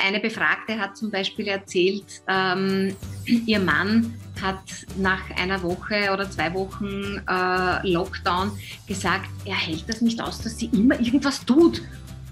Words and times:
Eine 0.00 0.20
Befragte 0.20 0.78
hat 0.78 0.96
zum 0.96 1.10
Beispiel 1.10 1.48
erzählt, 1.48 2.22
ähm, 2.28 2.94
ihr 3.26 3.58
Mann 3.58 4.14
hat 4.40 4.62
nach 4.96 5.30
einer 5.36 5.60
Woche 5.62 6.12
oder 6.12 6.30
zwei 6.30 6.54
Wochen 6.54 7.20
äh, 7.28 7.88
Lockdown 7.88 8.52
gesagt, 8.86 9.28
er 9.44 9.56
hält 9.56 9.88
das 9.88 10.00
nicht 10.00 10.20
aus, 10.20 10.40
dass 10.40 10.56
sie 10.58 10.66
immer 10.66 10.98
irgendwas 11.00 11.44
tut. 11.44 11.82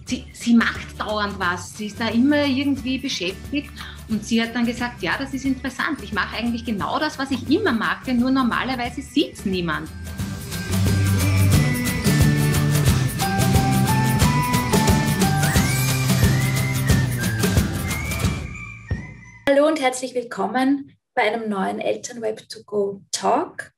Sie, 0.05 0.25
sie 0.33 0.55
macht 0.55 1.01
dauernd 1.01 1.37
was, 1.41 1.77
sie 1.77 1.87
ist 1.87 1.99
da 2.01 2.07
immer 2.09 2.45
irgendwie 2.45 2.99
beschäftigt. 2.99 3.71
Und 4.09 4.25
sie 4.25 4.41
hat 4.41 4.55
dann 4.55 4.65
gesagt, 4.65 5.03
ja, 5.03 5.15
das 5.19 5.35
ist 5.35 5.45
interessant, 5.45 6.01
ich 6.01 6.13
mache 6.13 6.37
eigentlich 6.37 6.65
genau 6.65 7.01
das, 7.01 7.19
was 7.19 7.33
ich 7.33 7.51
immer 7.51 7.73
mache, 7.73 8.15
nur 8.15 8.31
normalerweise 8.31 9.03
sieht 9.03 9.33
es 9.33 9.45
niemand. 9.45 9.89
Hallo 19.49 19.69
und 19.69 19.81
herzlich 19.81 20.13
willkommen 20.13 20.97
bei 21.15 21.23
einem 21.23 21.49
neuen 21.49 21.79
Elternweb 21.79 22.49
to 22.49 22.65
go 22.65 23.03
Talk. 23.13 23.71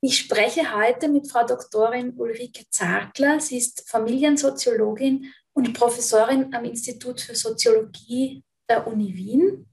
Ich 0.00 0.16
spreche 0.16 0.74
heute 0.74 1.10
mit 1.10 1.30
Frau 1.30 1.44
Doktorin 1.44 2.14
Ulrike 2.16 2.64
Zartler. 2.70 3.38
Sie 3.38 3.58
ist 3.58 3.86
Familiensoziologin 3.86 5.30
und 5.52 5.74
Professorin 5.74 6.54
am 6.54 6.64
Institut 6.64 7.20
für 7.20 7.34
Soziologie 7.34 8.42
der 8.66 8.86
Uni 8.86 9.14
Wien. 9.14 9.68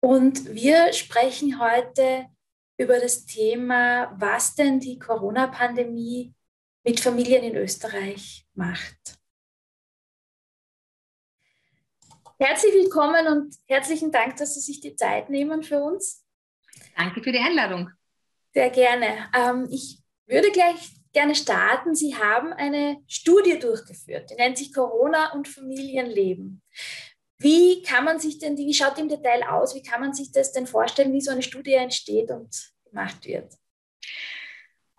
Und 0.00 0.54
wir 0.54 0.90
sprechen 0.94 1.60
heute 1.60 2.24
über 2.78 2.98
das 2.98 3.26
Thema, 3.26 4.14
was 4.18 4.54
denn 4.54 4.80
die 4.80 4.98
Corona-Pandemie 4.98 6.32
mit 6.84 7.00
Familien 7.00 7.42
in 7.44 7.56
Österreich 7.56 8.46
macht. 8.54 9.18
Herzlich 12.46 12.74
willkommen 12.74 13.26
und 13.26 13.54
herzlichen 13.68 14.12
Dank, 14.12 14.36
dass 14.36 14.52
Sie 14.52 14.60
sich 14.60 14.78
die 14.78 14.94
Zeit 14.94 15.30
nehmen 15.30 15.62
für 15.62 15.82
uns. 15.82 16.26
Danke 16.94 17.22
für 17.22 17.32
die 17.32 17.38
Einladung. 17.38 17.88
Sehr 18.52 18.68
gerne. 18.68 19.30
Ähm, 19.34 19.66
ich 19.70 20.02
würde 20.26 20.50
gleich 20.50 20.90
gerne 21.14 21.34
starten. 21.34 21.94
Sie 21.94 22.14
haben 22.14 22.52
eine 22.52 22.98
Studie 23.06 23.58
durchgeführt, 23.58 24.28
die 24.30 24.34
nennt 24.34 24.58
sich 24.58 24.74
Corona 24.74 25.32
und 25.32 25.48
Familienleben. 25.48 26.60
Wie 27.38 27.80
kann 27.80 28.04
man 28.04 28.18
sich 28.18 28.38
denn, 28.38 28.58
wie 28.58 28.74
schaut 28.74 28.98
die 28.98 29.00
im 29.00 29.08
Detail 29.08 29.44
aus? 29.48 29.74
Wie 29.74 29.82
kann 29.82 30.02
man 30.02 30.12
sich 30.12 30.30
das 30.30 30.52
denn 30.52 30.66
vorstellen, 30.66 31.14
wie 31.14 31.22
so 31.22 31.30
eine 31.30 31.42
Studie 31.42 31.72
entsteht 31.72 32.30
und 32.30 32.74
gemacht 32.84 33.24
wird? 33.24 33.54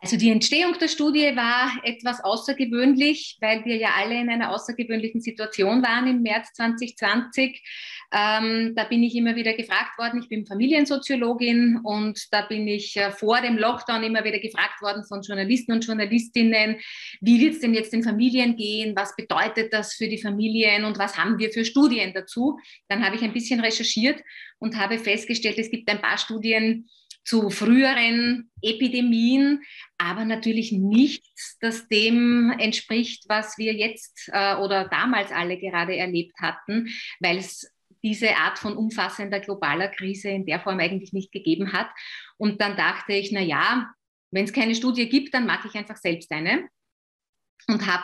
Also 0.02 0.18
die 0.18 0.30
Entstehung 0.30 0.78
der 0.80 0.88
Studie 0.88 1.36
war 1.36 1.72
etwas 1.84 2.24
außergewöhnlich, 2.24 3.38
weil 3.42 3.66
wir 3.66 3.78
ja 3.78 3.90
alle 3.98 4.20
in 4.20 4.30
einer 4.30 4.52
außergewöhnlichen 4.52 5.22
Situation 5.22 5.82
waren 5.82 6.08
im 6.08 6.22
März 6.22 6.54
2020. 6.54 7.64
Ähm, 8.12 8.74
da 8.76 8.84
bin 8.84 9.02
ich 9.04 9.16
immer 9.16 9.36
wieder 9.36 9.54
gefragt 9.54 9.98
worden, 9.98 10.22
ich 10.22 10.30
bin 10.30 10.46
Familiensoziologin 10.46 11.80
und 11.84 12.22
da 12.32 12.42
bin 12.42 12.68
ich 12.68 12.96
äh, 12.98 13.12
vor 13.12 13.42
dem 13.42 13.58
Lockdown 13.58 14.04
immer 14.04 14.24
wieder 14.24 14.40
gefragt 14.40 14.82
worden 14.82 15.04
von 15.08 15.22
Journalisten 15.22 15.72
und 15.72 15.86
Journalistinnen, 15.86 16.78
wie 17.22 17.40
wird 17.40 17.56
es 17.56 17.62
denn 17.62 17.74
jetzt 17.74 17.94
den 17.94 18.04
Familien 18.04 18.56
gehen, 18.58 18.96
was 18.96 19.16
bedeutet 19.16 19.74
das 19.74 19.96
für 19.96 20.08
die 20.08 20.22
Familien 20.22 20.86
und 20.86 21.00
was 21.00 21.18
haben 21.18 21.40
wir 21.40 21.52
für 21.52 21.66
Studien 21.66 22.14
dazu. 22.14 22.60
Dann 22.90 23.04
habe 23.04 23.16
ich 23.16 23.24
ein 23.24 23.34
bisschen 23.34 23.60
recherchiert 23.60 24.22
und 24.60 24.78
habe 24.78 25.00
festgestellt, 25.00 25.58
es 25.58 25.72
gibt 25.72 25.90
ein 25.90 26.02
paar 26.02 26.18
Studien, 26.18 26.88
zu 27.26 27.50
früheren 27.50 28.52
Epidemien, 28.62 29.64
aber 29.98 30.26
natürlich 30.26 30.72
nichts, 30.72 31.58
das 31.60 31.88
dem 31.88 32.54
entspricht, 32.60 33.26
was 33.28 33.58
wir 33.58 33.74
jetzt 33.74 34.30
äh, 34.32 34.56
oder 34.56 34.88
damals 34.88 35.32
alle 35.32 35.58
gerade 35.58 35.96
erlebt 35.96 36.40
hatten, 36.40 36.90
weil 37.20 37.38
es 37.38 37.72
diese 38.04 38.36
Art 38.38 38.60
von 38.60 38.78
umfassender 38.78 39.40
globaler 39.40 39.88
Krise 39.88 40.30
in 40.30 40.46
der 40.46 40.60
Form 40.60 40.80
eigentlich 40.80 41.12
nicht 41.12 41.32
gegeben 41.32 41.74
hat. 41.74 41.90
Und 42.38 42.62
dann 42.62 42.78
dachte 42.78 43.14
ich, 43.14 43.32
na 43.32 43.42
ja, 43.42 43.92
wenn 44.30 44.46
es 44.46 44.54
keine 44.54 44.76
Studie 44.76 45.10
gibt, 45.10 45.34
dann 45.34 45.48
mache 45.48 45.68
ich 45.68 45.76
einfach 45.76 45.98
selbst 45.98 46.32
eine 46.32 46.70
und 47.68 47.88
habe 47.88 48.04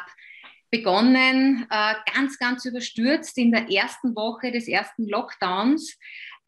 begonnen, 0.72 1.68
äh, 1.70 1.96
ganz, 2.16 2.40
ganz 2.40 2.66
überstürzt 2.66 3.38
in 3.38 3.52
der 3.52 3.70
ersten 3.70 4.16
Woche 4.16 4.52
des 4.52 4.68
ersten 4.68 5.08
Lockdowns 5.08 5.98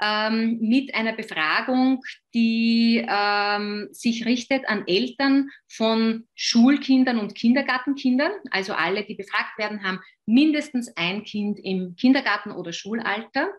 ähm, 0.01 0.59
mit 0.59 0.93
einer 0.95 1.13
Befragung, 1.13 2.01
die 2.33 3.05
ähm, 3.07 3.89
sich 3.91 4.25
richtet 4.25 4.67
an 4.67 4.83
Eltern 4.87 5.49
von 5.69 6.27
Schulkindern 6.35 7.19
und 7.19 7.35
Kindergartenkindern. 7.35 8.31
Also 8.51 8.73
alle, 8.73 9.03
die 9.05 9.15
befragt 9.15 9.57
werden, 9.57 9.83
haben 9.83 9.99
mindestens 10.25 10.91
ein 10.95 11.23
Kind 11.23 11.59
im 11.59 11.95
Kindergarten 11.95 12.51
oder 12.51 12.73
Schulalter. 12.73 13.49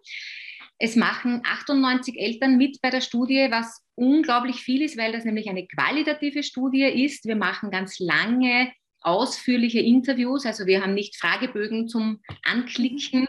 Es 0.79 0.97
machen 0.97 1.43
98 1.45 2.19
Eltern 2.19 2.57
mit 2.57 2.81
bei 2.83 2.91
der 2.91 3.01
Studie, 3.01 3.47
was 3.51 3.83
unglaublich 3.95 4.57
viel 4.57 4.83
ist, 4.83 4.99
weil 4.99 5.13
das 5.13 5.25
nämlich 5.25 5.49
eine 5.49 5.67
qualitative 5.67 6.43
Studie 6.43 6.83
ist. 6.83 7.25
Wir 7.27 7.37
machen 7.37 7.71
ganz 7.71 8.01
lange 8.01 8.73
ausführliche 9.01 9.81
Interviews, 9.81 10.47
also 10.47 10.67
wir 10.67 10.83
haben 10.83 10.95
nicht 10.95 11.17
Fragebögen 11.17 11.89
zum 11.89 12.21
Anklicken, 12.43 13.29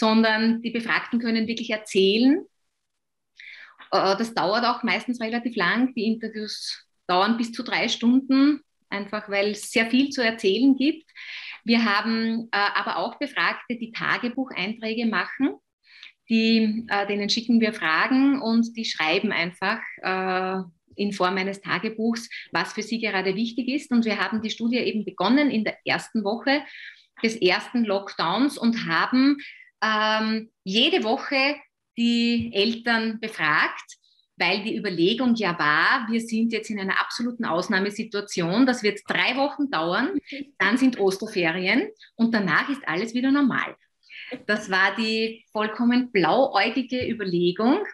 sondern 0.00 0.62
die 0.62 0.70
Befragten 0.70 1.20
können 1.20 1.46
wirklich 1.46 1.70
erzählen. 1.70 2.44
Äh, 3.92 4.16
das 4.16 4.34
dauert 4.34 4.64
auch 4.64 4.82
meistens 4.82 5.20
relativ 5.20 5.54
lang. 5.54 5.94
Die 5.94 6.04
Interviews 6.04 6.84
dauern 7.06 7.36
bis 7.36 7.52
zu 7.52 7.62
drei 7.62 7.88
Stunden, 7.88 8.60
einfach 8.88 9.28
weil 9.28 9.50
es 9.50 9.70
sehr 9.70 9.86
viel 9.86 10.10
zu 10.10 10.24
erzählen 10.24 10.74
gibt. 10.74 11.08
Wir 11.64 11.84
haben 11.84 12.48
äh, 12.50 12.56
aber 12.74 12.96
auch 12.96 13.18
Befragte, 13.18 13.76
die 13.76 13.92
Tagebucheinträge 13.92 15.06
machen. 15.06 15.54
Die, 16.30 16.86
äh, 16.88 17.06
denen 17.06 17.28
schicken 17.28 17.60
wir 17.60 17.74
Fragen 17.74 18.40
und 18.40 18.76
die 18.76 18.84
schreiben 18.84 19.32
einfach 19.32 19.80
in 20.96 21.12
Form 21.12 21.36
eines 21.36 21.60
Tagebuchs, 21.60 22.28
was 22.52 22.72
für 22.72 22.82
sie 22.82 23.00
gerade 23.00 23.34
wichtig 23.34 23.68
ist. 23.68 23.90
Und 23.90 24.04
wir 24.04 24.18
haben 24.18 24.42
die 24.42 24.50
Studie 24.50 24.78
eben 24.78 25.04
begonnen 25.04 25.50
in 25.50 25.64
der 25.64 25.76
ersten 25.84 26.24
Woche 26.24 26.62
des 27.22 27.36
ersten 27.36 27.84
Lockdowns 27.84 28.58
und 28.58 28.86
haben 28.86 29.36
ähm, 29.82 30.50
jede 30.64 31.04
Woche 31.04 31.56
die 31.96 32.50
Eltern 32.54 33.20
befragt, 33.20 33.96
weil 34.36 34.62
die 34.62 34.76
Überlegung 34.76 35.34
ja 35.34 35.58
war, 35.58 36.06
wir 36.10 36.20
sind 36.20 36.52
jetzt 36.52 36.70
in 36.70 36.80
einer 36.80 36.98
absoluten 36.98 37.44
Ausnahmesituation, 37.44 38.64
das 38.64 38.82
wird 38.82 39.00
drei 39.06 39.36
Wochen 39.36 39.70
dauern, 39.70 40.18
dann 40.58 40.78
sind 40.78 40.98
Osterferien 40.98 41.90
und 42.16 42.34
danach 42.34 42.68
ist 42.70 42.86
alles 42.86 43.14
wieder 43.14 43.30
normal. 43.30 43.76
Das 44.46 44.70
war 44.70 44.94
die 44.96 45.44
vollkommen 45.52 46.12
blauäugige 46.12 47.04
Überlegung. 47.08 47.84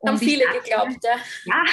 Und 0.00 0.10
Haben 0.10 0.18
viele 0.18 0.44
dachte, 0.44 0.60
geglaubt, 0.60 0.96
ja. 1.02 1.16
Ja, 1.46 1.64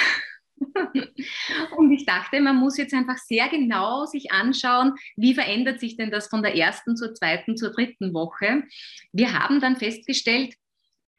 und 1.76 1.92
ich 1.92 2.06
dachte, 2.06 2.40
man 2.40 2.56
muss 2.56 2.76
jetzt 2.76 2.94
einfach 2.94 3.18
sehr 3.18 3.48
genau 3.48 4.06
sich 4.06 4.32
anschauen, 4.32 4.94
wie 5.16 5.34
verändert 5.34 5.80
sich 5.80 5.96
denn 5.96 6.10
das 6.10 6.28
von 6.28 6.42
der 6.42 6.56
ersten 6.56 6.96
zur 6.96 7.14
zweiten 7.14 7.56
zur 7.56 7.72
dritten 7.72 8.14
Woche. 8.14 8.64
Wir 9.12 9.38
haben 9.38 9.60
dann 9.60 9.76
festgestellt, 9.76 10.54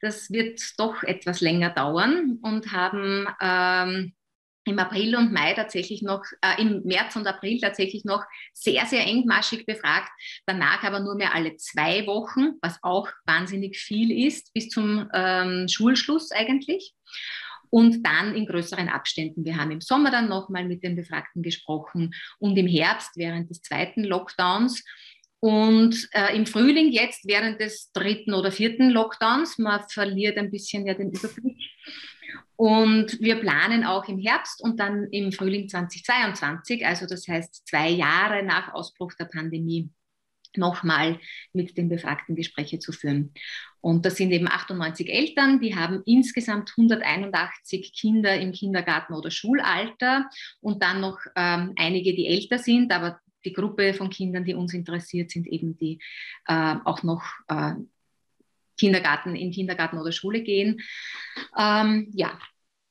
das 0.00 0.30
wird 0.30 0.60
doch 0.78 1.02
etwas 1.02 1.40
länger 1.40 1.70
dauern 1.70 2.38
und 2.42 2.72
haben 2.72 3.26
ähm, 3.40 4.12
im 4.66 4.78
April 4.80 5.16
und 5.16 5.32
Mai 5.32 5.54
tatsächlich 5.54 6.02
noch, 6.02 6.24
äh, 6.42 6.60
im 6.60 6.82
März 6.84 7.14
und 7.16 7.26
April 7.26 7.60
tatsächlich 7.60 8.04
noch 8.04 8.24
sehr, 8.52 8.84
sehr 8.86 9.06
engmaschig 9.06 9.64
befragt. 9.64 10.10
Danach 10.44 10.82
aber 10.82 11.00
nur 11.00 11.14
mehr 11.14 11.34
alle 11.34 11.56
zwei 11.56 12.06
Wochen, 12.06 12.54
was 12.60 12.82
auch 12.82 13.08
wahnsinnig 13.24 13.78
viel 13.78 14.26
ist, 14.26 14.52
bis 14.52 14.68
zum 14.68 15.08
ähm, 15.14 15.68
Schulschluss 15.68 16.32
eigentlich 16.32 16.94
und 17.70 18.04
dann 18.04 18.34
in 18.34 18.46
größeren 18.46 18.88
Abständen. 18.88 19.44
Wir 19.44 19.56
haben 19.56 19.70
im 19.70 19.80
Sommer 19.80 20.10
dann 20.10 20.28
nochmal 20.28 20.64
mit 20.64 20.82
den 20.82 20.96
Befragten 20.96 21.42
gesprochen 21.42 22.14
und 22.38 22.56
im 22.56 22.66
Herbst 22.66 23.12
während 23.16 23.50
des 23.50 23.62
zweiten 23.62 24.04
Lockdowns. 24.04 24.84
Und 25.38 26.08
äh, 26.12 26.34
im 26.34 26.46
Frühling 26.46 26.90
jetzt 26.90 27.26
während 27.26 27.60
des 27.60 27.92
dritten 27.92 28.34
oder 28.34 28.50
vierten 28.50 28.90
Lockdowns, 28.90 29.58
man 29.58 29.82
verliert 29.88 30.38
ein 30.38 30.50
bisschen 30.50 30.86
ja 30.86 30.94
den 30.94 31.10
Überblick. 31.10 31.58
Und 32.56 33.20
wir 33.20 33.36
planen 33.36 33.84
auch 33.84 34.08
im 34.08 34.18
Herbst 34.18 34.62
und 34.62 34.80
dann 34.80 35.08
im 35.10 35.30
Frühling 35.30 35.68
2022, 35.68 36.86
also 36.86 37.06
das 37.06 37.28
heißt 37.28 37.68
zwei 37.68 37.90
Jahre 37.90 38.42
nach 38.42 38.72
Ausbruch 38.72 39.12
der 39.20 39.26
Pandemie, 39.26 39.90
nochmal 40.56 41.18
mit 41.52 41.76
den 41.76 41.88
Befragten 41.88 42.36
Gespräche 42.36 42.78
zu 42.78 42.92
führen. 42.92 43.32
Und 43.80 44.04
das 44.04 44.16
sind 44.16 44.32
eben 44.32 44.48
98 44.48 45.08
Eltern, 45.08 45.60
die 45.60 45.76
haben 45.76 46.02
insgesamt 46.06 46.72
181 46.76 47.92
Kinder 47.92 48.38
im 48.38 48.52
Kindergarten 48.52 49.14
oder 49.14 49.30
Schulalter 49.30 50.28
und 50.60 50.82
dann 50.82 51.00
noch 51.00 51.18
ähm, 51.36 51.72
einige, 51.76 52.14
die 52.14 52.26
älter 52.26 52.58
sind, 52.58 52.92
aber 52.92 53.20
die 53.44 53.52
Gruppe 53.52 53.94
von 53.94 54.10
Kindern, 54.10 54.44
die 54.44 54.54
uns 54.54 54.74
interessiert, 54.74 55.30
sind 55.30 55.46
eben 55.46 55.76
die 55.78 56.00
äh, 56.46 56.74
auch 56.84 57.02
noch 57.02 57.22
äh, 57.48 57.74
Kindergarten, 58.76 59.34
in 59.36 59.52
Kindergarten 59.52 59.98
oder 59.98 60.12
Schule 60.12 60.42
gehen. 60.42 60.80
Ähm, 61.56 62.10
ja, 62.12 62.38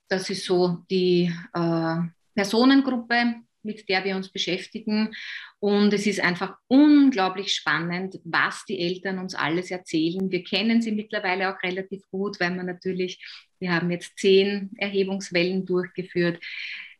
das 0.07 0.29
ist 0.29 0.45
so 0.45 0.83
die 0.89 1.31
äh, 1.53 1.95
Personengruppe. 2.33 3.44
Mit 3.65 3.89
der 3.89 4.05
wir 4.05 4.15
uns 4.15 4.29
beschäftigen. 4.29 5.13
Und 5.59 5.93
es 5.93 6.05
ist 6.05 6.19
einfach 6.19 6.55
unglaublich 6.67 7.53
spannend, 7.53 8.19
was 8.23 8.65
die 8.65 8.79
Eltern 8.79 9.19
uns 9.19 9.35
alles 9.35 9.71
erzählen. 9.71 10.31
Wir 10.31 10.43
kennen 10.43 10.81
sie 10.81 10.91
mittlerweile 10.91 11.53
auch 11.53 11.61
relativ 11.63 12.03
gut, 12.09 12.39
weil 12.39 12.51
man 12.51 12.67
natürlich, 12.67 13.19
wir 13.59 13.73
haben 13.73 13.91
jetzt 13.91 14.17
zehn 14.17 14.71
Erhebungswellen 14.77 15.65
durchgeführt 15.65 16.39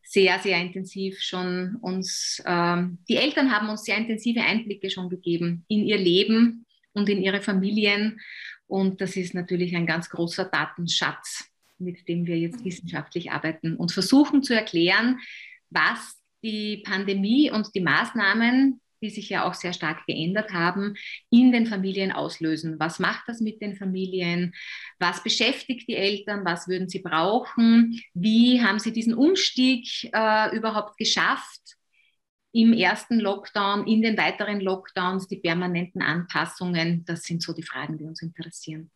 sehr, 0.06 0.40
sehr 0.40 0.62
intensiv 0.62 1.20
schon 1.20 1.78
uns, 1.82 2.42
ähm, 2.46 3.00
die 3.10 3.18
Eltern 3.18 3.52
haben 3.52 3.70
uns 3.70 3.84
sehr 3.84 3.98
intensive 3.98 4.42
Einblicke 4.42 4.90
schon 4.90 5.10
gegeben 5.10 5.66
in 5.68 5.84
ihr 5.86 5.98
Leben 5.98 6.66
und 6.94 7.10
in 7.10 7.22
ihre 7.22 7.42
Familien. 7.42 8.22
Und 8.68 9.02
das 9.02 9.16
ist 9.16 9.34
natürlich 9.34 9.76
ein 9.76 9.88
ganz 9.88 10.10
großer 10.10 10.46
Datenschatz, 10.46 11.50
mit 11.80 12.08
dem 12.08 12.26
wir 12.28 12.38
jetzt 12.38 12.64
wissenschaftlich 12.64 13.32
arbeiten 13.32 13.76
und 13.76 13.92
versuchen 13.92 14.44
zu 14.44 14.54
erklären, 14.54 15.20
was 15.70 16.22
die 16.46 16.84
Pandemie 16.86 17.50
und 17.50 17.74
die 17.74 17.82
Maßnahmen, 17.82 18.80
die 19.02 19.10
sich 19.10 19.30
ja 19.30 19.48
auch 19.48 19.56
sehr 19.56 19.74
stark 19.74 20.06
geändert 20.06 20.54
haben, 20.54 20.96
in 21.30 21.52
den 21.52 21.66
Familien 21.66 22.12
auslösen. 22.12 22.80
Was 22.80 23.00
macht 23.00 23.24
das 23.28 23.42
mit 23.42 23.62
den 23.62 23.76
Familien? 23.76 24.54
Was 25.00 25.24
beschäftigt 25.24 25.90
die 25.90 25.96
Eltern? 25.96 26.46
Was 26.46 26.68
würden 26.68 26.88
sie 26.88 27.00
brauchen? 27.00 28.00
Wie 28.14 28.62
haben 28.62 28.80
sie 28.80 28.94
diesen 28.94 29.16
Umstieg 29.16 30.10
äh, 30.14 30.56
überhaupt 30.56 30.98
geschafft? 30.98 31.62
Im 32.52 32.72
ersten 32.72 33.20
Lockdown, 33.20 33.86
in 33.86 34.02
den 34.02 34.18
weiteren 34.18 34.62
Lockdowns, 34.62 35.28
die 35.28 35.38
permanenten 35.38 36.02
Anpassungen, 36.02 37.04
das 37.06 37.24
sind 37.24 37.44
so 37.44 37.52
die 37.52 37.64
Fragen, 37.64 37.98
die 37.98 38.06
uns 38.06 38.22
interessieren. 38.22 38.92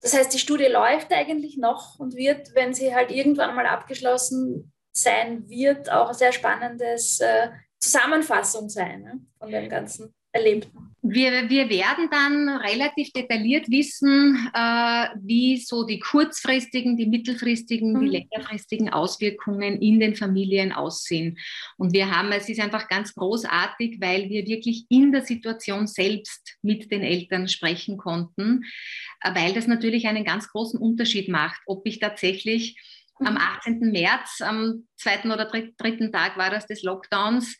Das 0.00 0.12
heißt, 0.12 0.34
die 0.34 0.38
Studie 0.38 0.66
läuft 0.66 1.12
eigentlich 1.12 1.56
noch 1.56 2.00
und 2.00 2.16
wird, 2.16 2.54
wenn 2.54 2.74
sie 2.74 2.94
halt 2.94 3.12
irgendwann 3.12 3.54
mal 3.54 3.66
abgeschlossen 3.66 4.72
sein 4.96 5.48
wird, 5.48 5.90
auch 5.90 6.08
ein 6.08 6.14
sehr 6.14 6.32
spannendes 6.32 7.20
äh, 7.20 7.48
Zusammenfassung 7.78 8.68
sein 8.68 9.02
ne, 9.02 9.20
von 9.38 9.50
dem 9.50 9.68
ganzen 9.68 10.14
Erlebten. 10.32 10.94
Wir, 11.02 11.48
wir 11.48 11.70
werden 11.70 12.08
dann 12.10 12.48
relativ 12.48 13.12
detailliert 13.12 13.70
wissen, 13.70 14.50
äh, 14.52 15.08
wie 15.22 15.56
so 15.58 15.84
die 15.84 16.00
kurzfristigen, 16.00 16.96
die 16.96 17.06
mittelfristigen, 17.06 17.92
mhm. 17.92 18.00
die 18.00 18.08
längerfristigen 18.08 18.88
Auswirkungen 18.90 19.80
in 19.80 20.00
den 20.00 20.16
Familien 20.16 20.72
aussehen. 20.72 21.38
Und 21.76 21.92
wir 21.92 22.10
haben, 22.10 22.32
es 22.32 22.48
ist 22.48 22.60
einfach 22.60 22.88
ganz 22.88 23.14
großartig, 23.14 24.00
weil 24.00 24.28
wir 24.30 24.46
wirklich 24.46 24.86
in 24.88 25.12
der 25.12 25.22
Situation 25.22 25.86
selbst 25.86 26.56
mit 26.62 26.90
den 26.90 27.02
Eltern 27.02 27.46
sprechen 27.46 27.98
konnten, 27.98 28.64
äh, 29.20 29.32
weil 29.34 29.52
das 29.52 29.68
natürlich 29.68 30.08
einen 30.08 30.24
ganz 30.24 30.48
großen 30.48 30.80
Unterschied 30.80 31.28
macht, 31.28 31.60
ob 31.66 31.86
ich 31.86 32.00
tatsächlich 32.00 32.76
am 33.24 33.36
18. 33.36 33.78
Mhm. 33.80 33.92
März, 33.92 34.40
am 34.40 34.86
zweiten 34.96 35.30
oder 35.30 35.46
dritten 35.46 36.12
Tag 36.12 36.36
war 36.36 36.50
das 36.50 36.66
des 36.66 36.82
Lockdowns, 36.82 37.56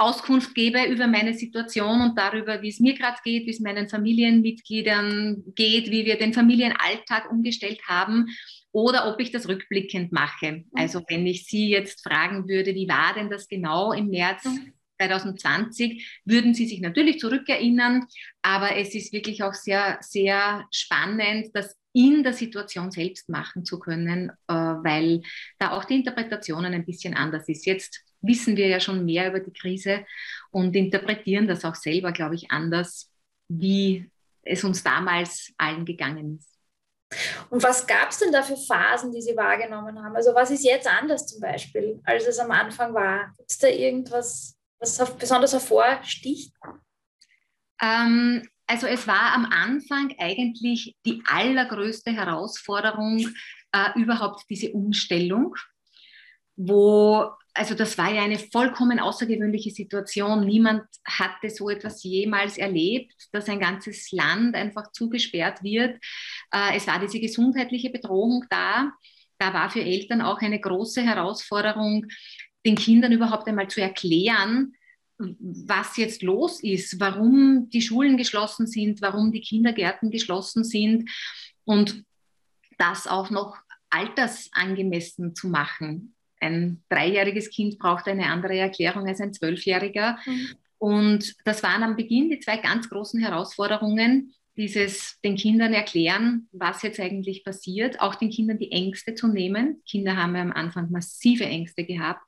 Auskunft 0.00 0.54
gebe 0.54 0.82
über 0.84 1.06
meine 1.06 1.34
Situation 1.34 2.00
und 2.00 2.18
darüber, 2.18 2.62
wie 2.62 2.70
es 2.70 2.80
mir 2.80 2.94
gerade 2.94 3.18
geht, 3.22 3.46
wie 3.46 3.50
es 3.50 3.60
meinen 3.60 3.88
Familienmitgliedern 3.90 5.44
geht, 5.54 5.90
wie 5.90 6.06
wir 6.06 6.16
den 6.16 6.32
Familienalltag 6.32 7.30
umgestellt 7.30 7.82
haben 7.86 8.28
oder 8.72 9.12
ob 9.12 9.20
ich 9.20 9.30
das 9.30 9.46
rückblickend 9.46 10.10
mache. 10.10 10.52
Mhm. 10.52 10.64
Also 10.74 11.02
wenn 11.08 11.26
ich 11.26 11.44
Sie 11.44 11.68
jetzt 11.68 12.02
fragen 12.02 12.48
würde, 12.48 12.74
wie 12.74 12.88
war 12.88 13.12
denn 13.14 13.28
das 13.28 13.46
genau 13.46 13.92
im 13.92 14.08
März 14.08 14.48
2020, 15.00 15.94
mhm. 16.24 16.32
würden 16.32 16.54
Sie 16.54 16.66
sich 16.66 16.80
natürlich 16.80 17.18
zurückerinnern, 17.18 18.06
aber 18.42 18.76
es 18.76 18.94
ist 18.94 19.12
wirklich 19.12 19.42
auch 19.42 19.54
sehr, 19.54 19.98
sehr 20.00 20.66
spannend, 20.70 21.50
das 21.54 21.76
in 21.92 22.22
der 22.22 22.34
Situation 22.34 22.90
selbst 22.90 23.28
machen 23.28 23.64
zu 23.64 23.78
können, 23.80 24.30
äh, 24.46 24.54
weil 24.54 25.22
da 25.58 25.72
auch 25.72 25.84
die 25.84 25.96
Interpretationen 25.96 26.72
ein 26.72 26.86
bisschen 26.86 27.14
anders 27.14 27.48
ist. 27.48 27.66
Jetzt 27.66 28.04
wissen 28.20 28.56
wir 28.56 28.68
ja 28.68 28.78
schon 28.80 29.04
mehr 29.04 29.28
über 29.28 29.40
die 29.40 29.52
Krise 29.52 30.04
und 30.50 30.76
interpretieren 30.76 31.48
das 31.48 31.64
auch 31.64 31.74
selber, 31.74 32.12
glaube 32.12 32.36
ich, 32.36 32.50
anders, 32.50 33.10
wie 33.48 34.08
es 34.42 34.62
uns 34.62 34.82
damals 34.82 35.52
allen 35.58 35.84
gegangen 35.84 36.38
ist. 36.38 36.50
Und 37.50 37.62
was 37.62 37.86
gab 37.86 38.10
es 38.10 38.18
denn 38.18 38.30
da 38.30 38.42
für 38.42 38.56
Phasen, 38.56 39.10
die 39.10 39.20
Sie 39.20 39.36
wahrgenommen 39.36 40.00
haben? 40.00 40.14
Also 40.14 40.32
was 40.32 40.50
ist 40.50 40.64
jetzt 40.64 40.86
anders 40.86 41.26
zum 41.26 41.40
Beispiel, 41.40 42.00
als 42.04 42.26
es 42.26 42.38
am 42.38 42.52
Anfang 42.52 42.94
war? 42.94 43.34
Gibt 43.36 43.50
es 43.50 43.58
da 43.58 43.66
irgendwas, 43.66 44.56
was 44.80 45.16
besonders 45.18 45.52
hervorsticht? 45.52 46.54
Ähm, 47.80 48.48
also 48.66 48.86
es 48.86 49.06
war 49.06 49.34
am 49.34 49.46
Anfang 49.46 50.14
eigentlich 50.18 50.96
die 51.04 51.22
allergrößte 51.26 52.12
Herausforderung 52.12 53.28
äh, 53.72 54.00
überhaupt 54.00 54.44
diese 54.48 54.72
Umstellung, 54.72 55.54
wo 56.56 57.30
also 57.52 57.74
das 57.74 57.98
war 57.98 58.12
ja 58.12 58.22
eine 58.22 58.38
vollkommen 58.38 59.00
außergewöhnliche 59.00 59.70
Situation. 59.70 60.46
Niemand 60.46 60.84
hatte 61.04 61.50
so 61.50 61.68
etwas 61.68 62.02
jemals 62.04 62.58
erlebt, 62.58 63.12
dass 63.32 63.48
ein 63.48 63.58
ganzes 63.58 64.12
Land 64.12 64.54
einfach 64.54 64.92
zugesperrt 64.92 65.62
wird. 65.62 66.00
Äh, 66.52 66.76
es 66.76 66.86
war 66.86 67.00
diese 67.00 67.20
gesundheitliche 67.20 67.90
Bedrohung 67.90 68.44
da. 68.50 68.92
Da 69.38 69.52
war 69.52 69.70
für 69.70 69.80
Eltern 69.80 70.20
auch 70.22 70.38
eine 70.40 70.60
große 70.60 71.02
Herausforderung, 71.02 72.06
den 72.64 72.76
Kindern 72.76 73.12
überhaupt 73.12 73.48
einmal 73.48 73.68
zu 73.68 73.80
erklären, 73.80 74.74
was 75.18 75.96
jetzt 75.96 76.22
los 76.22 76.62
ist, 76.62 76.98
warum 76.98 77.68
die 77.70 77.82
Schulen 77.82 78.16
geschlossen 78.16 78.66
sind, 78.66 79.02
warum 79.02 79.32
die 79.32 79.42
Kindergärten 79.42 80.10
geschlossen 80.10 80.64
sind 80.64 81.10
und 81.64 82.04
das 82.78 83.06
auch 83.06 83.30
noch 83.30 83.56
altersangemessen 83.90 85.34
zu 85.34 85.48
machen. 85.48 86.14
Ein 86.40 86.82
dreijähriges 86.88 87.50
Kind 87.50 87.78
braucht 87.78 88.08
eine 88.08 88.26
andere 88.26 88.56
Erklärung 88.56 89.06
als 89.06 89.20
ein 89.20 89.34
zwölfjähriger. 89.34 90.18
Mhm. 90.24 90.48
Und 90.78 91.34
das 91.44 91.62
waren 91.62 91.82
am 91.82 91.96
Beginn 91.96 92.30
die 92.30 92.40
zwei 92.40 92.56
ganz 92.56 92.88
großen 92.88 93.20
Herausforderungen, 93.20 94.32
dieses 94.60 95.18
den 95.24 95.36
Kindern 95.36 95.72
erklären, 95.72 96.46
was 96.52 96.82
jetzt 96.82 97.00
eigentlich 97.00 97.44
passiert, 97.44 98.00
auch 98.00 98.14
den 98.14 98.28
Kindern 98.28 98.58
die 98.58 98.72
Ängste 98.72 99.14
zu 99.14 99.26
nehmen. 99.26 99.82
Kinder 99.88 100.16
haben 100.16 100.36
ja 100.36 100.42
am 100.42 100.52
Anfang 100.52 100.90
massive 100.90 101.46
Ängste 101.46 101.84
gehabt. 101.84 102.22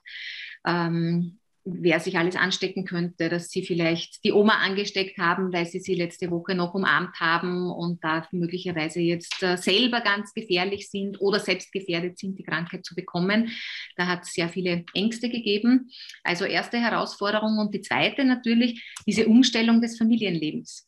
Ähm, 0.66 1.38
wer 1.64 2.00
sich 2.00 2.16
alles 2.16 2.34
anstecken 2.34 2.86
könnte, 2.86 3.28
dass 3.28 3.50
sie 3.50 3.62
vielleicht 3.62 4.24
die 4.24 4.32
Oma 4.32 4.54
angesteckt 4.54 5.18
haben, 5.18 5.52
weil 5.52 5.66
sie 5.66 5.78
sie 5.78 5.94
letzte 5.94 6.30
Woche 6.30 6.54
noch 6.54 6.72
umarmt 6.72 7.20
haben 7.20 7.70
und 7.70 8.02
da 8.02 8.26
möglicherweise 8.32 9.00
jetzt 9.00 9.42
äh, 9.42 9.56
selber 9.58 10.00
ganz 10.00 10.32
gefährlich 10.32 10.90
sind 10.90 11.20
oder 11.20 11.38
selbst 11.38 11.70
gefährdet 11.70 12.18
sind, 12.18 12.38
die 12.38 12.44
Krankheit 12.44 12.86
zu 12.86 12.94
bekommen. 12.94 13.50
Da 13.96 14.06
hat 14.06 14.22
es 14.22 14.32
sehr 14.32 14.48
viele 14.48 14.84
Ängste 14.94 15.28
gegeben. 15.28 15.90
Also 16.24 16.46
erste 16.46 16.78
Herausforderung 16.78 17.58
und 17.58 17.74
die 17.74 17.82
zweite 17.82 18.24
natürlich 18.24 18.82
diese 19.06 19.26
Umstellung 19.26 19.82
des 19.82 19.98
Familienlebens. 19.98 20.86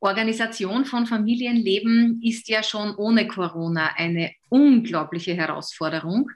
Organisation 0.00 0.86
von 0.86 1.06
Familienleben 1.06 2.20
ist 2.24 2.48
ja 2.48 2.62
schon 2.62 2.94
ohne 2.96 3.28
Corona 3.28 3.90
eine 3.96 4.32
unglaubliche 4.48 5.34
Herausforderung. 5.34 6.30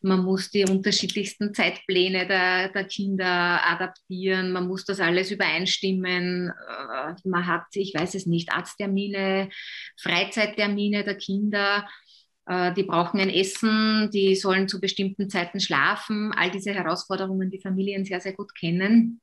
Man 0.00 0.24
muss 0.24 0.50
die 0.50 0.64
unterschiedlichsten 0.64 1.52
Zeitpläne 1.52 2.26
der, 2.26 2.70
der 2.70 2.84
Kinder 2.84 3.60
adaptieren, 3.66 4.52
man 4.52 4.66
muss 4.66 4.86
das 4.86 5.00
alles 5.00 5.30
übereinstimmen. 5.30 6.48
Äh, 6.48 7.14
man 7.28 7.46
hat, 7.46 7.66
ich 7.74 7.92
weiß 7.94 8.14
es 8.14 8.24
nicht, 8.24 8.52
Arzttermine, 8.52 9.50
Freizeittermine 9.98 11.04
der 11.04 11.16
Kinder. 11.16 11.86
Äh, 12.46 12.72
die 12.72 12.84
brauchen 12.84 13.20
ein 13.20 13.28
Essen, 13.28 14.10
die 14.14 14.34
sollen 14.34 14.66
zu 14.66 14.80
bestimmten 14.80 15.28
Zeiten 15.28 15.60
schlafen. 15.60 16.32
All 16.34 16.50
diese 16.50 16.72
Herausforderungen, 16.72 17.50
die 17.50 17.60
Familien 17.60 18.06
sehr, 18.06 18.22
sehr 18.22 18.32
gut 18.32 18.54
kennen. 18.54 19.20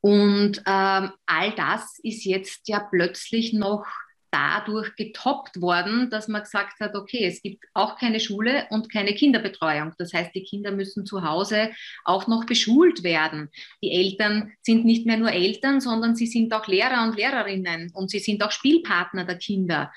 Und 0.00 0.58
ähm, 0.66 1.12
all 1.26 1.52
das 1.56 1.98
ist 2.02 2.24
jetzt 2.24 2.68
ja 2.68 2.80
plötzlich 2.80 3.52
noch 3.52 3.86
dadurch 4.30 4.94
getoppt 4.96 5.60
worden, 5.60 6.10
dass 6.10 6.28
man 6.28 6.42
gesagt 6.42 6.80
hat, 6.80 6.94
okay, 6.94 7.24
es 7.24 7.42
gibt 7.42 7.64
auch 7.74 7.96
keine 7.96 8.20
Schule 8.20 8.66
und 8.70 8.92
keine 8.92 9.14
Kinderbetreuung. 9.14 9.94
Das 9.98 10.12
heißt, 10.12 10.34
die 10.34 10.44
Kinder 10.44 10.70
müssen 10.70 11.06
zu 11.06 11.22
Hause 11.22 11.70
auch 12.04 12.26
noch 12.26 12.44
beschult 12.44 13.02
werden. 13.02 13.48
Die 13.82 13.90
Eltern 13.90 14.52
sind 14.62 14.84
nicht 14.84 15.06
mehr 15.06 15.16
nur 15.16 15.32
Eltern, 15.32 15.80
sondern 15.80 16.14
sie 16.14 16.26
sind 16.26 16.52
auch 16.52 16.66
Lehrer 16.66 17.04
und 17.04 17.16
Lehrerinnen 17.16 17.90
und 17.94 18.10
sie 18.10 18.18
sind 18.18 18.42
auch 18.42 18.52
Spielpartner 18.52 19.24
der 19.24 19.38
Kinder 19.38 19.90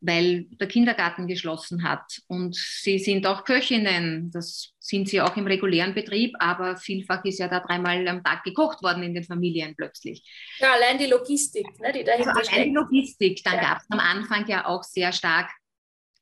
weil 0.00 0.46
der 0.58 0.66
Kindergarten 0.66 1.26
geschlossen 1.26 1.82
hat. 1.82 2.22
Und 2.26 2.56
sie 2.56 2.98
sind 2.98 3.26
auch 3.26 3.44
Köchinnen, 3.44 4.30
das 4.30 4.72
sind 4.90 5.08
sie 5.08 5.20
auch 5.20 5.36
im 5.36 5.46
regulären 5.46 5.94
Betrieb, 5.94 6.34
aber 6.38 6.76
vielfach 6.76 7.24
ist 7.24 7.38
ja 7.38 7.48
da 7.48 7.60
dreimal 7.60 8.06
am 8.08 8.22
Tag 8.22 8.42
gekocht 8.44 8.82
worden 8.82 9.02
in 9.02 9.14
den 9.14 9.24
Familien 9.24 9.74
plötzlich. 9.76 10.22
Ja, 10.58 10.74
allein 10.74 10.98
die 10.98 11.06
Logistik, 11.06 11.66
ne, 11.80 11.92
die 11.92 12.04
dahinter 12.04 12.36
also 12.36 12.50
Allein 12.50 12.68
die 12.68 12.74
Logistik. 12.74 13.42
Dann 13.44 13.54
ja. 13.54 13.60
gab 13.60 13.78
es 13.78 13.86
am 13.88 14.00
Anfang 14.00 14.46
ja 14.48 14.66
auch 14.66 14.82
sehr 14.82 15.12
stark 15.12 15.50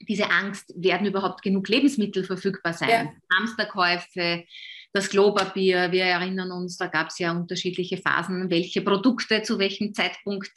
diese 0.00 0.30
Angst, 0.30 0.72
werden 0.76 1.06
überhaupt 1.06 1.42
genug 1.42 1.68
Lebensmittel 1.68 2.24
verfügbar 2.24 2.72
sein? 2.72 2.88
Ja. 2.88 3.36
Hamsterkäufe, 3.36 4.44
das 4.92 5.10
Klopapier, 5.10 5.92
wir 5.92 6.04
erinnern 6.04 6.50
uns, 6.50 6.76
da 6.76 6.86
gab 6.86 7.08
es 7.08 7.18
ja 7.18 7.32
unterschiedliche 7.32 7.98
Phasen, 7.98 8.50
welche 8.50 8.80
Produkte 8.80 9.42
zu 9.42 9.58
welchem 9.58 9.92
Zeitpunkt 9.92 10.52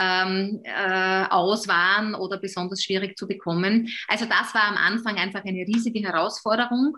ähm, 0.00 0.60
äh, 0.64 1.24
aus 1.28 1.68
waren 1.68 2.14
oder 2.14 2.38
besonders 2.38 2.82
schwierig 2.82 3.18
zu 3.18 3.26
bekommen. 3.26 3.88
Also 4.06 4.24
das 4.24 4.54
war 4.54 4.64
am 4.64 4.76
Anfang 4.76 5.16
einfach 5.16 5.44
eine 5.44 5.66
riesige 5.66 6.00
Herausforderung. 6.00 6.96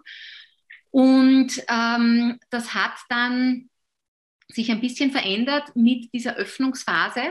Und 0.90 1.62
ähm, 1.68 2.38
das 2.50 2.74
hat 2.74 2.96
dann 3.08 3.70
sich 4.48 4.70
ein 4.70 4.80
bisschen 4.80 5.12
verändert 5.12 5.74
mit 5.76 6.12
dieser 6.12 6.36
Öffnungsphase. 6.36 7.22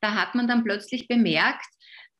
Da 0.00 0.14
hat 0.14 0.34
man 0.34 0.46
dann 0.46 0.64
plötzlich 0.64 1.08
bemerkt, 1.08 1.64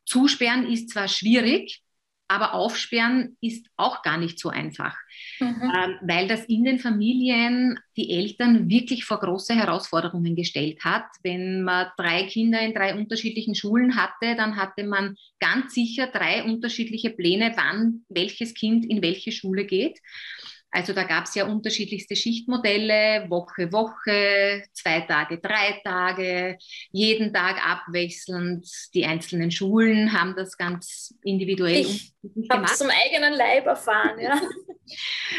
zusperren 0.05 0.67
ist 0.67 0.91
zwar 0.91 1.09
schwierig, 1.09 1.83
aber 2.29 2.55
aufsperren 2.55 3.37
ist 3.41 3.69
auch 3.77 4.03
gar 4.03 4.19
nicht 4.19 4.41
so 4.41 4.49
einfach, 4.49 4.97
mhm. 5.39 5.47
ähm, 5.63 5.99
weil 6.03 6.27
das 6.27 6.45
in 6.47 6.65
den 6.65 6.81
Familien 6.81 7.79
die 7.97 8.11
Eltern 8.11 8.69
wirklich 8.69 9.05
vor 9.05 9.21
große 9.21 9.55
Herausforderungen 9.55 10.35
gestellt 10.35 10.85
hat. 10.85 11.05
Wenn 11.23 11.63
man 11.63 11.89
drei 11.97 12.25
Kinder 12.25 12.61
in 12.61 12.75
drei 12.75 12.97
unterschiedlichen 12.97 13.55
Schulen 13.55 13.95
hatte, 13.95 14.35
dann 14.37 14.57
hatte 14.57 14.85
man 14.85 15.17
ganz 15.39 15.75
sicher 15.75 16.09
drei 16.09 16.43
unterschiedliche 16.43 17.11
Pläne, 17.11 17.53
wann 17.57 18.05
welches 18.09 18.55
Kind 18.55 18.85
in 18.87 19.03
welche 19.03 19.31
Schule 19.31 19.65
geht. 19.65 20.01
Also 20.71 20.93
da 20.93 21.05
gab 21.05 21.25
es 21.25 21.35
ja 21.35 21.47
unterschiedlichste 21.47 22.17
Schichtmodelle, 22.17 23.31
Woche, 23.31 23.73
Woche, 23.73 24.65
zwei 24.73 25.01
Tage, 25.01 25.39
drei 25.39 25.81
Tage, 25.83 26.59
jeden 26.91 27.33
Tag 27.33 27.65
abwechselnd. 27.67 28.67
Die 28.93 29.07
einzelnen 29.07 29.51
Schulen 29.51 30.13
haben 30.13 30.35
das 30.37 30.57
ganz 30.57 31.15
individuell 31.23 31.81
ich 31.81 32.15
gemacht. 32.23 32.71
Ich 32.73 32.77
zum 32.77 32.91
eigenen 32.91 33.33
Leib 33.35 33.67
erfahren, 33.67 34.19
ja. 34.21 34.41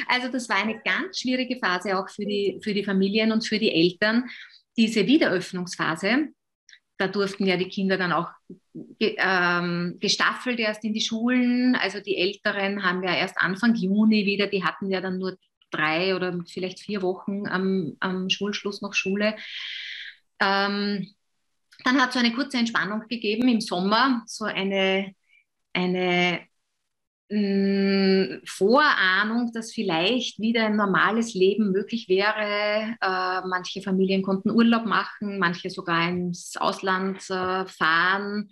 Also 0.10 0.28
das 0.28 0.50
war 0.50 0.58
eine 0.58 0.82
ganz 0.84 1.22
schwierige 1.22 1.58
Phase 1.58 1.98
auch 1.98 2.10
für 2.10 2.26
die, 2.26 2.60
für 2.62 2.74
die 2.74 2.84
Familien 2.84 3.32
und 3.32 3.48
für 3.48 3.58
die 3.58 3.72
Eltern, 3.72 4.26
diese 4.76 5.08
Wiederöffnungsphase 5.08 6.34
da 6.98 7.08
durften 7.08 7.46
ja 7.46 7.58
die 7.58 7.70
Kinder 7.70 7.98
dann 7.98 8.12
auch 8.12 8.30
ähm, 9.00 9.98
gestaffelt 10.00 10.60
erst 10.60 10.84
in 10.84 10.94
die 10.94 11.02
Schulen. 11.02 11.76
Also 11.76 12.00
die 12.00 12.18
Älteren 12.18 12.84
haben 12.84 13.04
ja 13.04 13.16
erst 13.16 13.38
Anfang 13.38 13.76
Juni 13.76 14.26
wieder, 14.26 14.48
die 14.48 14.64
hatten 14.64 14.90
ja 14.90 15.00
dann 15.00 15.20
nur 15.20 15.38
drei 15.70 16.16
oder 16.16 16.38
vielleicht 16.48 16.80
vier 16.80 17.02
Wochen 17.02 17.48
am, 17.48 17.98
am 18.00 18.30
Schulschluss 18.30 18.82
noch 18.82 18.94
Schule. 18.94 19.36
Ähm, 20.40 21.14
dann 21.84 22.02
hat 22.02 22.10
es 22.10 22.14
so 22.14 22.20
eine 22.20 22.34
kurze 22.34 22.58
Entspannung 22.58 23.08
gegeben 23.08 23.48
im 23.48 23.62
Sommer, 23.62 24.24
so 24.26 24.46
eine, 24.46 25.14
eine 25.74 26.42
Vorahnung, 28.46 29.52
dass 29.54 29.74
vielleicht 29.74 30.40
wieder 30.40 30.66
ein 30.66 30.78
normales 30.78 31.34
Leben 31.34 31.72
möglich 31.74 32.08
wäre. 32.08 32.96
Äh, 33.02 33.48
manche 33.48 33.82
Familien 33.82 34.22
konnten 34.22 34.50
Urlaub 34.50 34.86
machen, 34.86 35.38
manche 35.38 35.70
sogar 35.70 36.08
ins 36.08 36.56
Ausland 36.56 37.18
äh, 37.30 37.66
fahren. 37.66 38.50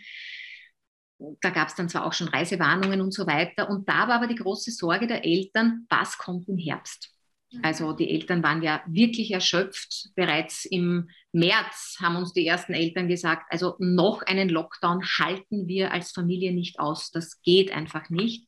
Da 1.41 1.49
gab 1.51 1.69
es 1.69 1.75
dann 1.75 1.87
zwar 1.87 2.05
auch 2.05 2.13
schon 2.13 2.27
Reisewarnungen 2.27 2.99
und 2.99 3.13
so 3.13 3.25
weiter. 3.25 3.69
Und 3.69 3.87
da 3.87 4.09
war 4.09 4.15
aber 4.15 4.27
die 4.27 4.35
große 4.35 4.71
Sorge 4.71 5.07
der 5.07 5.23
Eltern, 5.23 5.85
was 5.89 6.17
kommt 6.17 6.49
im 6.49 6.57
Herbst? 6.57 7.14
Also 7.61 7.93
die 7.93 8.09
Eltern 8.09 8.43
waren 8.43 8.61
ja 8.61 8.81
wirklich 8.87 9.31
erschöpft. 9.31 10.09
Bereits 10.15 10.65
im 10.65 11.09
März 11.31 11.97
haben 12.01 12.15
uns 12.15 12.33
die 12.33 12.45
ersten 12.45 12.73
Eltern 12.73 13.07
gesagt, 13.07 13.43
also 13.49 13.75
noch 13.79 14.21
einen 14.21 14.49
Lockdown 14.49 15.03
halten 15.03 15.67
wir 15.67 15.91
als 15.91 16.11
Familie 16.11 16.53
nicht 16.53 16.79
aus. 16.79 17.11
Das 17.11 17.41
geht 17.41 17.71
einfach 17.71 18.09
nicht. 18.09 18.47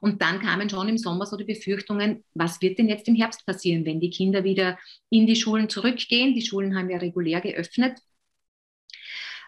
Und 0.00 0.22
dann 0.22 0.40
kamen 0.40 0.68
schon 0.68 0.88
im 0.88 0.98
Sommer 0.98 1.26
so 1.26 1.36
die 1.36 1.44
Befürchtungen, 1.44 2.24
was 2.34 2.60
wird 2.60 2.78
denn 2.78 2.88
jetzt 2.88 3.08
im 3.08 3.14
Herbst 3.14 3.46
passieren, 3.46 3.84
wenn 3.84 4.00
die 4.00 4.10
Kinder 4.10 4.44
wieder 4.44 4.78
in 5.10 5.26
die 5.26 5.36
Schulen 5.36 5.68
zurückgehen? 5.68 6.34
Die 6.34 6.44
Schulen 6.44 6.76
haben 6.76 6.90
ja 6.90 6.98
regulär 6.98 7.40
geöffnet. 7.40 7.98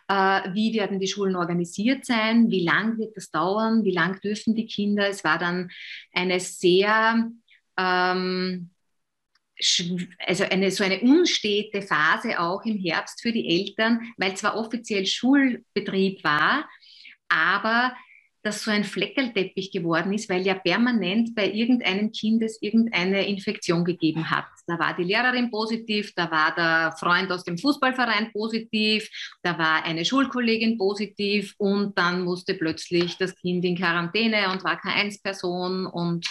Äh, 0.08 0.52
wie 0.52 0.75
werden 0.75 1.00
die 1.00 1.08
Schulen 1.08 1.37
organisiert 1.37 2.04
sein? 2.04 2.50
Wie 2.50 2.64
lang 2.64 2.99
wird 2.99 3.16
das 3.16 3.30
dauern? 3.30 3.84
Wie 3.84 3.92
lang 3.92 4.20
dürfen 4.20 4.54
die 4.54 4.66
Kinder? 4.66 5.08
Es 5.08 5.25
war 5.25 5.38
dann 5.38 5.70
eine 6.12 6.40
sehr 6.40 7.30
ähm, 7.78 8.70
also 10.26 10.44
eine, 10.44 10.70
so 10.70 10.84
eine 10.84 11.00
unstete 11.00 11.82
Phase 11.82 12.38
auch 12.40 12.64
im 12.64 12.78
Herbst 12.78 13.23
für 13.23 13.32
die 13.32 13.49
Eltern, 13.49 14.00
weil 14.16 14.37
zwar 14.37 14.56
offiziell 14.56 15.06
Schulbetrieb 15.06 16.25
war, 16.25 16.68
aber 17.28 17.94
das 18.44 18.62
so 18.62 18.70
ein 18.70 18.84
Fleckerlteppich 18.84 19.73
geworden 19.73 20.12
ist, 20.12 20.28
weil 20.28 20.42
ja 20.42 20.54
permanent 20.54 21.34
bei 21.34 21.50
irgendeinem 21.50 22.12
Kind 22.12 22.42
es 22.42 22.61
irgendeine 22.61 23.26
Infektion 23.26 23.84
gegeben 23.84 24.30
hat. 24.30 24.44
Da 24.66 24.78
war 24.78 24.94
die 24.94 25.04
Lehrerin 25.04 25.50
positiv, 25.50 26.12
da 26.14 26.30
war 26.30 26.54
der 26.54 26.94
Freund 26.99 27.32
aus 27.32 27.44
dem 27.44 27.56
Fußballverein 27.56 28.32
positiv, 28.32 29.08
da 29.42 29.58
war 29.58 29.84
eine 29.84 30.04
Schulkollegin 30.04 30.76
positiv 30.76 31.54
und 31.56 31.96
dann 31.96 32.23
musste 32.23 32.54
plötzlich 32.54 33.16
das 33.16 33.34
Kind 33.34 33.64
in 33.64 33.76
Quarantäne 33.76 34.50
und 34.50 34.62
war 34.62 34.78
keine 34.78 34.96
Eins-Person 34.96 35.87
und 35.87 36.26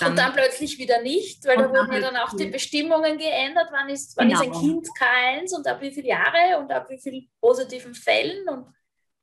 dann, 0.00 0.10
und 0.10 0.18
dann 0.18 0.32
plötzlich 0.32 0.78
wieder 0.78 1.02
nicht, 1.02 1.44
weil 1.46 1.56
da 1.56 1.68
wurden 1.68 1.92
ja 1.92 2.00
dann 2.00 2.16
auch 2.16 2.34
die 2.36 2.46
Bestimmungen 2.46 3.18
geändert, 3.18 3.68
wann 3.70 3.88
ist, 3.88 4.16
wann 4.16 4.28
genau. 4.28 4.40
ist 4.40 4.46
ein 4.46 4.52
genau. 4.52 4.64
Kind 4.64 4.88
K1 4.88 5.56
und 5.56 5.66
ab 5.66 5.80
wie 5.80 5.90
viele 5.90 6.08
Jahre 6.08 6.58
und 6.58 6.70
ab 6.72 6.86
wie 6.88 6.98
vielen 6.98 7.28
positiven 7.40 7.94
Fällen 7.94 8.48
und 8.48 8.66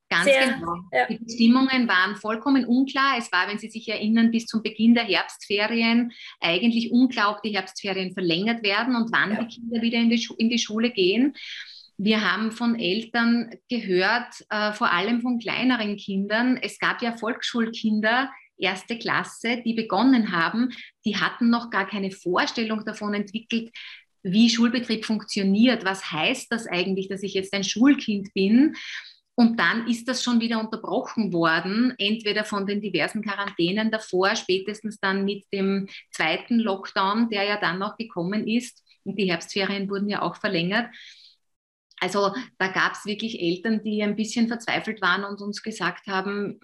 Ganz 0.09 0.23
Sehr, 0.23 0.53
genau. 0.53 0.75
Ja. 0.93 1.05
Die 1.07 1.17
Bestimmungen 1.17 1.87
waren 1.87 2.15
vollkommen 2.15 2.65
unklar. 2.65 3.17
Es 3.17 3.29
war, 3.31 3.49
wenn 3.49 3.57
Sie 3.57 3.69
sich 3.69 3.89
erinnern, 3.89 4.31
bis 4.31 4.45
zum 4.45 4.63
Beginn 4.63 4.93
der 4.93 5.03
Herbstferien 5.03 6.13
eigentlich 6.39 6.91
unklar, 6.91 7.31
ob 7.31 7.41
die 7.41 7.53
Herbstferien 7.53 8.13
verlängert 8.13 8.63
werden 8.63 8.95
und 8.95 9.11
wann 9.11 9.31
ja. 9.33 9.43
die 9.43 9.55
Kinder 9.55 9.81
wieder 9.81 9.97
in 9.97 10.09
die, 10.09 10.25
in 10.37 10.49
die 10.49 10.59
Schule 10.59 10.91
gehen. 10.91 11.35
Wir 11.97 12.21
haben 12.21 12.51
von 12.51 12.79
Eltern 12.79 13.55
gehört, 13.69 14.45
äh, 14.49 14.71
vor 14.71 14.93
allem 14.93 15.21
von 15.21 15.39
kleineren 15.39 15.97
Kindern. 15.97 16.55
Es 16.55 16.79
gab 16.79 17.01
ja 17.01 17.17
Volksschulkinder, 17.17 18.31
erste 18.57 18.97
Klasse, 18.97 19.61
die 19.65 19.73
begonnen 19.73 20.31
haben, 20.31 20.69
die 21.05 21.17
hatten 21.17 21.49
noch 21.49 21.69
gar 21.69 21.87
keine 21.87 22.11
Vorstellung 22.11 22.85
davon 22.85 23.13
entwickelt, 23.13 23.71
wie 24.23 24.49
Schulbetrieb 24.49 25.05
funktioniert. 25.05 25.85
Was 25.85 26.11
heißt 26.11 26.51
das 26.51 26.67
eigentlich, 26.67 27.07
dass 27.07 27.23
ich 27.23 27.33
jetzt 27.33 27.53
ein 27.53 27.63
Schulkind 27.63 28.33
bin? 28.33 28.75
Und 29.39 29.59
dann 29.59 29.87
ist 29.87 30.07
das 30.07 30.23
schon 30.23 30.41
wieder 30.41 30.59
unterbrochen 30.59 31.31
worden, 31.31 31.93
entweder 31.99 32.43
von 32.43 32.65
den 32.65 32.81
diversen 32.81 33.21
Quarantänen 33.21 33.91
davor, 33.91 34.35
spätestens 34.35 34.99
dann 34.99 35.25
mit 35.25 35.45
dem 35.53 35.87
zweiten 36.11 36.57
Lockdown, 36.57 37.29
der 37.29 37.43
ja 37.43 37.59
dann 37.59 37.77
noch 37.77 37.97
gekommen 37.97 38.47
ist. 38.47 38.83
Und 39.03 39.19
die 39.19 39.29
Herbstferien 39.29 39.89
wurden 39.91 40.09
ja 40.09 40.23
auch 40.23 40.37
verlängert. 40.37 40.89
Also 41.99 42.31
da 42.59 42.67
gab 42.67 42.93
es 42.93 43.05
wirklich 43.05 43.41
Eltern, 43.41 43.81
die 43.83 44.03
ein 44.03 44.15
bisschen 44.15 44.47
verzweifelt 44.47 45.01
waren 45.01 45.23
und 45.23 45.41
uns 45.41 45.63
gesagt 45.63 46.07
haben, 46.07 46.59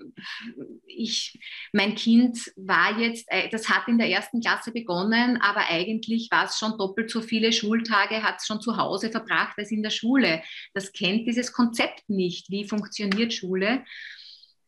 ich, 0.85 1.39
mein 1.71 1.95
Kind 1.95 2.37
war 2.55 2.99
jetzt, 2.99 3.25
äh, 3.29 3.49
das 3.49 3.69
hat 3.69 3.87
in 3.87 3.97
der 3.97 4.09
ersten 4.09 4.41
Klasse 4.41 4.71
begonnen, 4.71 5.41
aber 5.41 5.69
eigentlich 5.69 6.29
war 6.31 6.45
es 6.45 6.59
schon 6.59 6.77
doppelt 6.77 7.09
so 7.09 7.21
viele 7.21 7.51
Schultage, 7.51 8.21
hat 8.21 8.37
es 8.39 8.45
schon 8.45 8.61
zu 8.61 8.77
Hause 8.77 9.09
verbracht 9.09 9.57
als 9.57 9.71
in 9.71 9.81
der 9.81 9.89
Schule. 9.89 10.43
Das 10.73 10.91
kennt 10.93 11.27
dieses 11.27 11.51
Konzept 11.51 12.07
nicht, 12.09 12.51
wie 12.51 12.67
funktioniert 12.67 13.33
Schule. 13.33 13.83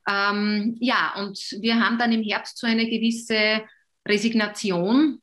Ähm, 0.08 0.78
ja, 0.80 1.14
und 1.18 1.40
wir 1.62 1.80
haben 1.80 2.00
dann 2.00 2.12
im 2.12 2.24
Herbst 2.24 2.58
so 2.58 2.66
eine 2.66 2.90
gewisse 2.90 3.64
Resignation 4.08 5.22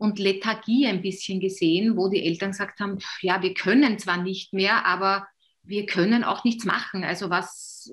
und 0.00 0.18
Lethargie 0.18 0.86
ein 0.86 1.02
bisschen 1.02 1.40
gesehen, 1.40 1.96
wo 1.96 2.08
die 2.08 2.24
Eltern 2.24 2.52
gesagt 2.52 2.80
haben, 2.80 2.98
ja, 3.20 3.42
wir 3.42 3.52
können 3.52 3.98
zwar 3.98 4.16
nicht 4.16 4.54
mehr, 4.54 4.86
aber 4.86 5.28
wir 5.62 5.84
können 5.84 6.24
auch 6.24 6.42
nichts 6.42 6.64
machen. 6.64 7.04
Also 7.04 7.28
was, 7.28 7.92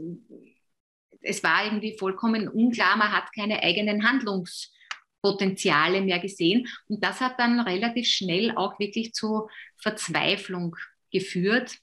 es 1.22 1.44
war 1.44 1.66
irgendwie 1.66 1.98
vollkommen 1.98 2.48
unklar, 2.48 2.96
man 2.96 3.12
hat 3.12 3.34
keine 3.36 3.62
eigenen 3.62 4.08
Handlungspotenziale 4.08 6.00
mehr 6.00 6.20
gesehen. 6.20 6.70
Und 6.88 7.04
das 7.04 7.20
hat 7.20 7.38
dann 7.40 7.60
relativ 7.60 8.08
schnell 8.08 8.56
auch 8.56 8.80
wirklich 8.80 9.12
zu 9.14 9.50
Verzweiflung 9.76 10.78
geführt, 11.12 11.76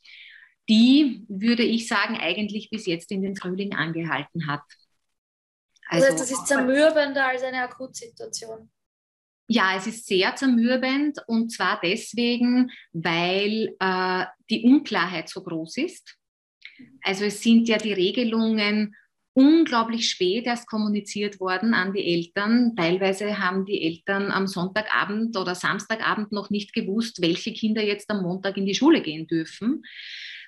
die, 0.71 1.27
würde 1.29 1.65
ich 1.65 1.87
sagen, 1.87 2.17
eigentlich 2.17 2.71
bis 2.71 2.87
jetzt 2.87 3.13
in 3.13 3.21
den 3.21 3.37
Frühling 3.37 3.75
angehalten 3.75 4.47
hat. 4.47 4.63
Also, 5.87 6.07
das 6.07 6.13
heißt, 6.13 6.23
das 6.23 6.31
ist 6.31 6.47
zermürbender 6.47 7.27
als 7.27 7.43
eine 7.43 7.61
Akutsituation. 7.61 8.71
Ja, 9.47 9.77
es 9.77 9.87
ist 9.87 10.07
sehr 10.07 10.35
zermürbend 10.37 11.19
und 11.27 11.53
zwar 11.53 11.79
deswegen, 11.83 12.71
weil 12.93 13.75
äh, 13.79 14.25
die 14.51 14.63
Unklarheit 14.65 15.29
so 15.29 15.43
groß 15.43 15.77
ist. 15.79 16.17
Also 17.03 17.27
es 17.27 17.43
sind 17.43 17.69
ja 17.69 17.77
die 17.77 17.93
Regelungen 17.93 18.97
unglaublich 19.35 20.09
spät 20.09 20.47
erst 20.47 20.67
kommuniziert 20.67 21.41
worden 21.41 21.75
an 21.75 21.93
die 21.93 22.05
Eltern. 22.05 22.75
Teilweise 22.77 23.39
haben 23.39 23.67
die 23.67 23.83
Eltern 23.83 24.31
am 24.31 24.47
Sonntagabend 24.47 25.37
oder 25.37 25.55
Samstagabend 25.55 26.33
noch 26.33 26.51
nicht 26.51 26.73
gewusst, 26.73 27.21
welche 27.21 27.53
Kinder 27.53 27.83
jetzt 27.83 28.09
am 28.11 28.23
Montag 28.23 28.57
in 28.57 28.67
die 28.67 28.75
Schule 28.75 29.03
gehen 29.03 29.27
dürfen 29.27 29.83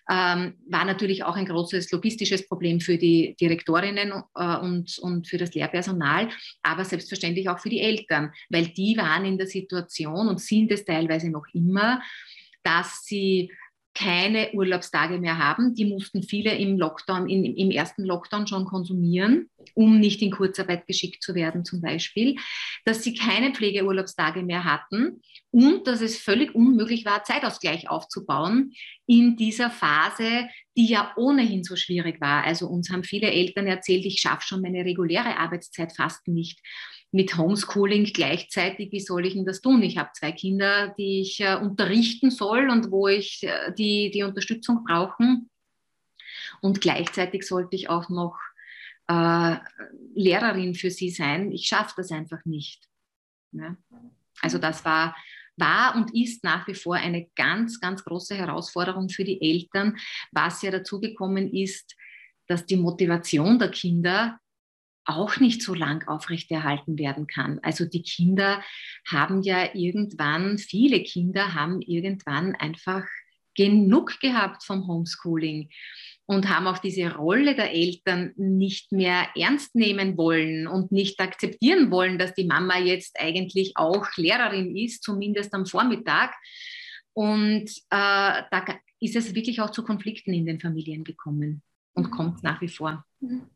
ähm, 0.08 0.54
war 0.68 0.84
natürlich 0.84 1.24
auch 1.24 1.34
ein 1.36 1.46
großes 1.46 1.90
logistisches 1.90 2.46
Problem 2.46 2.80
für 2.80 2.96
die 2.96 3.36
Direktorinnen 3.40 4.12
äh, 4.34 4.56
und, 4.58 4.98
und 4.98 5.26
für 5.26 5.38
das 5.38 5.54
Lehrpersonal, 5.54 6.28
aber 6.62 6.84
selbstverständlich 6.84 7.48
auch 7.48 7.58
für 7.58 7.70
die 7.70 7.80
Eltern, 7.80 8.32
weil 8.48 8.68
die 8.68 8.96
waren 8.96 9.24
in 9.24 9.38
der 9.38 9.48
Situation 9.48 10.28
und 10.28 10.40
sind 10.40 10.70
es 10.70 10.84
teilweise 10.84 11.30
noch 11.30 11.46
immer, 11.52 12.00
dass 12.62 13.04
sie 13.04 13.50
keine 13.94 14.52
Urlaubstage 14.52 15.18
mehr 15.18 15.38
haben. 15.38 15.74
Die 15.74 15.86
mussten 15.86 16.22
viele 16.22 16.54
im 16.54 16.78
Lockdown, 16.78 17.28
in, 17.28 17.44
im 17.44 17.70
ersten 17.70 18.04
Lockdown 18.04 18.46
schon 18.46 18.66
konsumieren. 18.66 19.48
Um 19.74 19.98
nicht 19.98 20.22
in 20.22 20.30
Kurzarbeit 20.30 20.86
geschickt 20.86 21.22
zu 21.22 21.34
werden 21.34 21.64
zum 21.64 21.80
Beispiel, 21.80 22.36
dass 22.84 23.02
sie 23.02 23.14
keine 23.14 23.52
Pflegeurlaubstage 23.52 24.42
mehr 24.42 24.64
hatten 24.64 25.20
und 25.50 25.86
dass 25.86 26.00
es 26.00 26.18
völlig 26.18 26.54
unmöglich 26.54 27.04
war, 27.04 27.24
Zeitausgleich 27.24 27.88
aufzubauen 27.88 28.72
in 29.06 29.36
dieser 29.36 29.70
Phase, 29.70 30.48
die 30.76 30.86
ja 30.86 31.12
ohnehin 31.16 31.64
so 31.64 31.76
schwierig 31.76 32.20
war. 32.20 32.44
Also 32.44 32.66
uns 32.66 32.90
haben 32.90 33.04
viele 33.04 33.30
Eltern 33.30 33.66
erzählt, 33.66 34.04
ich 34.04 34.20
schaffe 34.20 34.46
schon 34.46 34.60
meine 34.60 34.84
reguläre 34.84 35.38
Arbeitszeit 35.38 35.94
fast 35.96 36.28
nicht. 36.28 36.60
Mit 37.12 37.38
Homeschooling 37.38 38.04
gleichzeitig, 38.04 38.92
wie 38.92 39.00
soll 39.00 39.24
ich 39.24 39.34
denn 39.34 39.46
das 39.46 39.62
tun? 39.62 39.82
Ich 39.82 39.96
habe 39.96 40.10
zwei 40.12 40.32
Kinder, 40.32 40.94
die 40.98 41.22
ich 41.22 41.40
äh, 41.40 41.56
unterrichten 41.56 42.30
soll 42.30 42.68
und 42.68 42.90
wo 42.90 43.08
ich 43.08 43.42
äh, 43.44 43.72
die, 43.72 44.10
die 44.10 44.24
Unterstützung 44.24 44.84
brauche. 44.84 45.38
Und 46.60 46.80
gleichzeitig 46.80 47.46
sollte 47.46 47.76
ich 47.76 47.88
auch 47.88 48.08
noch 48.08 48.36
äh, 49.08 49.56
Lehrerin 50.14 50.74
für 50.74 50.90
sie 50.90 51.10
sein. 51.10 51.52
Ich 51.52 51.66
schaffe 51.66 51.94
das 51.96 52.10
einfach 52.10 52.44
nicht. 52.44 52.84
Ja. 53.52 53.76
Also 54.42 54.58
das 54.58 54.84
war, 54.84 55.16
war 55.56 55.96
und 55.96 56.14
ist 56.14 56.44
nach 56.44 56.66
wie 56.66 56.74
vor 56.74 56.96
eine 56.96 57.28
ganz, 57.36 57.80
ganz 57.80 58.04
große 58.04 58.34
Herausforderung 58.34 59.08
für 59.08 59.24
die 59.24 59.40
Eltern, 59.40 59.96
was 60.32 60.62
ja 60.62 60.70
dazu 60.70 61.00
gekommen 61.00 61.52
ist, 61.52 61.96
dass 62.46 62.66
die 62.66 62.76
Motivation 62.76 63.58
der 63.58 63.70
Kinder 63.70 64.38
auch 65.04 65.38
nicht 65.38 65.62
so 65.62 65.72
lang 65.72 66.06
aufrechterhalten 66.08 66.98
werden 66.98 67.26
kann. 67.26 67.60
Also 67.62 67.84
die 67.84 68.02
Kinder 68.02 68.62
haben 69.08 69.42
ja 69.42 69.74
irgendwann, 69.74 70.58
viele 70.58 71.02
Kinder 71.04 71.54
haben 71.54 71.80
irgendwann 71.80 72.54
einfach 72.56 73.04
genug 73.54 74.20
gehabt 74.20 74.64
vom 74.64 74.86
Homeschooling 74.86 75.70
und 76.26 76.48
haben 76.48 76.66
auch 76.66 76.78
diese 76.78 77.14
Rolle 77.14 77.54
der 77.54 77.72
Eltern 77.72 78.32
nicht 78.36 78.90
mehr 78.92 79.28
ernst 79.36 79.74
nehmen 79.74 80.16
wollen 80.16 80.66
und 80.66 80.90
nicht 80.90 81.20
akzeptieren 81.20 81.90
wollen, 81.90 82.18
dass 82.18 82.34
die 82.34 82.46
Mama 82.46 82.78
jetzt 82.78 83.18
eigentlich 83.18 83.72
auch 83.76 84.06
Lehrerin 84.16 84.76
ist, 84.76 85.04
zumindest 85.04 85.54
am 85.54 85.66
Vormittag. 85.66 86.34
Und 87.12 87.70
äh, 87.90 88.42
da 88.50 88.64
ist 89.00 89.16
es 89.16 89.34
wirklich 89.34 89.60
auch 89.60 89.70
zu 89.70 89.84
Konflikten 89.84 90.34
in 90.34 90.46
den 90.46 90.60
Familien 90.60 91.04
gekommen 91.04 91.62
und 91.94 92.08
mhm. 92.08 92.10
kommt 92.10 92.42
nach 92.42 92.60
wie 92.60 92.68
vor. 92.68 93.04
Mhm. 93.20 93.48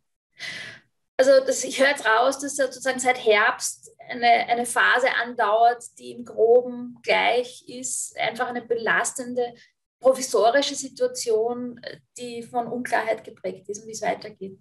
Also 1.16 1.32
das, 1.44 1.64
ich 1.64 1.78
höre 1.78 1.88
jetzt 1.88 2.06
raus, 2.06 2.38
dass 2.38 2.56
sozusagen 2.56 2.98
seit 2.98 3.22
Herbst 3.22 3.90
eine, 4.08 4.48
eine 4.48 4.64
Phase 4.64 5.08
andauert, 5.22 5.84
die 5.98 6.12
im 6.12 6.24
groben 6.24 6.98
gleich 7.02 7.64
ist, 7.66 8.18
einfach 8.18 8.48
eine 8.48 8.62
belastende 8.62 9.52
provisorische 10.00 10.74
Situation, 10.74 11.80
die 12.18 12.42
von 12.42 12.66
Unklarheit 12.66 13.22
geprägt 13.22 13.68
ist 13.68 13.82
und 13.82 13.88
wie 13.88 13.92
es 13.92 14.02
weitergeht. 14.02 14.58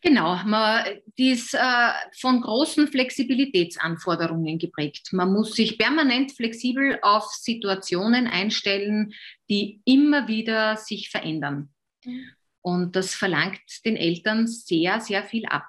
Genau, 0.00 0.34
man, 0.44 0.84
die 1.16 1.30
ist 1.30 1.54
äh, 1.54 1.92
von 2.18 2.40
großen 2.40 2.88
Flexibilitätsanforderungen 2.88 4.58
geprägt. 4.58 5.12
Man 5.12 5.32
muss 5.32 5.54
sich 5.54 5.78
permanent 5.78 6.32
flexibel 6.32 6.98
auf 7.02 7.26
Situationen 7.26 8.26
einstellen, 8.26 9.14
die 9.48 9.80
immer 9.84 10.26
wieder 10.26 10.76
sich 10.76 11.08
verändern. 11.08 11.72
Mhm. 12.04 12.30
Und 12.62 12.96
das 12.96 13.14
verlangt 13.14 13.60
den 13.84 13.96
Eltern 13.96 14.48
sehr, 14.48 15.00
sehr 15.00 15.22
viel 15.22 15.46
ab. 15.46 15.68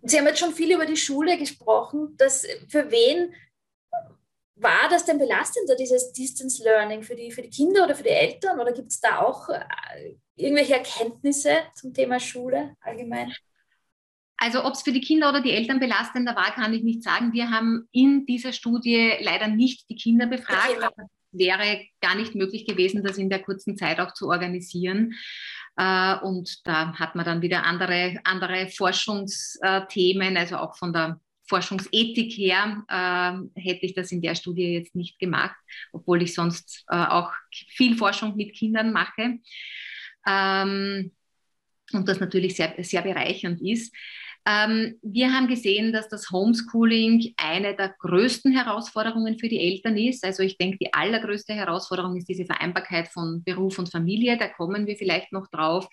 Und 0.00 0.08
Sie 0.08 0.18
haben 0.18 0.26
jetzt 0.26 0.38
schon 0.38 0.54
viel 0.54 0.72
über 0.72 0.86
die 0.86 0.96
Schule 0.96 1.36
gesprochen. 1.38 2.16
Dass 2.16 2.46
für 2.68 2.90
wen 2.92 3.34
war 4.56 4.88
das 4.90 5.04
denn 5.04 5.18
belastender, 5.18 5.74
dieses 5.76 6.12
Distance 6.12 6.62
Learning 6.62 7.02
für 7.02 7.16
die, 7.16 7.30
für 7.30 7.42
die 7.42 7.50
Kinder 7.50 7.84
oder 7.84 7.94
für 7.94 8.02
die 8.02 8.10
Eltern? 8.10 8.60
Oder 8.60 8.72
gibt 8.72 8.90
es 8.90 9.00
da 9.00 9.20
auch 9.20 9.48
äh, 9.48 10.14
irgendwelche 10.36 10.74
Erkenntnisse 10.74 11.58
zum 11.74 11.94
Thema 11.94 12.20
Schule 12.20 12.76
allgemein? 12.80 13.32
Also 14.36 14.64
ob 14.64 14.74
es 14.74 14.82
für 14.82 14.92
die 14.92 15.00
Kinder 15.00 15.28
oder 15.28 15.40
die 15.40 15.52
Eltern 15.52 15.78
belastender 15.78 16.34
war, 16.34 16.52
kann 16.52 16.74
ich 16.74 16.82
nicht 16.82 17.02
sagen. 17.02 17.32
Wir 17.32 17.50
haben 17.50 17.88
in 17.92 18.26
dieser 18.26 18.52
Studie 18.52 19.12
leider 19.20 19.46
nicht 19.46 19.88
die 19.88 19.94
Kinder 19.94 20.26
befragt. 20.26 20.76
Okay. 20.76 21.06
Wäre 21.30 21.86
gar 22.00 22.14
nicht 22.14 22.34
möglich 22.34 22.66
gewesen, 22.66 23.02
das 23.02 23.16
in 23.16 23.30
der 23.30 23.42
kurzen 23.42 23.76
Zeit 23.78 24.00
auch 24.00 24.12
zu 24.12 24.28
organisieren. 24.28 25.14
Äh, 25.76 26.16
und 26.18 26.66
da 26.66 26.92
hat 26.98 27.14
man 27.14 27.24
dann 27.24 27.40
wieder 27.40 27.64
andere, 27.64 28.18
andere 28.24 28.68
Forschungsthemen, 28.68 30.36
also 30.36 30.56
auch 30.56 30.76
von 30.76 30.92
der 30.92 31.20
Forschungsethik 31.52 32.32
her 32.32 32.82
äh, 32.88 33.60
hätte 33.60 33.84
ich 33.84 33.92
das 33.92 34.10
in 34.10 34.22
der 34.22 34.34
Studie 34.34 34.72
jetzt 34.72 34.94
nicht 34.94 35.18
gemacht, 35.18 35.54
obwohl 35.92 36.22
ich 36.22 36.32
sonst 36.32 36.86
äh, 36.88 36.96
auch 36.96 37.30
viel 37.50 37.94
Forschung 37.94 38.36
mit 38.36 38.54
Kindern 38.54 38.90
mache. 38.90 39.38
Ähm, 40.26 41.12
und 41.92 42.08
das 42.08 42.20
natürlich 42.20 42.56
sehr, 42.56 42.74
sehr 42.78 43.02
bereichernd 43.02 43.60
ist. 43.60 43.94
Ähm, 44.46 44.98
wir 45.02 45.30
haben 45.30 45.46
gesehen, 45.46 45.92
dass 45.92 46.08
das 46.08 46.30
Homeschooling 46.30 47.34
eine 47.36 47.76
der 47.76 47.94
größten 47.98 48.52
Herausforderungen 48.52 49.38
für 49.38 49.48
die 49.48 49.60
Eltern 49.60 49.98
ist. 49.98 50.24
Also 50.24 50.42
ich 50.42 50.56
denke, 50.56 50.78
die 50.80 50.92
allergrößte 50.94 51.52
Herausforderung 51.52 52.16
ist 52.16 52.30
diese 52.30 52.46
Vereinbarkeit 52.46 53.08
von 53.08 53.44
Beruf 53.44 53.78
und 53.78 53.92
Familie. 53.92 54.38
Da 54.38 54.48
kommen 54.48 54.86
wir 54.86 54.96
vielleicht 54.96 55.32
noch 55.32 55.48
drauf. 55.48 55.86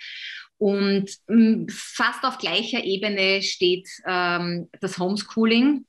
Und 0.59 1.09
ähm, 1.27 1.67
fast 1.69 2.23
auf 2.23 2.37
gleicher 2.37 2.83
Ebene 2.83 3.41
steht 3.41 3.87
ähm, 4.05 4.69
das 4.79 4.99
Homeschooling 4.99 5.85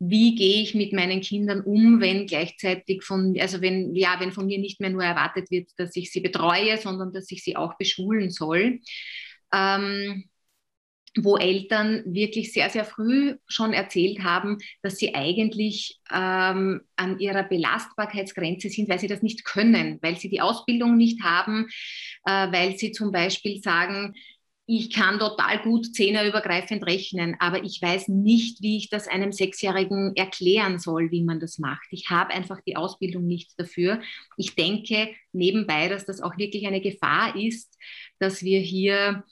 wie 0.00 0.36
gehe 0.36 0.62
ich 0.62 0.74
mit 0.74 0.92
meinen 0.92 1.20
Kindern 1.20 1.60
um, 1.60 2.00
wenn 2.00 2.26
gleichzeitig 2.26 3.02
von, 3.02 3.36
also 3.40 3.60
wenn, 3.60 3.94
ja, 3.96 4.16
wenn 4.20 4.32
von 4.32 4.46
mir 4.46 4.58
nicht 4.58 4.80
mehr 4.80 4.90
nur 4.90 5.02
erwartet 5.02 5.50
wird, 5.50 5.70
dass 5.76 5.96
ich 5.96 6.12
sie 6.12 6.20
betreue, 6.20 6.78
sondern 6.78 7.12
dass 7.12 7.30
ich 7.30 7.42
sie 7.42 7.56
auch 7.56 7.76
beschulen 7.76 8.30
soll. 8.30 8.80
Ähm, 9.52 10.28
wo 11.16 11.36
Eltern 11.36 12.02
wirklich 12.06 12.52
sehr, 12.52 12.70
sehr 12.70 12.84
früh 12.84 13.36
schon 13.46 13.72
erzählt 13.72 14.22
haben, 14.22 14.58
dass 14.82 14.96
sie 14.96 15.14
eigentlich 15.14 16.00
ähm, 16.12 16.82
an 16.96 17.18
ihrer 17.18 17.44
Belastbarkeitsgrenze 17.44 18.68
sind, 18.68 18.88
weil 18.88 18.98
sie 18.98 19.08
das 19.08 19.22
nicht 19.22 19.44
können, 19.44 19.98
weil 20.02 20.16
sie 20.16 20.28
die 20.28 20.40
Ausbildung 20.40 20.96
nicht 20.96 21.22
haben, 21.22 21.68
äh, 22.24 22.52
weil 22.52 22.76
sie 22.76 22.92
zum 22.92 23.12
Beispiel 23.12 23.60
sagen, 23.62 24.14
ich 24.70 24.92
kann 24.92 25.18
total 25.18 25.62
gut 25.62 25.94
zehnerübergreifend 25.94 26.84
rechnen, 26.84 27.36
aber 27.38 27.64
ich 27.64 27.80
weiß 27.80 28.08
nicht, 28.08 28.60
wie 28.60 28.76
ich 28.76 28.90
das 28.90 29.08
einem 29.08 29.32
Sechsjährigen 29.32 30.14
erklären 30.14 30.78
soll, 30.78 31.10
wie 31.10 31.24
man 31.24 31.40
das 31.40 31.58
macht. 31.58 31.86
Ich 31.90 32.10
habe 32.10 32.34
einfach 32.34 32.60
die 32.66 32.76
Ausbildung 32.76 33.26
nicht 33.26 33.58
dafür. 33.58 34.02
Ich 34.36 34.56
denke 34.56 35.08
nebenbei, 35.32 35.88
dass 35.88 36.04
das 36.04 36.20
auch 36.20 36.36
wirklich 36.36 36.66
eine 36.66 36.82
Gefahr 36.82 37.34
ist, 37.34 37.78
dass 38.18 38.42
wir 38.42 38.60
hier 38.60 39.24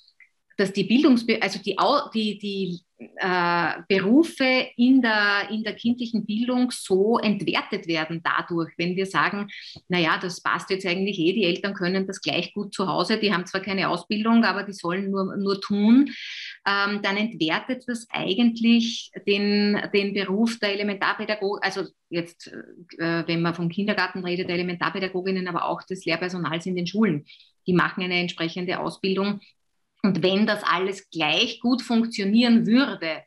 dass 0.56 0.72
die 0.72 0.84
Bildungs 0.84 1.26
also 1.40 1.58
die, 1.60 1.76
die, 2.14 2.38
die 2.38 2.80
äh, 2.98 3.72
Berufe 3.88 4.68
in 4.76 5.02
der, 5.02 5.50
in 5.50 5.62
der 5.62 5.74
kindlichen 5.74 6.24
Bildung 6.24 6.70
so 6.70 7.18
entwertet 7.18 7.86
werden 7.86 8.22
dadurch, 8.24 8.72
wenn 8.78 8.96
wir 8.96 9.04
sagen, 9.04 9.48
naja, 9.88 10.18
das 10.20 10.40
passt 10.40 10.70
jetzt 10.70 10.86
eigentlich 10.86 11.18
eh, 11.18 11.34
die 11.34 11.44
Eltern 11.44 11.74
können 11.74 12.06
das 12.06 12.22
gleich 12.22 12.54
gut 12.54 12.72
zu 12.72 12.86
Hause, 12.86 13.18
die 13.18 13.34
haben 13.34 13.44
zwar 13.44 13.60
keine 13.60 13.90
Ausbildung, 13.90 14.44
aber 14.44 14.62
die 14.62 14.72
sollen 14.72 15.10
nur, 15.10 15.36
nur 15.36 15.60
tun, 15.60 16.10
ähm, 16.66 17.00
dann 17.02 17.18
entwertet 17.18 17.84
das 17.86 18.06
eigentlich 18.10 19.10
den, 19.26 19.78
den 19.92 20.14
Beruf 20.14 20.58
der 20.58 20.72
Elementarpädagogik, 20.72 21.64
also 21.64 21.82
jetzt, 22.08 22.48
äh, 22.98 23.24
wenn 23.26 23.42
man 23.42 23.54
vom 23.54 23.68
Kindergarten 23.68 24.24
redet, 24.24 24.48
der 24.48 24.54
Elementarpädagoginnen, 24.56 25.48
aber 25.48 25.66
auch 25.66 25.82
des 25.82 26.06
Lehrpersonals 26.06 26.64
in 26.64 26.76
den 26.76 26.86
Schulen. 26.86 27.26
Die 27.66 27.74
machen 27.74 28.02
eine 28.02 28.20
entsprechende 28.20 28.78
Ausbildung 28.78 29.40
und 30.02 30.22
wenn 30.22 30.46
das 30.46 30.62
alles 30.62 31.08
gleich 31.10 31.60
gut 31.60 31.82
funktionieren 31.82 32.66
würde, 32.66 33.22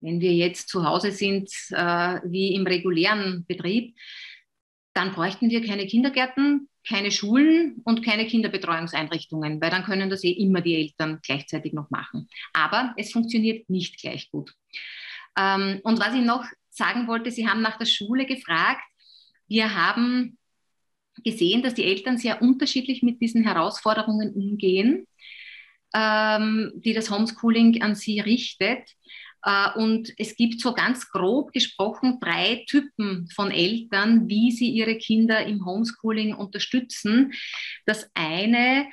wenn 0.00 0.20
wir 0.20 0.32
jetzt 0.32 0.68
zu 0.68 0.84
Hause 0.84 1.12
sind 1.12 1.50
äh, 1.70 2.20
wie 2.24 2.54
im 2.54 2.66
regulären 2.66 3.44
Betrieb, 3.46 3.96
dann 4.94 5.12
bräuchten 5.12 5.50
wir 5.50 5.64
keine 5.64 5.86
Kindergärten, 5.86 6.68
keine 6.86 7.10
Schulen 7.10 7.82
und 7.84 8.04
keine 8.04 8.26
Kinderbetreuungseinrichtungen, 8.26 9.60
weil 9.60 9.70
dann 9.70 9.84
können 9.84 10.10
das 10.10 10.24
eh 10.24 10.32
immer 10.32 10.62
die 10.62 10.74
Eltern 10.74 11.20
gleichzeitig 11.22 11.72
noch 11.72 11.90
machen. 11.90 12.28
Aber 12.52 12.94
es 12.96 13.12
funktioniert 13.12 13.68
nicht 13.68 14.00
gleich 14.00 14.30
gut. 14.30 14.54
Ähm, 15.38 15.80
und 15.84 16.00
was 16.00 16.14
ich 16.14 16.22
noch 16.22 16.44
sagen 16.70 17.06
wollte, 17.06 17.30
Sie 17.30 17.46
haben 17.48 17.62
nach 17.62 17.78
der 17.78 17.86
Schule 17.86 18.26
gefragt. 18.26 18.82
Wir 19.46 19.74
haben 19.74 20.38
gesehen, 21.22 21.62
dass 21.62 21.74
die 21.74 21.84
Eltern 21.84 22.18
sehr 22.18 22.40
unterschiedlich 22.40 23.02
mit 23.02 23.20
diesen 23.20 23.44
Herausforderungen 23.44 24.32
umgehen 24.32 25.06
ähm, 25.94 26.72
die 26.76 26.94
das 26.94 27.10
Homeschooling 27.10 27.82
an 27.82 27.94
sie 27.94 28.20
richtet. 28.20 28.90
Äh, 29.44 29.70
und 29.76 30.12
es 30.18 30.36
gibt 30.36 30.60
so 30.60 30.74
ganz 30.74 31.08
grob 31.10 31.52
gesprochen 31.52 32.18
drei 32.20 32.64
Typen 32.68 33.28
von 33.34 33.50
Eltern, 33.50 34.28
wie 34.28 34.50
sie 34.50 34.70
ihre 34.70 34.96
Kinder 34.96 35.44
im 35.44 35.64
Homeschooling 35.64 36.34
unterstützen. 36.34 37.32
Das 37.86 38.10
eine 38.14 38.86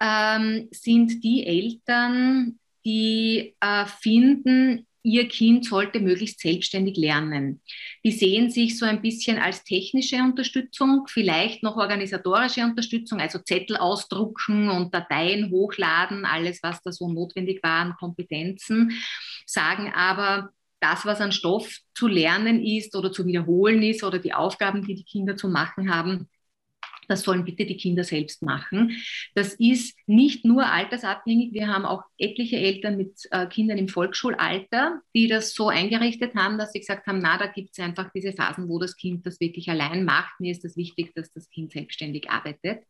ähm, 0.00 0.68
sind 0.70 1.22
die 1.24 1.46
Eltern, 1.46 2.58
die 2.84 3.54
äh, 3.60 3.86
finden, 3.86 4.86
ihr 5.04 5.28
Kind 5.28 5.66
sollte 5.66 6.00
möglichst 6.00 6.40
selbstständig 6.40 6.96
lernen. 6.96 7.60
Die 8.04 8.10
sehen 8.10 8.50
sich 8.50 8.78
so 8.78 8.86
ein 8.86 9.02
bisschen 9.02 9.38
als 9.38 9.62
technische 9.62 10.16
Unterstützung, 10.16 11.06
vielleicht 11.08 11.62
noch 11.62 11.76
organisatorische 11.76 12.62
Unterstützung, 12.62 13.20
also 13.20 13.38
Zettel 13.38 13.76
ausdrucken 13.76 14.70
und 14.70 14.94
Dateien 14.94 15.50
hochladen, 15.50 16.24
alles, 16.24 16.62
was 16.62 16.82
da 16.82 16.90
so 16.90 17.12
notwendig 17.12 17.62
war 17.62 17.80
an 17.80 17.94
Kompetenzen, 17.96 18.92
sagen 19.46 19.92
aber, 19.94 20.50
das, 20.80 21.06
was 21.06 21.20
an 21.20 21.32
Stoff 21.32 21.78
zu 21.94 22.08
lernen 22.08 22.62
ist 22.62 22.94
oder 22.94 23.10
zu 23.10 23.24
wiederholen 23.24 23.82
ist 23.82 24.04
oder 24.04 24.18
die 24.18 24.34
Aufgaben, 24.34 24.84
die 24.86 24.94
die 24.94 25.04
Kinder 25.04 25.34
zu 25.34 25.48
machen 25.48 25.94
haben, 25.94 26.28
das 27.08 27.22
sollen 27.22 27.44
bitte 27.44 27.66
die 27.66 27.76
Kinder 27.76 28.04
selbst 28.04 28.42
machen. 28.42 28.96
Das 29.34 29.54
ist 29.54 29.96
nicht 30.06 30.44
nur 30.44 30.66
altersabhängig. 30.66 31.52
Wir 31.52 31.68
haben 31.68 31.84
auch 31.84 32.02
etliche 32.18 32.56
Eltern 32.56 32.96
mit 32.96 33.18
äh, 33.30 33.46
Kindern 33.46 33.78
im 33.78 33.88
Volksschulalter, 33.88 35.00
die 35.14 35.28
das 35.28 35.54
so 35.54 35.68
eingerichtet 35.68 36.34
haben, 36.34 36.58
dass 36.58 36.72
sie 36.72 36.80
gesagt 36.80 37.06
haben, 37.06 37.18
na, 37.18 37.38
da 37.38 37.46
gibt 37.46 37.70
es 37.72 37.84
einfach 37.84 38.10
diese 38.14 38.32
Phasen, 38.32 38.68
wo 38.68 38.78
das 38.78 38.96
Kind 38.96 39.26
das 39.26 39.40
wirklich 39.40 39.68
allein 39.68 40.04
macht. 40.04 40.38
Mir 40.40 40.52
ist 40.52 40.64
das 40.64 40.76
wichtig, 40.76 41.12
dass 41.14 41.32
das 41.32 41.48
Kind 41.50 41.72
selbstständig 41.72 42.30
arbeitet. 42.30 42.82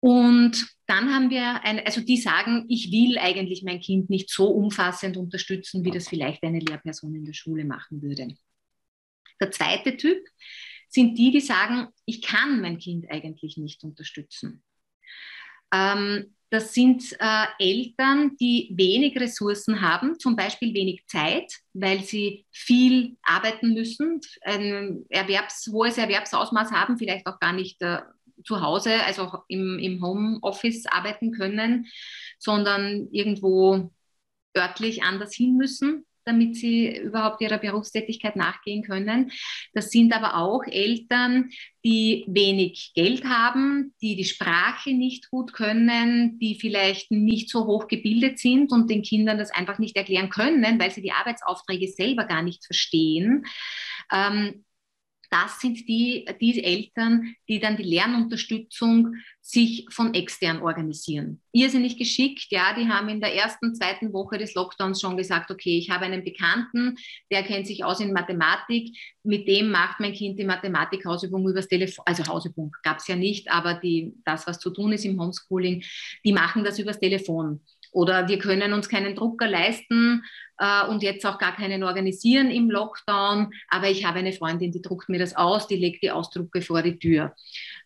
Und 0.00 0.68
dann 0.86 1.12
haben 1.12 1.30
wir, 1.30 1.64
eine, 1.64 1.84
also 1.86 2.00
die 2.00 2.16
sagen, 2.16 2.66
ich 2.68 2.92
will 2.92 3.18
eigentlich 3.18 3.62
mein 3.64 3.80
Kind 3.80 4.08
nicht 4.10 4.30
so 4.30 4.48
umfassend 4.48 5.16
unterstützen, 5.16 5.84
wie 5.84 5.90
das 5.90 6.08
vielleicht 6.08 6.42
eine 6.44 6.60
Lehrperson 6.60 7.14
in 7.14 7.24
der 7.24 7.32
Schule 7.32 7.64
machen 7.64 8.02
würde. 8.02 8.28
Der 9.40 9.50
zweite 9.50 9.96
Typ 9.96 10.18
sind 10.88 11.18
die, 11.18 11.30
die 11.30 11.40
sagen, 11.40 11.88
ich 12.04 12.22
kann 12.22 12.60
mein 12.60 12.78
Kind 12.78 13.10
eigentlich 13.10 13.56
nicht 13.56 13.82
unterstützen. 13.84 14.62
Ähm, 15.72 16.34
das 16.50 16.72
sind 16.72 17.02
äh, 17.18 17.46
Eltern, 17.58 18.36
die 18.36 18.70
wenig 18.72 19.18
Ressourcen 19.18 19.80
haben, 19.80 20.18
zum 20.18 20.36
Beispiel 20.36 20.72
wenig 20.74 21.04
Zeit, 21.06 21.52
weil 21.72 22.04
sie 22.04 22.46
viel 22.52 23.16
arbeiten 23.22 23.74
müssen, 23.74 24.20
ein 24.42 25.04
Erwerbs-, 25.08 25.68
hohes 25.72 25.98
Erwerbsausmaß 25.98 26.70
haben, 26.70 26.98
vielleicht 26.98 27.26
auch 27.26 27.40
gar 27.40 27.52
nicht 27.52 27.82
äh, 27.82 28.00
zu 28.44 28.60
Hause, 28.60 29.02
also 29.04 29.38
im, 29.48 29.78
im 29.80 30.02
Homeoffice 30.02 30.86
arbeiten 30.86 31.32
können, 31.32 31.86
sondern 32.38 33.08
irgendwo 33.10 33.90
örtlich 34.56 35.02
anders 35.02 35.34
hin 35.34 35.56
müssen 35.56 36.06
damit 36.26 36.56
sie 36.56 36.98
überhaupt 36.98 37.40
ihrer 37.40 37.58
Berufstätigkeit 37.58 38.36
nachgehen 38.36 38.82
können. 38.82 39.30
Das 39.72 39.90
sind 39.90 40.14
aber 40.14 40.36
auch 40.36 40.64
Eltern, 40.64 41.50
die 41.84 42.24
wenig 42.26 42.92
Geld 42.94 43.24
haben, 43.24 43.94
die 44.02 44.16
die 44.16 44.24
Sprache 44.24 44.90
nicht 44.90 45.30
gut 45.30 45.52
können, 45.52 46.38
die 46.40 46.56
vielleicht 46.56 47.12
nicht 47.12 47.48
so 47.48 47.66
hoch 47.66 47.86
gebildet 47.86 48.38
sind 48.38 48.72
und 48.72 48.90
den 48.90 49.02
Kindern 49.02 49.38
das 49.38 49.52
einfach 49.52 49.78
nicht 49.78 49.96
erklären 49.96 50.28
können, 50.28 50.80
weil 50.80 50.90
sie 50.90 51.02
die 51.02 51.12
Arbeitsaufträge 51.12 51.88
selber 51.88 52.24
gar 52.24 52.42
nicht 52.42 52.64
verstehen. 52.64 53.44
Ähm, 54.12 54.64
das 55.30 55.60
sind 55.60 55.88
die, 55.88 56.24
die 56.40 56.62
Eltern, 56.62 57.34
die 57.48 57.60
dann 57.60 57.76
die 57.76 57.82
Lernunterstützung 57.82 59.14
sich 59.40 59.86
von 59.90 60.12
extern 60.14 60.60
organisieren. 60.60 61.40
Irrsinnig 61.52 61.96
geschickt, 61.96 62.46
ja, 62.50 62.74
die 62.74 62.88
haben 62.88 63.08
in 63.08 63.20
der 63.20 63.34
ersten, 63.34 63.74
zweiten 63.74 64.12
Woche 64.12 64.38
des 64.38 64.54
Lockdowns 64.54 65.00
schon 65.00 65.16
gesagt, 65.16 65.50
okay, 65.50 65.78
ich 65.78 65.90
habe 65.90 66.04
einen 66.04 66.24
Bekannten, 66.24 66.96
der 67.30 67.44
kennt 67.44 67.66
sich 67.66 67.84
aus 67.84 68.00
in 68.00 68.12
Mathematik, 68.12 68.96
mit 69.22 69.46
dem 69.46 69.70
macht 69.70 70.00
mein 70.00 70.12
Kind 70.12 70.38
die 70.38 70.44
Mathematikhausübung 70.44 71.48
übers 71.48 71.68
Telefon, 71.68 72.04
also 72.06 72.26
Hausübung 72.26 72.74
gab 72.82 72.98
es 72.98 73.06
ja 73.06 73.16
nicht, 73.16 73.50
aber 73.50 73.74
die, 73.74 74.14
das, 74.24 74.46
was 74.46 74.58
zu 74.58 74.70
tun 74.70 74.92
ist 74.92 75.04
im 75.04 75.20
Homeschooling, 75.20 75.84
die 76.24 76.32
machen 76.32 76.64
das 76.64 76.78
übers 76.78 76.98
Telefon. 76.98 77.60
Oder 77.96 78.28
wir 78.28 78.38
können 78.38 78.74
uns 78.74 78.90
keinen 78.90 79.16
Drucker 79.16 79.48
leisten 79.48 80.22
äh, 80.58 80.86
und 80.86 81.02
jetzt 81.02 81.24
auch 81.24 81.38
gar 81.38 81.56
keinen 81.56 81.82
organisieren 81.82 82.50
im 82.50 82.70
Lockdown. 82.70 83.50
Aber 83.68 83.88
ich 83.88 84.04
habe 84.04 84.18
eine 84.18 84.34
Freundin, 84.34 84.70
die 84.70 84.82
druckt 84.82 85.08
mir 85.08 85.18
das 85.18 85.34
aus, 85.34 85.66
die 85.66 85.76
legt 85.76 86.02
die 86.02 86.10
Ausdrucke 86.10 86.60
vor 86.60 86.82
die 86.82 86.98
Tür, 86.98 87.34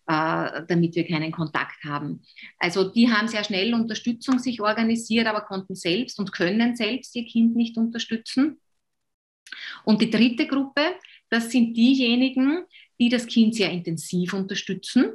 äh, 0.09 0.63
damit 0.67 0.97
wir 0.97 1.07
keinen 1.07 1.31
Kontakt 1.31 1.85
haben. 1.85 2.23
Also 2.59 2.91
die 2.91 3.09
haben 3.09 3.29
sehr 3.29 3.45
schnell 3.45 3.73
Unterstützung 3.73 4.41
sich 4.41 4.61
organisiert, 4.61 5.29
aber 5.29 5.43
konnten 5.43 5.77
selbst 5.77 6.19
und 6.19 6.33
können 6.33 6.75
selbst 6.75 7.15
ihr 7.15 7.27
Kind 7.27 7.55
nicht 7.55 7.77
unterstützen. 7.77 8.61
Und 9.85 10.03
die 10.03 10.11
dritte 10.11 10.49
Gruppe, 10.49 10.97
das 11.29 11.53
sind 11.53 11.77
diejenigen, 11.77 12.65
die 12.99 13.11
das 13.11 13.29
Kind 13.29 13.55
sehr 13.55 13.71
intensiv 13.71 14.35
unterstützen 14.35 15.13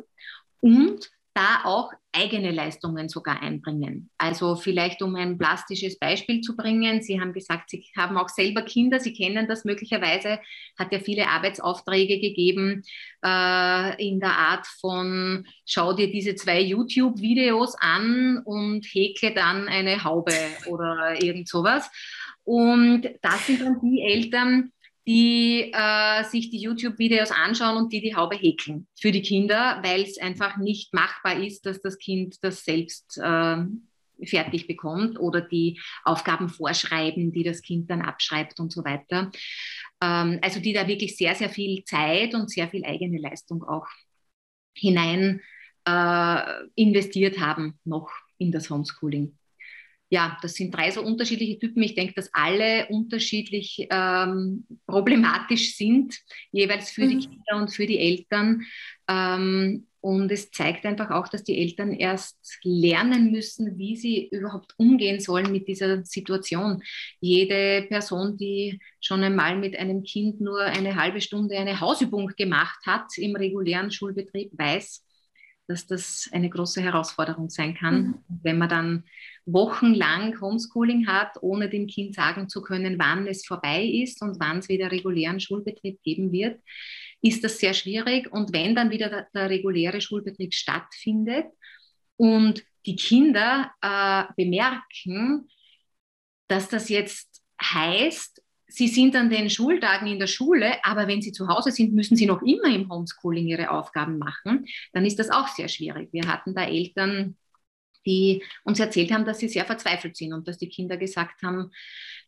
und 0.61 1.11
da 1.33 1.65
auch 1.65 1.91
eigene 2.15 2.51
Leistungen 2.51 3.09
sogar 3.09 3.41
einbringen. 3.41 4.09
Also 4.17 4.55
vielleicht 4.55 5.01
um 5.01 5.15
ein 5.15 5.37
plastisches 5.37 5.99
Beispiel 5.99 6.41
zu 6.41 6.55
bringen. 6.55 7.01
Sie 7.01 7.19
haben 7.19 7.33
gesagt, 7.33 7.69
Sie 7.71 7.85
haben 7.97 8.17
auch 8.17 8.29
selber 8.29 8.61
Kinder, 8.61 8.99
Sie 8.99 9.13
kennen 9.13 9.47
das 9.47 9.65
möglicherweise, 9.65 10.39
hat 10.77 10.91
ja 10.91 10.99
viele 10.99 11.27
Arbeitsaufträge 11.27 12.19
gegeben 12.19 12.83
äh, 13.23 14.07
in 14.07 14.19
der 14.19 14.37
Art 14.37 14.67
von, 14.79 15.45
schau 15.65 15.93
dir 15.93 16.11
diese 16.11 16.35
zwei 16.35 16.61
YouTube-Videos 16.61 17.75
an 17.79 18.41
und 18.45 18.85
häkle 18.85 19.33
dann 19.33 19.67
eine 19.67 20.03
Haube 20.03 20.33
oder 20.67 21.21
irgend 21.21 21.49
sowas. 21.49 21.89
Und 22.45 23.09
das 23.23 23.47
sind 23.47 23.61
dann 23.61 23.79
die 23.81 24.03
Eltern, 24.03 24.71
die 25.07 25.71
äh, 25.71 26.23
sich 26.23 26.49
die 26.49 26.59
YouTube-Videos 26.59 27.31
anschauen 27.31 27.77
und 27.77 27.93
die 27.93 28.01
die 28.01 28.15
Haube 28.15 28.35
häkeln 28.35 28.87
für 28.99 29.11
die 29.11 29.21
Kinder, 29.21 29.79
weil 29.83 30.01
es 30.01 30.17
einfach 30.17 30.57
nicht 30.57 30.93
machbar 30.93 31.37
ist, 31.41 31.65
dass 31.65 31.81
das 31.81 31.97
Kind 31.97 32.37
das 32.43 32.63
selbst 32.63 33.17
äh, 33.21 33.57
fertig 34.23 34.67
bekommt 34.67 35.19
oder 35.19 35.41
die 35.41 35.79
Aufgaben 36.03 36.49
vorschreiben, 36.49 37.31
die 37.31 37.43
das 37.43 37.61
Kind 37.61 37.89
dann 37.89 38.01
abschreibt 38.01 38.59
und 38.59 38.71
so 38.71 38.83
weiter. 38.83 39.31
Ähm, 40.01 40.39
also 40.41 40.59
die 40.59 40.73
da 40.73 40.87
wirklich 40.87 41.17
sehr, 41.17 41.35
sehr 41.35 41.49
viel 41.49 41.83
Zeit 41.83 42.33
und 42.33 42.49
sehr 42.49 42.67
viel 42.69 42.83
eigene 42.85 43.19
Leistung 43.19 43.63
auch 43.63 43.87
hinein 44.73 45.41
äh, 45.87 46.41
investiert 46.75 47.39
haben 47.39 47.79
noch 47.83 48.09
in 48.37 48.51
das 48.51 48.69
Homeschooling 48.69 49.37
ja, 50.15 50.37
das 50.41 50.53
sind 50.53 50.73
drei 50.73 50.91
so 50.91 51.01
unterschiedliche 51.01 51.59
Typen. 51.59 51.83
Ich 51.83 51.93
denke, 51.93 52.13
dass 52.13 52.33
alle 52.33 52.87
unterschiedlich 52.87 53.85
ähm, 53.91 54.65
problematisch 54.87 55.75
sind, 55.75 56.15
jeweils 56.53 56.89
für 56.89 57.03
mhm. 57.03 57.09
die 57.09 57.27
Kinder 57.27 57.57
und 57.57 57.67
für 57.69 57.85
die 57.85 57.99
Eltern. 57.99 58.61
Ähm, 59.09 59.87
und 59.99 60.31
es 60.31 60.51
zeigt 60.51 60.85
einfach 60.85 61.09
auch, 61.11 61.27
dass 61.27 61.43
die 61.43 61.57
Eltern 61.57 61.91
erst 61.91 62.37
lernen 62.63 63.29
müssen, 63.29 63.77
wie 63.77 63.97
sie 63.97 64.29
überhaupt 64.31 64.73
umgehen 64.77 65.19
sollen 65.19 65.51
mit 65.51 65.67
dieser 65.67 66.05
Situation. 66.05 66.81
Jede 67.19 67.85
Person, 67.89 68.37
die 68.37 68.79
schon 69.01 69.21
einmal 69.21 69.57
mit 69.57 69.77
einem 69.77 70.03
Kind 70.03 70.39
nur 70.39 70.61
eine 70.61 70.95
halbe 70.95 71.19
Stunde 71.19 71.57
eine 71.57 71.81
Hausübung 71.81 72.31
gemacht 72.37 72.79
hat 72.85 73.17
im 73.17 73.35
regulären 73.35 73.91
Schulbetrieb, 73.91 74.51
weiß, 74.53 75.03
dass 75.67 75.87
das 75.87 76.29
eine 76.31 76.49
große 76.49 76.81
Herausforderung 76.81 77.49
sein 77.49 77.75
kann, 77.75 78.01
mhm. 78.01 78.39
wenn 78.43 78.57
man 78.57 78.69
dann 78.69 79.03
wochenlang 79.45 80.39
Homeschooling 80.41 81.07
hat, 81.07 81.37
ohne 81.41 81.69
dem 81.69 81.87
Kind 81.87 82.15
sagen 82.15 82.49
zu 82.49 82.61
können, 82.61 82.97
wann 82.97 83.27
es 83.27 83.45
vorbei 83.45 83.83
ist 83.85 84.21
und 84.21 84.39
wann 84.39 84.59
es 84.59 84.69
wieder 84.69 84.91
regulären 84.91 85.39
Schulbetrieb 85.39 86.01
geben 86.03 86.31
wird, 86.31 86.61
ist 87.21 87.43
das 87.43 87.59
sehr 87.59 87.73
schwierig. 87.73 88.31
Und 88.31 88.53
wenn 88.53 88.75
dann 88.75 88.89
wieder 88.89 89.09
der, 89.09 89.27
der 89.33 89.49
reguläre 89.49 90.01
Schulbetrieb 90.01 90.53
stattfindet 90.53 91.45
und 92.17 92.63
die 92.85 92.95
Kinder 92.95 93.71
äh, 93.81 94.23
bemerken, 94.35 95.49
dass 96.47 96.69
das 96.69 96.89
jetzt 96.89 97.41
heißt, 97.61 98.41
sie 98.67 98.87
sind 98.87 99.15
an 99.15 99.29
den 99.29 99.49
Schultagen 99.49 100.07
in 100.07 100.19
der 100.19 100.27
Schule, 100.27 100.83
aber 100.83 101.07
wenn 101.07 101.21
sie 101.21 101.31
zu 101.31 101.47
Hause 101.47 101.71
sind, 101.71 101.93
müssen 101.93 102.15
sie 102.15 102.25
noch 102.25 102.41
immer 102.41 102.73
im 102.73 102.89
Homeschooling 102.89 103.47
ihre 103.47 103.71
Aufgaben 103.71 104.17
machen, 104.17 104.65
dann 104.93 105.05
ist 105.05 105.19
das 105.19 105.29
auch 105.29 105.47
sehr 105.47 105.67
schwierig. 105.67 106.09
Wir 106.11 106.27
hatten 106.27 106.53
da 106.53 106.65
Eltern, 106.65 107.37
die 108.05 108.43
uns 108.63 108.79
erzählt 108.79 109.11
haben, 109.11 109.25
dass 109.25 109.39
sie 109.39 109.47
sehr 109.47 109.65
verzweifelt 109.65 110.15
sind 110.15 110.33
und 110.33 110.47
dass 110.47 110.57
die 110.57 110.69
Kinder 110.69 110.97
gesagt 110.97 111.41
haben, 111.43 111.71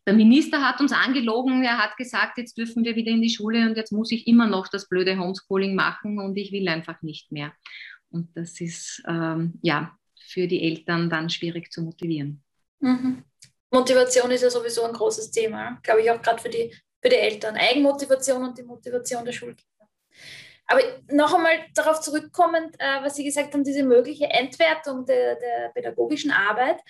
der 0.06 0.14
Minister 0.14 0.62
hat 0.62 0.80
uns 0.80 0.92
angelogen, 0.92 1.62
er 1.62 1.78
hat 1.78 1.96
gesagt, 1.96 2.38
jetzt 2.38 2.56
dürfen 2.56 2.84
wir 2.84 2.96
wieder 2.96 3.12
in 3.12 3.22
die 3.22 3.30
Schule 3.30 3.68
und 3.68 3.76
jetzt 3.76 3.92
muss 3.92 4.10
ich 4.10 4.26
immer 4.26 4.46
noch 4.46 4.68
das 4.68 4.88
blöde 4.88 5.18
Homeschooling 5.18 5.74
machen 5.74 6.18
und 6.18 6.36
ich 6.36 6.50
will 6.52 6.68
einfach 6.68 7.02
nicht 7.02 7.30
mehr. 7.30 7.52
Und 8.10 8.34
das 8.36 8.60
ist 8.60 9.02
ähm, 9.06 9.58
ja 9.62 9.96
für 10.18 10.46
die 10.46 10.62
Eltern 10.62 11.10
dann 11.10 11.30
schwierig 11.30 11.70
zu 11.72 11.82
motivieren. 11.82 12.42
Mhm. 12.80 13.24
Motivation 13.70 14.30
ist 14.30 14.42
ja 14.42 14.50
sowieso 14.50 14.84
ein 14.84 14.92
großes 14.92 15.30
Thema, 15.30 15.78
glaube 15.82 16.02
ich 16.02 16.10
auch 16.10 16.22
gerade 16.22 16.40
für 16.40 16.48
die, 16.48 16.74
für 17.02 17.08
die 17.10 17.16
Eltern. 17.16 17.56
Eigenmotivation 17.56 18.44
und 18.44 18.56
die 18.56 18.62
Motivation 18.62 19.24
der 19.24 19.32
Schulkinder. 19.32 19.88
Aber 20.68 20.82
noch 21.10 21.34
einmal 21.34 21.64
darauf 21.74 22.00
zurückkommend, 22.00 22.76
äh, 22.78 23.02
was 23.02 23.16
Sie 23.16 23.24
gesagt 23.24 23.54
haben, 23.54 23.64
diese 23.64 23.82
mögliche 23.82 24.26
Entwertung 24.26 25.06
der, 25.06 25.36
der 25.36 25.70
pädagogischen 25.70 26.30
Arbeit. 26.30 26.80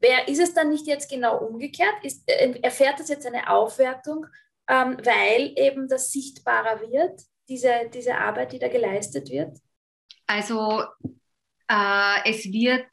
Wer, 0.00 0.28
ist 0.28 0.40
es 0.40 0.54
dann 0.54 0.68
nicht 0.68 0.86
jetzt 0.86 1.10
genau 1.10 1.38
umgekehrt? 1.38 1.94
Ist, 2.02 2.22
äh, 2.30 2.58
erfährt 2.62 3.00
das 3.00 3.08
jetzt 3.08 3.26
eine 3.26 3.50
Aufwertung, 3.50 4.26
ähm, 4.68 4.96
weil 5.02 5.52
eben 5.56 5.88
das 5.88 6.12
sichtbarer 6.12 6.80
wird, 6.80 7.20
diese, 7.48 7.90
diese 7.92 8.16
Arbeit, 8.16 8.52
die 8.52 8.60
da 8.60 8.68
geleistet 8.68 9.28
wird? 9.28 9.58
Also 10.28 10.84
äh, 11.68 12.30
es 12.30 12.44
wird 12.52 12.86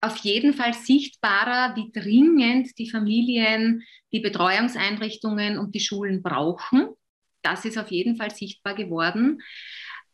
auf 0.00 0.16
jeden 0.18 0.54
Fall 0.54 0.74
sichtbarer, 0.74 1.74
wie 1.76 1.90
dringend 1.92 2.76
die 2.78 2.90
Familien 2.90 3.82
die 4.12 4.20
Betreuungseinrichtungen 4.20 5.58
und 5.58 5.74
die 5.74 5.80
Schulen 5.80 6.22
brauchen. 6.22 6.90
Das 7.42 7.64
ist 7.64 7.78
auf 7.78 7.90
jeden 7.90 8.16
Fall 8.16 8.34
sichtbar 8.34 8.74
geworden. 8.74 9.42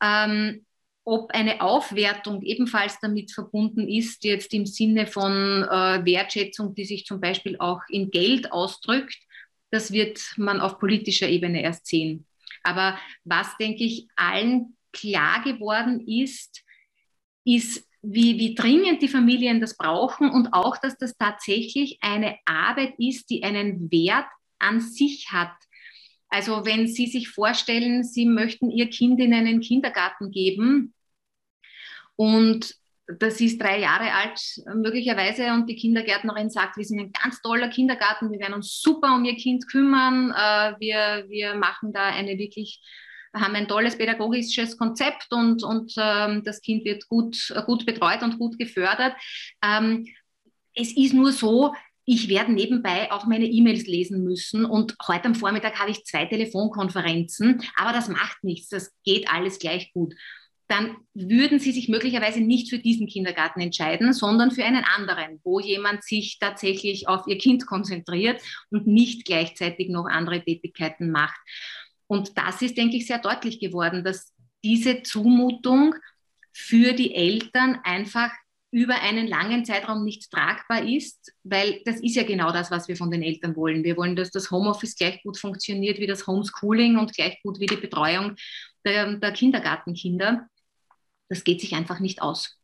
Ähm, 0.03 0.65
ob 1.05 1.31
eine 1.31 1.63
Aufwertung 1.63 2.43
ebenfalls 2.43 3.01
damit 3.01 3.33
verbunden 3.33 3.89
ist, 3.89 4.25
jetzt 4.25 4.53
im 4.53 4.67
Sinne 4.67 5.07
von 5.07 5.33
äh, 5.65 6.05
Wertschätzung, 6.05 6.75
die 6.75 6.85
sich 6.85 7.07
zum 7.07 7.21
Beispiel 7.21 7.57
auch 7.59 7.81
in 7.89 8.11
Geld 8.11 8.53
ausdrückt, 8.53 9.17
das 9.71 9.93
wird 9.93 10.21
man 10.37 10.61
auf 10.61 10.79
politischer 10.79 11.29
Ebene 11.29 11.63
erst 11.63 11.87
sehen. 11.87 12.27
Aber 12.63 12.99
was, 13.25 13.57
denke 13.57 13.85
ich, 13.85 14.07
allen 14.17 14.77
klar 14.93 15.43
geworden 15.43 16.07
ist, 16.07 16.63
ist, 17.45 17.89
wie, 18.03 18.39
wie 18.39 18.55
dringend 18.55 19.03
die 19.03 19.09
Familien 19.09 19.61
das 19.61 19.77
brauchen 19.77 20.31
und 20.31 20.53
auch, 20.53 20.77
dass 20.77 20.97
das 20.99 21.17
tatsächlich 21.17 21.99
eine 22.01 22.37
Arbeit 22.45 22.95
ist, 22.99 23.31
die 23.31 23.43
einen 23.43 23.91
Wert 23.91 24.29
an 24.59 24.81
sich 24.81 25.33
hat. 25.33 25.55
Also 26.29 26.65
wenn 26.65 26.87
Sie 26.87 27.07
sich 27.07 27.29
vorstellen, 27.29 28.05
Sie 28.05 28.27
möchten 28.27 28.71
Ihr 28.71 28.91
Kind 28.91 29.21
in 29.21 29.33
einen 29.33 29.61
Kindergarten 29.61 30.31
geben 30.31 30.95
und 32.17 32.75
das 33.09 33.41
ist 33.41 33.61
drei 33.61 33.81
Jahre 33.81 34.13
alt 34.13 34.41
möglicherweise 34.75 35.53
und 35.55 35.67
die 35.67 35.77
Kindergärtnerin 35.77 36.51
sagt, 36.51 36.77
wir 36.77 36.85
sind 36.85 37.01
ein 37.01 37.13
ganz 37.13 37.41
toller 37.41 37.69
Kindergarten, 37.69 38.31
wir 38.31 38.39
werden 38.39 38.55
uns 38.55 38.81
super 38.83 39.15
um 39.15 39.25
ihr 39.25 39.37
Kind 39.37 39.67
kümmern, 39.67 40.31
äh, 40.31 40.75
wir, 40.79 41.25
wir 41.29 41.55
machen 41.55 41.93
da 41.95 42.09
eine 42.09 42.37
wirklich, 42.37 42.83
haben 43.33 43.55
ein 43.55 43.67
tolles 43.67 43.97
pädagogisches 43.97 44.77
Konzept 44.77 45.29
und, 45.33 45.63
und 45.63 45.95
ähm, 45.97 46.43
das 46.45 46.61
Kind 46.61 46.85
wird 46.85 47.09
gut, 47.09 47.55
gut 47.65 47.87
betreut 47.87 48.23
und 48.23 48.39
gut 48.39 48.59
gefördert. 48.59 49.15
Ähm, 49.65 50.07
es 50.75 50.95
ist 50.95 51.15
nur 51.15 51.33
so, 51.33 51.73
ich 52.09 52.29
werde 52.29 52.53
nebenbei 52.53 53.13
auch 53.13 53.27
meine 53.27 53.45
E-Mails 53.45 53.87
lesen 53.87 54.25
müssen 54.25 54.65
und 54.65 54.97
heute 55.07 55.27
am 55.27 55.35
Vormittag 55.35 55.79
habe 55.79 55.91
ich 55.91 56.05
zwei 56.05 56.25
Telefonkonferenzen, 56.25 57.63
aber 57.77 57.93
das 57.93 58.09
macht 58.09 58.43
nichts, 58.43 58.69
das 58.69 58.93
geht 59.05 59.29
alles 59.29 59.59
gleich 59.59 59.93
gut 59.93 60.15
dann 60.69 60.97
würden 61.15 61.59
sie 61.59 61.73
sich 61.73 61.89
möglicherweise 61.89 62.41
nicht 62.41 62.69
für 62.69 62.79
diesen 62.79 63.07
Kindergarten 63.07 63.61
entscheiden, 63.61 64.13
sondern 64.13 64.51
für 64.51 64.65
einen 64.65 64.85
anderen, 64.85 65.41
wo 65.43 65.61
jemand 65.61 66.05
sich 66.05 66.39
tatsächlich 66.39 67.09
auf 67.09 67.27
ihr 67.27 67.39
Kind 67.39 67.67
konzentriert 67.67 68.43
und 68.71 68.87
nicht 68.87 69.25
gleichzeitig 69.25 69.89
noch 69.89 70.07
andere 70.07 70.45
Tätigkeiten 70.45 71.11
macht. 71.11 71.41
Und 72.07 72.37
das 72.37 72.61
ist, 72.61 72.77
denke 72.77 72.99
ich, 72.99 73.07
sehr 73.07 73.19
deutlich 73.19 73.61
geworden, 73.61 74.05
dass 74.05 74.35
diese 74.63 75.03
Zumutung 75.03 75.95
für 76.53 76.93
die 76.93 77.15
Eltern 77.15 77.81
einfach 77.83 78.31
über 78.71 79.01
einen 79.01 79.27
langen 79.27 79.65
Zeitraum 79.65 80.05
nicht 80.05 80.31
tragbar 80.31 80.87
ist, 80.87 81.33
weil 81.43 81.81
das 81.85 82.01
ist 82.01 82.17
ja 82.17 82.23
genau 82.23 82.53
das, 82.53 82.71
was 82.71 82.87
wir 82.89 82.97
von 82.97 83.11
den 83.11 83.23
Eltern 83.23 83.57
wollen. 83.57 83.83
Wir 83.83 83.97
wollen, 83.97 84.15
dass 84.15 84.31
das 84.31 84.51
Homeoffice 84.51 84.97
gleich 84.97 85.23
gut 85.23 85.39
funktioniert 85.39 85.99
wie 85.99 86.07
das 86.07 86.27
Homeschooling 86.27 86.99
und 86.99 87.15
gleich 87.15 87.41
gut 87.43 87.61
wie 87.61 87.67
die 87.67 87.77
Betreuung 87.77 88.37
der, 88.85 89.15
der 89.17 89.33
Kindergartenkinder 89.33 90.49
das 91.29 91.45
geht 91.45 91.61
sich 91.61 91.75
einfach 91.75 92.01
nicht 92.01 92.23
aus. 92.23 92.59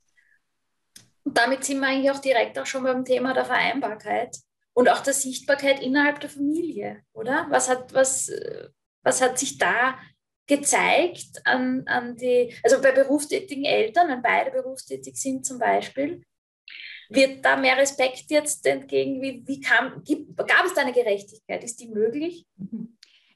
Und 1.22 1.38
damit 1.38 1.64
sind 1.64 1.80
wir 1.80 1.88
eigentlich 1.88 2.10
auch 2.10 2.20
direkt 2.20 2.58
auch 2.58 2.66
schon 2.66 2.84
beim 2.84 3.04
Thema 3.04 3.32
der 3.32 3.44
Vereinbarkeit 3.44 4.36
und 4.74 4.88
auch 4.88 5.00
der 5.00 5.14
Sichtbarkeit 5.14 5.80
innerhalb 5.80 6.20
der 6.20 6.30
Familie, 6.30 7.02
oder? 7.12 7.46
Was 7.50 7.68
hat, 7.68 7.94
was, 7.94 8.30
was 9.02 9.20
hat 9.20 9.38
sich 9.38 9.58
da 9.58 9.98
gezeigt 10.46 11.40
an, 11.44 11.82
an 11.86 12.16
die, 12.16 12.54
also 12.62 12.80
bei 12.80 12.92
berufstätigen 12.92 13.64
Eltern, 13.64 14.08
wenn 14.08 14.22
beide 14.22 14.50
berufstätig 14.50 15.16
sind 15.16 15.46
zum 15.46 15.58
Beispiel, 15.58 16.22
wird 17.08 17.44
da 17.44 17.56
mehr 17.56 17.76
Respekt 17.76 18.24
jetzt 18.28 18.66
entgegen? 18.66 19.20
Wie, 19.22 19.42
wie 19.46 19.60
kam, 19.60 20.02
gab 20.36 20.64
es 20.64 20.74
da 20.74 20.82
eine 20.82 20.92
Gerechtigkeit? 20.92 21.62
Ist 21.62 21.80
die 21.80 21.88
möglich? 21.88 22.46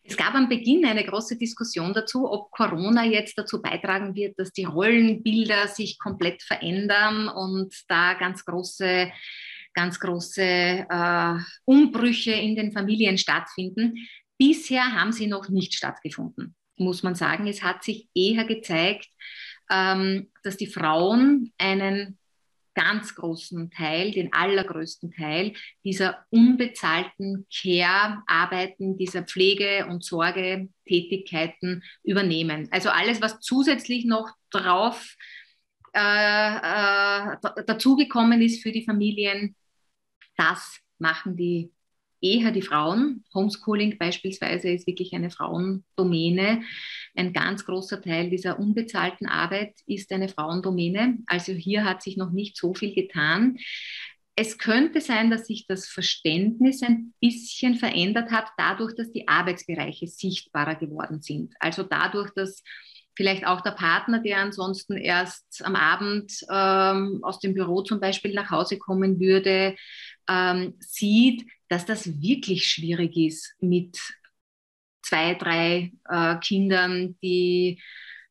Es 0.02 0.16
gab 0.16 0.34
am 0.34 0.48
Beginn 0.48 0.86
eine 0.86 1.04
große 1.04 1.36
Diskussion 1.36 1.92
dazu, 1.92 2.30
ob 2.30 2.50
Corona 2.50 3.04
jetzt 3.04 3.36
dazu 3.36 3.60
beitragen 3.60 4.14
wird, 4.14 4.38
dass 4.38 4.52
die 4.52 4.64
Rollenbilder 4.64 5.68
sich 5.68 5.98
komplett 5.98 6.42
verändern 6.42 7.28
und 7.28 7.74
da 7.88 8.14
ganz 8.14 8.42
große, 8.44 9.12
ganz 9.74 10.00
große 10.00 10.42
äh, 10.42 11.34
Umbrüche 11.66 12.32
in 12.32 12.56
den 12.56 12.72
Familien 12.72 13.18
stattfinden. 13.18 14.08
Bisher 14.38 14.92
haben 14.92 15.12
sie 15.12 15.26
noch 15.26 15.50
nicht 15.50 15.74
stattgefunden, 15.74 16.56
muss 16.80 17.02
man 17.02 17.14
sagen. 17.14 17.46
Es 17.46 17.62
hat 17.62 17.84
sich 17.84 18.08
eher 18.14 18.44
gezeigt, 18.44 19.08
ähm, 19.70 20.30
dass 20.42 20.56
die 20.56 20.66
Frauen 20.66 21.52
einen 21.58 22.18
ganz 22.74 23.16
großen 23.16 23.72
Teil, 23.72 24.12
den 24.12 24.32
allergrößten 24.32 25.12
Teil 25.12 25.52
dieser 25.84 26.24
unbezahlten 26.30 27.44
Care-Arbeiten, 27.52 28.96
dieser 28.96 29.24
Pflege- 29.24 29.86
und 29.86 30.04
Sorgetätigkeiten 30.04 31.82
übernehmen. 32.04 32.68
Also 32.70 32.90
alles, 32.90 33.20
was 33.20 33.40
zusätzlich 33.40 34.04
noch 34.04 34.30
drauf 34.50 35.16
äh, 35.92 35.98
äh, 35.98 37.36
dazugekommen 37.66 38.40
ist 38.42 38.62
für 38.62 38.70
die 38.70 38.84
Familien, 38.84 39.56
das 40.36 40.78
machen 40.98 41.36
die 41.36 41.72
eher 42.20 42.50
die 42.50 42.62
Frauen. 42.62 43.24
Homeschooling 43.34 43.98
beispielsweise 43.98 44.70
ist 44.70 44.86
wirklich 44.86 45.12
eine 45.14 45.30
Frauendomäne. 45.30 46.62
Ein 47.14 47.32
ganz 47.32 47.64
großer 47.64 48.00
Teil 48.00 48.30
dieser 48.30 48.58
unbezahlten 48.58 49.26
Arbeit 49.26 49.74
ist 49.86 50.12
eine 50.12 50.28
Frauendomäne. 50.28 51.18
Also 51.26 51.52
hier 51.52 51.84
hat 51.84 52.02
sich 52.02 52.16
noch 52.16 52.30
nicht 52.30 52.56
so 52.56 52.74
viel 52.74 52.94
getan. 52.94 53.58
Es 54.34 54.56
könnte 54.56 55.00
sein, 55.00 55.30
dass 55.30 55.48
sich 55.48 55.66
das 55.66 55.88
Verständnis 55.88 56.82
ein 56.82 57.12
bisschen 57.20 57.74
verändert 57.74 58.30
hat, 58.30 58.46
dadurch, 58.56 58.94
dass 58.94 59.10
die 59.10 59.26
Arbeitsbereiche 59.26 60.06
sichtbarer 60.06 60.76
geworden 60.76 61.22
sind. 61.22 61.54
Also 61.58 61.82
dadurch, 61.82 62.30
dass 62.36 62.62
vielleicht 63.18 63.44
auch 63.44 63.62
der 63.62 63.72
Partner, 63.72 64.20
der 64.20 64.38
ansonsten 64.38 64.96
erst 64.96 65.60
am 65.64 65.74
Abend 65.74 66.32
ähm, 66.48 67.18
aus 67.22 67.40
dem 67.40 67.52
Büro 67.52 67.82
zum 67.82 67.98
Beispiel 67.98 68.32
nach 68.32 68.52
Hause 68.52 68.78
kommen 68.78 69.18
würde, 69.18 69.74
ähm, 70.28 70.74
sieht, 70.80 71.44
dass 71.68 71.86
das 71.86 72.20
wirklich 72.20 72.66
schwierig 72.66 73.16
ist 73.16 73.54
mit 73.60 73.98
zwei, 75.02 75.34
drei 75.34 75.92
äh, 76.08 76.36
Kindern, 76.40 77.16
die 77.22 77.80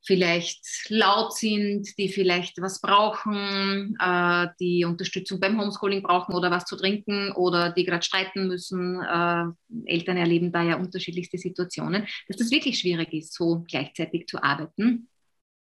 vielleicht 0.07 0.89
laut 0.89 1.35
sind, 1.35 1.97
die 1.97 2.07
vielleicht 2.07 2.61
was 2.61 2.79
brauchen, 2.79 3.97
äh, 3.99 4.47
die 4.59 4.85
Unterstützung 4.85 5.39
beim 5.39 5.59
Homeschooling 5.59 6.01
brauchen 6.01 6.33
oder 6.33 6.49
was 6.49 6.65
zu 6.65 6.77
trinken 6.77 7.33
oder 7.33 7.71
die 7.71 7.83
gerade 7.83 8.05
streiten 8.05 8.47
müssen. 8.47 9.01
Äh, 9.01 9.45
Eltern 9.85 10.17
erleben 10.17 10.51
da 10.51 10.63
ja 10.63 10.77
unterschiedlichste 10.77 11.37
Situationen, 11.37 12.07
dass 12.27 12.37
das 12.37 12.51
wirklich 12.51 12.79
schwierig 12.79 13.13
ist, 13.13 13.33
so 13.33 13.65
gleichzeitig 13.67 14.27
zu 14.27 14.41
arbeiten. 14.41 15.09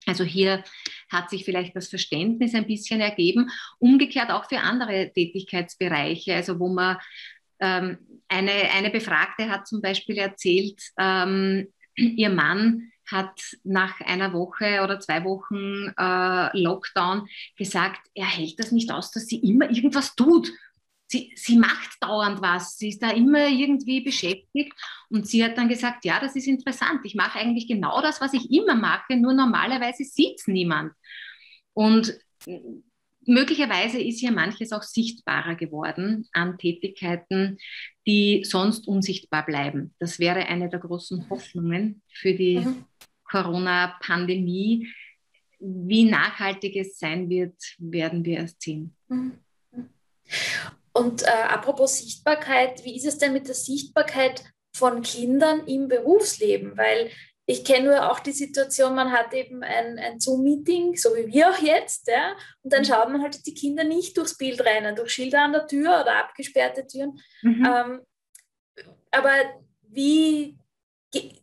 Also 0.06 0.24
hier 0.24 0.64
hat 1.10 1.30
sich 1.30 1.46
vielleicht 1.46 1.76
das 1.76 1.88
Verständnis 1.88 2.54
ein 2.54 2.68
bisschen 2.68 3.02
ergeben. 3.02 3.50
Umgekehrt 3.80 4.30
auch 4.30 4.48
für 4.48 4.60
andere 4.60 5.12
Tätigkeitsbereiche, 5.14 6.36
also 6.36 6.60
wo 6.60 6.70
man 6.70 6.98
ähm, 7.60 7.98
eine, 8.28 8.52
eine 8.52 8.90
Befragte 8.90 9.50
hat 9.50 9.68
zum 9.68 9.82
Beispiel 9.82 10.18
erzählt, 10.18 10.82
ähm, 11.00 11.68
ihr 11.96 12.30
Mann 12.30 12.92
hat 13.10 13.40
nach 13.64 14.02
einer 14.02 14.34
Woche 14.34 14.82
oder 14.84 15.00
zwei 15.00 15.24
Wochen 15.24 15.94
äh, 15.98 16.58
Lockdown 16.58 17.28
gesagt, 17.56 18.02
er 18.16 18.26
hält 18.26 18.60
das 18.60 18.72
nicht 18.72 18.92
aus, 18.92 19.12
dass 19.12 19.28
sie 19.28 19.38
immer 19.38 19.70
irgendwas 19.70 20.16
tut. 20.16 20.52
Sie, 21.08 21.32
sie 21.36 21.58
macht 21.58 22.02
dauernd 22.02 22.42
was, 22.42 22.78
sie 22.78 22.90
ist 22.90 23.02
da 23.04 23.12
immer 23.12 23.48
irgendwie 23.48 24.02
beschäftigt 24.02 24.74
und 25.10 25.28
sie 25.28 25.44
hat 25.44 25.58
dann 25.58 25.70
gesagt, 25.70 26.04
ja, 26.04 26.20
das 26.20 26.36
ist 26.36 26.48
interessant, 26.48 27.02
ich 27.04 27.14
mache 27.14 27.40
eigentlich 27.40 27.68
genau 27.68 28.02
das, 28.02 28.22
was 28.22 28.34
ich 28.34 28.52
immer 28.52 28.76
mache, 28.76 29.16
nur 29.16 29.34
normalerweise 29.34 30.04
sieht 30.04 30.40
es 30.40 30.48
niemand. 30.48 30.94
Und 31.74 32.18
möglicherweise 33.26 34.02
ist 34.02 34.22
ja 34.22 34.32
manches 34.32 34.72
auch 34.72 34.84
sichtbarer 34.84 35.56
geworden 35.56 36.28
an 36.32 36.58
Tätigkeiten, 36.58 37.58
die 38.08 38.44
sonst 38.44 38.88
unsichtbar 38.88 39.46
bleiben. 39.46 39.94
Das 40.00 40.20
wäre 40.20 40.46
eine 40.46 40.70
der 40.70 40.80
großen 40.80 41.30
Hoffnungen 41.30 42.02
für 42.10 42.34
die 42.34 42.60
mhm. 42.60 42.86
Corona-Pandemie. 43.26 44.88
Wie 45.60 46.06
nachhaltig 46.06 46.76
es 46.76 47.00
sein 47.00 47.30
wird, 47.30 47.56
werden 47.78 48.24
wir 48.24 48.38
erst 48.38 48.62
sehen. 48.62 48.96
Mhm. 49.08 49.40
Und 50.96 51.24
äh, 51.24 51.26
apropos 51.28 51.98
Sichtbarkeit, 51.98 52.86
wie 52.86 52.96
ist 52.96 53.06
es 53.06 53.18
denn 53.18 53.34
mit 53.34 53.48
der 53.48 53.56
Sichtbarkeit 53.56 54.46
von 54.74 55.02
Kindern 55.02 55.68
im 55.68 55.90
Berufsleben? 55.90 56.78
Weil 56.78 57.12
ich 57.46 57.66
kenne 57.66 57.90
nur 57.90 58.10
auch 58.10 58.20
die 58.20 58.32
Situation, 58.32 58.96
man 58.96 59.12
hat 59.12 59.34
eben 59.34 59.62
ein, 59.62 60.00
ein 60.00 60.22
Zoom-Meeting, 60.22 60.96
so 60.96 61.14
wie 61.16 61.28
wir 61.28 61.50
auch 61.50 61.58
jetzt, 61.58 62.08
ja, 62.08 62.36
und 62.64 62.72
dann 62.72 62.82
mhm. 62.82 62.86
schaut 62.86 63.10
man 63.10 63.22
halt 63.22 63.46
die 63.46 63.54
Kinder 63.54 63.84
nicht 63.84 64.18
durchs 64.18 64.38
Bild 64.38 64.62
rennen, 64.62 64.96
durch 64.96 65.12
Schilder 65.12 65.42
an 65.42 65.52
der 65.52 65.68
Tür 65.68 66.02
oder 66.02 66.16
abgesperrte 66.16 66.88
Türen. 66.88 67.20
Mhm. 67.42 67.66
Ähm, 67.66 68.02
aber 69.12 69.34
wie 69.82 70.58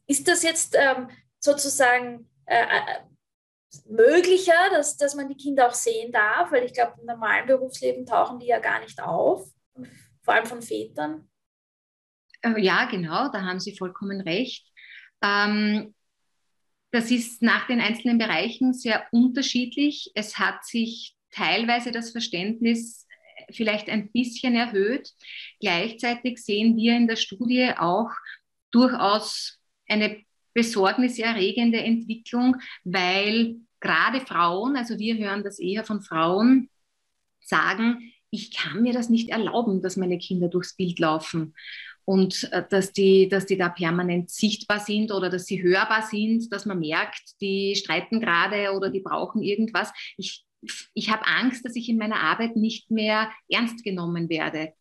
ist 0.06 0.26
das 0.28 0.42
jetzt 0.42 0.76
ähm, 0.78 1.10
sozusagen, 1.40 2.28
äh, 2.46 2.62
äh 2.62 3.12
möglicher, 3.87 4.70
dass, 4.70 4.96
dass 4.96 5.14
man 5.14 5.28
die 5.28 5.37
Kinder 5.37 5.68
auch 5.68 5.74
sehen 5.74 6.12
darf, 6.12 6.52
weil 6.52 6.64
ich 6.64 6.72
glaube, 6.72 6.94
im 7.00 7.06
normalen 7.06 7.46
Berufsleben 7.46 8.06
tauchen 8.06 8.38
die 8.38 8.46
ja 8.46 8.58
gar 8.58 8.80
nicht 8.80 9.00
auf, 9.02 9.48
vor 10.22 10.35
allem 10.35 10.46
von 10.46 10.62
Vätern. 10.62 11.28
Äh, 12.42 12.61
ja, 12.61 12.85
genau, 12.87 13.30
da 13.30 13.42
haben 13.42 13.61
Sie 13.61 13.76
vollkommen 13.76 14.20
recht. 14.20 14.66
Ähm, 15.22 15.94
das 16.90 17.11
ist 17.11 17.40
nach 17.42 17.66
den 17.66 17.80
einzelnen 17.80 18.18
Bereichen 18.18 18.74
sehr 18.74 19.06
unterschiedlich. 19.12 20.11
Es 20.14 20.38
hat 20.38 20.64
sich 20.64 21.16
teilweise 21.30 21.90
das 21.90 22.11
Verständnis 22.11 23.06
vielleicht 23.50 23.88
ein 23.88 24.12
bisschen 24.12 24.54
erhöht. 24.54 25.11
Gleichzeitig 25.61 26.44
sehen 26.44 26.76
wir 26.76 26.96
in 26.96 27.08
der 27.08 27.16
Studie 27.16 27.72
auch 27.78 28.11
durchaus 28.70 29.58
eine 29.88 30.22
besorgniserregende 30.54 31.78
Entwicklung, 31.78 32.56
weil 32.84 33.56
gerade 33.80 34.20
Frauen, 34.20 34.76
also 34.76 34.98
wir 34.98 35.16
hören 35.18 35.42
das 35.42 35.58
eher 35.58 35.84
von 35.84 36.00
Frauen, 36.02 36.68
sagen, 37.40 38.12
ich 38.30 38.54
kann 38.54 38.82
mir 38.82 38.92
das 38.92 39.10
nicht 39.10 39.28
erlauben, 39.28 39.82
dass 39.82 39.96
meine 39.96 40.18
Kinder 40.18 40.48
durchs 40.48 40.74
Bild 40.74 40.98
laufen 40.98 41.54
und 42.04 42.48
äh, 42.52 42.64
dass 42.68 42.92
die, 42.92 43.28
dass 43.28 43.46
die 43.46 43.56
da 43.56 43.68
permanent 43.68 44.30
sichtbar 44.30 44.80
sind 44.80 45.12
oder 45.12 45.28
dass 45.28 45.46
sie 45.46 45.62
hörbar 45.62 46.02
sind, 46.02 46.52
dass 46.52 46.66
man 46.66 46.80
merkt, 46.80 47.40
die 47.40 47.76
streiten 47.76 48.20
gerade 48.20 48.72
oder 48.72 48.90
die 48.90 49.00
brauchen 49.00 49.42
irgendwas. 49.42 49.92
Ich, 50.16 50.44
ich 50.94 51.10
habe 51.10 51.26
Angst, 51.26 51.64
dass 51.64 51.76
ich 51.76 51.88
in 51.88 51.98
meiner 51.98 52.20
Arbeit 52.20 52.56
nicht 52.56 52.90
mehr 52.90 53.30
ernst 53.48 53.84
genommen 53.84 54.28
werde, 54.28 54.72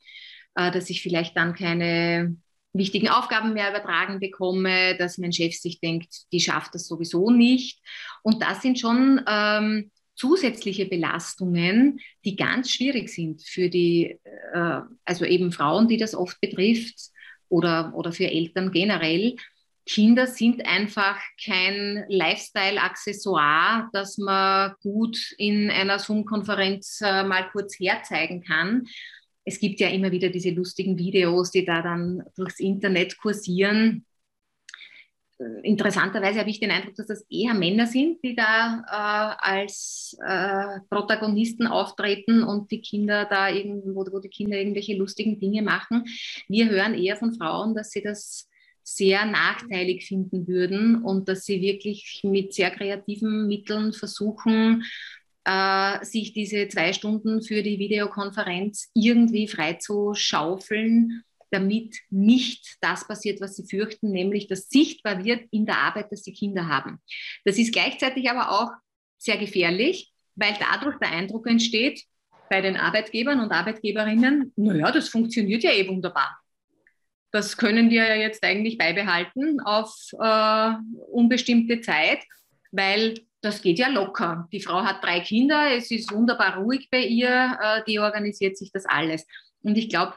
äh, 0.55 0.71
dass 0.71 0.89
ich 0.89 1.01
vielleicht 1.01 1.35
dann 1.35 1.53
keine 1.53 2.37
wichtigen 2.73 3.09
Aufgaben 3.09 3.53
mehr 3.53 3.69
übertragen 3.69 4.19
bekomme, 4.19 4.95
dass 4.97 5.17
mein 5.17 5.33
Chef 5.33 5.55
sich 5.55 5.79
denkt, 5.79 6.31
die 6.31 6.39
schafft 6.39 6.73
das 6.73 6.87
sowieso 6.87 7.29
nicht. 7.29 7.79
Und 8.23 8.41
das 8.41 8.61
sind 8.61 8.79
schon 8.79 9.21
ähm, 9.27 9.91
zusätzliche 10.15 10.85
Belastungen, 10.85 11.99
die 12.23 12.35
ganz 12.35 12.71
schwierig 12.71 13.09
sind 13.09 13.41
für 13.41 13.69
die, 13.69 14.19
äh, 14.53 14.81
also 15.03 15.25
eben 15.25 15.51
Frauen, 15.51 15.87
die 15.87 15.97
das 15.97 16.15
oft 16.15 16.39
betrifft 16.39 17.09
oder, 17.49 17.93
oder 17.95 18.11
für 18.11 18.29
Eltern 18.29 18.71
generell. 18.71 19.35
Kinder 19.85 20.27
sind 20.27 20.65
einfach 20.65 21.17
kein 21.43 22.05
Lifestyle-Accessoire, 22.07 23.89
das 23.93 24.17
man 24.17 24.75
gut 24.83 25.17
in 25.37 25.71
einer 25.71 25.97
Zoom-Konferenz 25.99 27.01
äh, 27.01 27.23
mal 27.23 27.49
kurz 27.51 27.79
herzeigen 27.79 28.43
kann, 28.43 28.83
es 29.51 29.59
gibt 29.59 29.81
ja 29.81 29.89
immer 29.89 30.11
wieder 30.11 30.29
diese 30.29 30.51
lustigen 30.51 30.97
Videos, 30.97 31.51
die 31.51 31.65
da 31.65 31.81
dann 31.81 32.23
durchs 32.37 32.59
Internet 32.59 33.17
kursieren. 33.17 34.05
Interessanterweise 35.63 36.39
habe 36.39 36.51
ich 36.51 36.59
den 36.59 36.71
Eindruck, 36.71 36.95
dass 36.95 37.07
das 37.07 37.25
eher 37.29 37.53
Männer 37.53 37.87
sind, 37.87 38.23
die 38.23 38.35
da 38.35 38.83
äh, 38.87 39.45
als 39.45 40.15
äh, 40.25 40.79
Protagonisten 40.89 41.67
auftreten 41.67 42.43
und 42.43 42.71
die 42.71 42.79
Kinder 42.79 43.25
da 43.25 43.49
irgendwo, 43.49 44.05
wo 44.09 44.19
die 44.19 44.29
Kinder 44.29 44.57
irgendwelche 44.57 44.95
lustigen 44.95 45.39
Dinge 45.39 45.63
machen. 45.63 46.05
Wir 46.47 46.69
hören 46.69 46.93
eher 46.93 47.17
von 47.17 47.33
Frauen, 47.33 47.75
dass 47.75 47.89
sie 47.91 48.01
das 48.01 48.47
sehr 48.83 49.25
nachteilig 49.25 50.05
finden 50.05 50.47
würden 50.47 51.03
und 51.03 51.27
dass 51.27 51.45
sie 51.45 51.61
wirklich 51.61 52.21
mit 52.23 52.53
sehr 52.53 52.71
kreativen 52.71 53.47
Mitteln 53.47 53.93
versuchen, 53.93 54.83
äh, 55.45 56.03
sich 56.05 56.33
diese 56.33 56.67
zwei 56.67 56.93
Stunden 56.93 57.41
für 57.41 57.63
die 57.63 57.79
Videokonferenz 57.79 58.89
irgendwie 58.93 59.47
frei 59.47 59.73
zu 59.73 60.13
schaufeln, 60.13 61.23
damit 61.49 61.97
nicht 62.09 62.77
das 62.81 63.07
passiert, 63.07 63.41
was 63.41 63.55
sie 63.55 63.67
fürchten, 63.67 64.11
nämlich 64.11 64.47
dass 64.47 64.69
sichtbar 64.69 65.23
wird 65.23 65.47
in 65.51 65.65
der 65.65 65.79
Arbeit, 65.79 66.11
dass 66.11 66.23
sie 66.23 66.33
Kinder 66.33 66.67
haben. 66.67 66.99
Das 67.43 67.57
ist 67.57 67.73
gleichzeitig 67.73 68.29
aber 68.29 68.51
auch 68.51 68.71
sehr 69.17 69.37
gefährlich, 69.37 70.11
weil 70.35 70.55
dadurch 70.59 70.97
der 70.99 71.11
Eindruck 71.11 71.47
entsteht 71.47 72.03
bei 72.49 72.61
den 72.61 72.77
Arbeitgebern 72.77 73.39
und 73.39 73.51
Arbeitgeberinnen, 73.51 74.53
naja, 74.55 74.91
das 74.91 75.09
funktioniert 75.09 75.63
ja 75.63 75.71
eh 75.71 75.87
wunderbar. 75.87 76.37
Das 77.31 77.55
können 77.55 77.89
wir 77.89 78.07
ja 78.07 78.15
jetzt 78.15 78.43
eigentlich 78.43 78.77
beibehalten 78.77 79.61
auf 79.61 79.93
äh, 80.19 80.73
unbestimmte 81.11 81.79
Zeit, 81.79 82.19
weil 82.71 83.15
das 83.41 83.61
geht 83.61 83.79
ja 83.79 83.89
locker. 83.89 84.47
Die 84.51 84.61
Frau 84.61 84.83
hat 84.83 85.03
drei 85.03 85.19
Kinder, 85.19 85.75
es 85.75 85.91
ist 85.91 86.11
wunderbar 86.11 86.57
ruhig 86.57 86.89
bei 86.91 87.03
ihr, 87.03 87.57
äh, 87.61 87.83
die 87.87 87.99
organisiert 87.99 88.57
sich 88.57 88.71
das 88.71 88.85
alles. 88.85 89.25
Und 89.63 89.77
ich 89.77 89.89
glaube, 89.89 90.15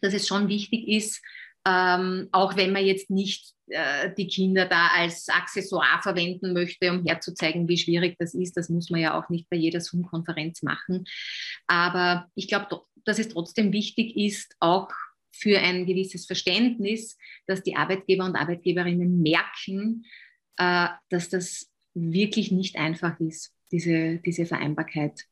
dass 0.00 0.14
es 0.14 0.26
schon 0.26 0.48
wichtig 0.48 0.88
ist, 0.88 1.22
ähm, 1.66 2.28
auch 2.32 2.56
wenn 2.56 2.72
man 2.72 2.84
jetzt 2.84 3.10
nicht 3.10 3.52
äh, 3.68 4.12
die 4.16 4.26
Kinder 4.26 4.66
da 4.66 4.88
als 4.88 5.28
Accessoire 5.28 6.02
verwenden 6.02 6.52
möchte, 6.52 6.90
um 6.90 7.04
herzuzeigen, 7.06 7.68
wie 7.68 7.78
schwierig 7.78 8.16
das 8.18 8.34
ist. 8.34 8.56
Das 8.56 8.68
muss 8.68 8.90
man 8.90 9.00
ja 9.00 9.18
auch 9.18 9.28
nicht 9.28 9.48
bei 9.48 9.56
jeder 9.56 9.80
Zoom-Konferenz 9.80 10.62
machen. 10.62 11.04
Aber 11.68 12.28
ich 12.34 12.48
glaube, 12.48 12.82
dass 13.04 13.18
es 13.18 13.28
trotzdem 13.28 13.72
wichtig 13.72 14.16
ist, 14.16 14.56
auch 14.58 14.90
für 15.32 15.58
ein 15.58 15.86
gewisses 15.86 16.26
Verständnis, 16.26 17.16
dass 17.46 17.62
die 17.62 17.76
Arbeitgeber 17.76 18.24
und 18.24 18.36
Arbeitgeberinnen 18.36 19.22
merken, 19.22 20.04
äh, 20.56 20.88
dass 21.08 21.28
das 21.28 21.71
wirklich 21.94 22.52
nicht 22.52 22.76
einfach 22.76 23.18
ist, 23.20 23.52
diese, 23.70 24.18
diese 24.18 24.46
Vereinbarkeit. 24.46 25.24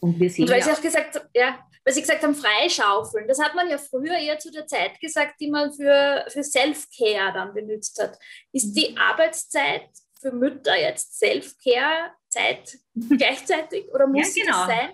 Und 0.00 0.20
wir 0.20 0.30
sehen 0.30 0.44
und 0.44 0.50
weil 0.50 0.60
ja 0.60 0.66
Sie 0.66 0.72
auch 0.72 0.82
gesagt 0.82 1.20
ja, 1.34 1.58
weil 1.84 1.94
Sie 1.94 2.00
gesagt 2.00 2.22
haben, 2.22 2.34
freischaufeln, 2.34 3.28
das 3.28 3.38
hat 3.38 3.54
man 3.54 3.68
ja 3.70 3.78
früher 3.78 4.18
eher 4.18 4.38
zu 4.38 4.50
der 4.50 4.66
Zeit 4.66 4.98
gesagt, 5.00 5.40
die 5.40 5.50
man 5.50 5.72
für, 5.72 6.24
für 6.28 6.42
Self-Care 6.42 7.32
dann 7.32 7.54
benutzt 7.54 8.02
hat. 8.02 8.18
Ist 8.52 8.74
die. 8.74 8.96
Arbeitszeit 8.96 9.88
für 10.20 10.32
Mütter 10.32 10.78
jetzt 10.78 11.18
Self-Care-Zeit 11.18 12.78
gleichzeitig 13.16 13.86
oder 13.92 14.06
muss 14.06 14.34
ja, 14.36 14.44
genau. 14.44 14.58
das 14.58 14.66
sein? 14.66 14.90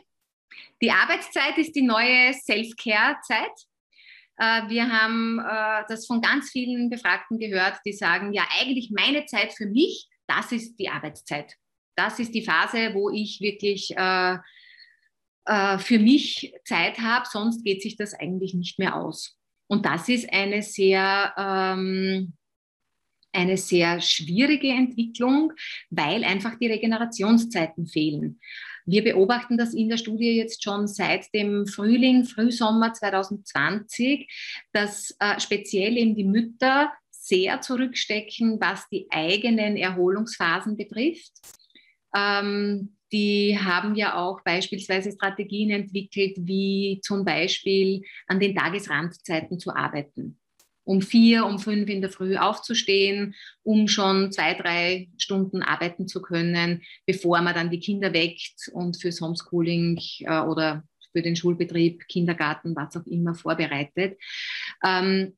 Die 0.82 0.90
Arbeitszeit 0.90 1.56
ist 1.58 1.74
die 1.74 1.82
neue 1.82 2.34
Self-Care-Zeit. 2.34 3.52
Äh, 4.36 4.68
wir 4.68 4.90
haben 4.90 5.38
äh, 5.38 5.84
das 5.88 6.06
von 6.06 6.20
ganz 6.20 6.50
vielen 6.50 6.90
Befragten 6.90 7.38
gehört, 7.38 7.80
die 7.86 7.92
sagen, 7.92 8.32
ja, 8.32 8.46
eigentlich 8.60 8.90
meine 8.90 9.24
Zeit 9.26 9.54
für 9.54 9.66
mich 9.66 10.08
das 10.26 10.52
ist 10.52 10.76
die 10.76 10.88
Arbeitszeit. 10.88 11.56
Das 11.96 12.18
ist 12.18 12.34
die 12.34 12.44
Phase, 12.44 12.94
wo 12.94 13.10
ich 13.10 13.40
wirklich 13.40 13.94
äh, 13.96 14.38
äh, 15.44 15.78
für 15.78 15.98
mich 15.98 16.54
Zeit 16.64 16.98
habe, 16.98 17.26
sonst 17.30 17.64
geht 17.64 17.82
sich 17.82 17.96
das 17.96 18.14
eigentlich 18.14 18.54
nicht 18.54 18.78
mehr 18.78 18.96
aus. 18.96 19.36
Und 19.66 19.86
das 19.86 20.08
ist 20.08 20.32
eine 20.32 20.62
sehr, 20.62 21.32
ähm, 21.36 22.34
eine 23.32 23.56
sehr 23.56 24.00
schwierige 24.00 24.68
Entwicklung, 24.68 25.52
weil 25.90 26.24
einfach 26.24 26.58
die 26.58 26.66
Regenerationszeiten 26.66 27.86
fehlen. 27.86 28.40
Wir 28.84 29.04
beobachten 29.04 29.56
das 29.56 29.74
in 29.74 29.88
der 29.88 29.96
Studie 29.96 30.36
jetzt 30.36 30.62
schon 30.62 30.88
seit 30.88 31.32
dem 31.32 31.66
Frühling, 31.66 32.24
Frühsommer 32.24 32.92
2020, 32.92 34.28
dass 34.72 35.14
äh, 35.20 35.38
speziell 35.40 35.96
eben 35.96 36.16
die 36.16 36.24
Mütter 36.24 36.92
sehr 37.32 37.62
zurückstecken, 37.62 38.60
was 38.60 38.86
die 38.90 39.06
eigenen 39.10 39.78
Erholungsphasen 39.78 40.76
betrifft. 40.76 41.32
Ähm, 42.14 42.96
die 43.10 43.58
haben 43.58 43.94
ja 43.94 44.16
auch 44.16 44.42
beispielsweise 44.42 45.12
Strategien 45.12 45.70
entwickelt, 45.70 46.36
wie 46.40 47.00
zum 47.02 47.24
Beispiel 47.24 48.02
an 48.26 48.38
den 48.38 48.54
Tagesrandzeiten 48.54 49.58
zu 49.58 49.74
arbeiten. 49.74 50.38
Um 50.84 51.00
vier, 51.00 51.46
um 51.46 51.58
fünf 51.58 51.88
in 51.88 52.02
der 52.02 52.10
Früh 52.10 52.36
aufzustehen, 52.36 53.34
um 53.62 53.88
schon 53.88 54.32
zwei, 54.32 54.52
drei 54.54 55.08
Stunden 55.16 55.62
arbeiten 55.62 56.08
zu 56.08 56.20
können, 56.20 56.82
bevor 57.06 57.40
man 57.40 57.54
dann 57.54 57.70
die 57.70 57.78
Kinder 57.78 58.12
weckt 58.12 58.68
und 58.72 59.00
fürs 59.00 59.20
Homeschooling 59.20 59.98
äh, 60.20 60.40
oder 60.40 60.82
für 61.12 61.22
den 61.22 61.36
Schulbetrieb, 61.36 62.08
Kindergarten, 62.08 62.74
was 62.74 62.96
auch 62.96 63.06
immer 63.06 63.34
vorbereitet. 63.34 64.18
Ähm, 64.84 65.34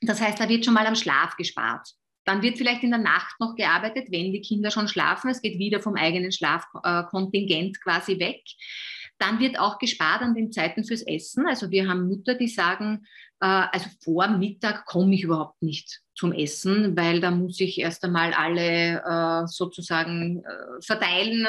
das 0.00 0.20
heißt, 0.20 0.40
da 0.40 0.48
wird 0.48 0.64
schon 0.64 0.74
mal 0.74 0.86
am 0.86 0.94
Schlaf 0.94 1.36
gespart. 1.36 1.88
Dann 2.24 2.42
wird 2.42 2.58
vielleicht 2.58 2.82
in 2.82 2.90
der 2.90 3.00
Nacht 3.00 3.34
noch 3.40 3.54
gearbeitet, 3.54 4.08
wenn 4.10 4.32
die 4.32 4.40
Kinder 4.40 4.70
schon 4.70 4.88
schlafen. 4.88 5.30
Es 5.30 5.42
geht 5.42 5.58
wieder 5.58 5.80
vom 5.80 5.96
eigenen 5.96 6.32
Schlafkontingent 6.32 7.80
quasi 7.82 8.18
weg. 8.18 8.42
Dann 9.18 9.38
wird 9.38 9.58
auch 9.58 9.78
gespart 9.78 10.22
an 10.22 10.34
den 10.34 10.52
Zeiten 10.52 10.84
fürs 10.84 11.02
Essen. 11.02 11.46
Also 11.46 11.70
wir 11.70 11.88
haben 11.88 12.08
Mütter, 12.08 12.34
die 12.34 12.48
sagen, 12.48 13.06
äh, 13.40 13.46
also 13.46 13.88
vor 14.02 14.28
Mittag 14.28 14.86
komme 14.86 15.14
ich 15.14 15.24
überhaupt 15.24 15.60
nicht 15.62 16.00
zum 16.14 16.32
Essen, 16.32 16.96
weil 16.96 17.20
da 17.20 17.30
muss 17.30 17.60
ich 17.60 17.78
erst 17.78 18.04
einmal 18.04 18.32
alle 18.32 19.02
äh, 19.02 19.46
sozusagen 19.46 20.42
äh, 20.44 20.82
verteilen 20.82 21.46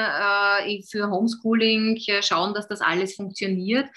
für 0.89 1.09
Homeschooling, 1.09 1.97
schauen, 2.21 2.53
dass 2.53 2.67
das 2.67 2.81
alles 2.81 3.15
funktioniert 3.15 3.89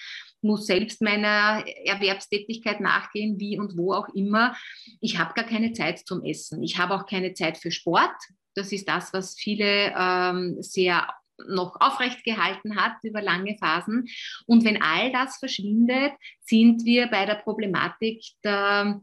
muss 0.44 0.66
selbst 0.66 1.02
meiner 1.02 1.64
Erwerbstätigkeit 1.84 2.80
nachgehen, 2.80 3.40
wie 3.40 3.58
und 3.58 3.76
wo 3.76 3.92
auch 3.92 4.08
immer. 4.14 4.54
Ich 5.00 5.18
habe 5.18 5.34
gar 5.34 5.44
keine 5.44 5.72
Zeit 5.72 6.00
zum 6.06 6.22
Essen. 6.22 6.62
Ich 6.62 6.78
habe 6.78 6.94
auch 6.94 7.06
keine 7.06 7.34
Zeit 7.34 7.58
für 7.58 7.70
Sport. 7.70 8.14
Das 8.54 8.70
ist 8.70 8.88
das, 8.88 9.12
was 9.12 9.34
viele 9.34 9.92
ähm, 9.96 10.56
sehr 10.60 11.08
noch 11.48 11.80
aufrecht 11.80 12.22
gehalten 12.24 12.76
hat 12.76 12.96
über 13.02 13.20
lange 13.20 13.56
Phasen. 13.58 14.06
Und 14.46 14.64
wenn 14.64 14.80
all 14.80 15.10
das 15.10 15.38
verschwindet, 15.38 16.12
sind 16.40 16.84
wir 16.84 17.08
bei 17.08 17.26
der 17.26 17.36
Problematik 17.36 18.22
der 18.44 19.00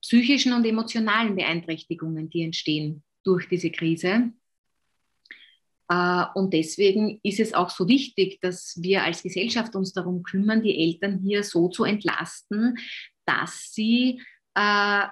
psychischen 0.00 0.52
und 0.52 0.64
emotionalen 0.64 1.34
Beeinträchtigungen, 1.34 2.30
die 2.30 2.42
entstehen 2.42 3.02
durch 3.24 3.48
diese 3.48 3.70
Krise. 3.70 4.32
Äh, 5.88 6.24
und 6.34 6.52
deswegen 6.52 7.20
ist 7.22 7.40
es 7.40 7.54
auch 7.54 7.70
so 7.70 7.88
wichtig, 7.88 8.40
dass 8.40 8.74
wir 8.80 9.02
als 9.02 9.22
Gesellschaft 9.22 9.74
uns 9.76 9.92
darum 9.92 10.22
kümmern, 10.22 10.62
die 10.62 10.78
Eltern 10.78 11.18
hier 11.18 11.42
so 11.42 11.68
zu 11.68 11.84
entlasten, 11.84 12.78
dass 13.26 13.72
sie, 13.72 14.22
äh, 14.54 15.02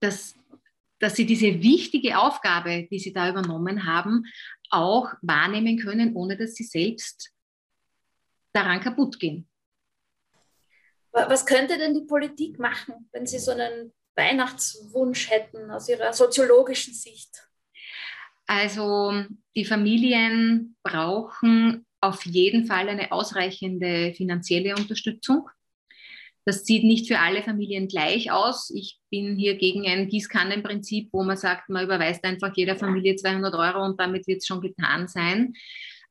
dass, 0.00 0.34
dass 0.98 1.16
sie 1.16 1.26
diese 1.26 1.62
wichtige 1.62 2.18
Aufgabe, 2.18 2.86
die 2.90 2.98
sie 2.98 3.12
da 3.12 3.28
übernommen 3.28 3.86
haben, 3.86 4.24
auch 4.70 5.12
wahrnehmen 5.22 5.78
können, 5.78 6.14
ohne 6.14 6.36
dass 6.36 6.54
sie 6.54 6.64
selbst 6.64 7.30
daran 8.52 8.80
kaputt 8.80 9.18
gehen. 9.18 9.48
Was 11.14 11.46
könnte 11.46 11.78
denn 11.78 11.94
die 11.94 12.06
Politik 12.06 12.58
machen, 12.58 13.08
wenn 13.12 13.24
Sie 13.24 13.38
so 13.38 13.52
einen 13.52 13.92
Weihnachtswunsch 14.16 15.30
hätten 15.30 15.70
aus 15.70 15.88
Ihrer 15.88 16.12
soziologischen 16.12 16.92
Sicht? 16.92 17.48
Also 18.46 19.12
die 19.56 19.64
Familien 19.64 20.76
brauchen 20.82 21.86
auf 22.00 22.24
jeden 22.26 22.66
Fall 22.66 22.88
eine 22.88 23.12
ausreichende 23.12 24.12
finanzielle 24.14 24.76
Unterstützung. 24.76 25.48
Das 26.44 26.66
sieht 26.66 26.84
nicht 26.84 27.08
für 27.08 27.20
alle 27.20 27.42
Familien 27.42 27.88
gleich 27.88 28.30
aus. 28.30 28.70
Ich 28.74 28.98
bin 29.10 29.36
hier 29.36 29.56
gegen 29.56 29.86
ein 29.86 30.08
Gießkannenprinzip, 30.08 31.08
wo 31.12 31.22
man 31.24 31.38
sagt, 31.38 31.70
man 31.70 31.84
überweist 31.84 32.22
einfach 32.24 32.52
jeder 32.54 32.76
Familie 32.76 33.16
200 33.16 33.54
Euro 33.54 33.82
und 33.82 33.98
damit 33.98 34.26
wird 34.26 34.38
es 34.38 34.46
schon 34.46 34.60
getan 34.60 35.08
sein. 35.08 35.54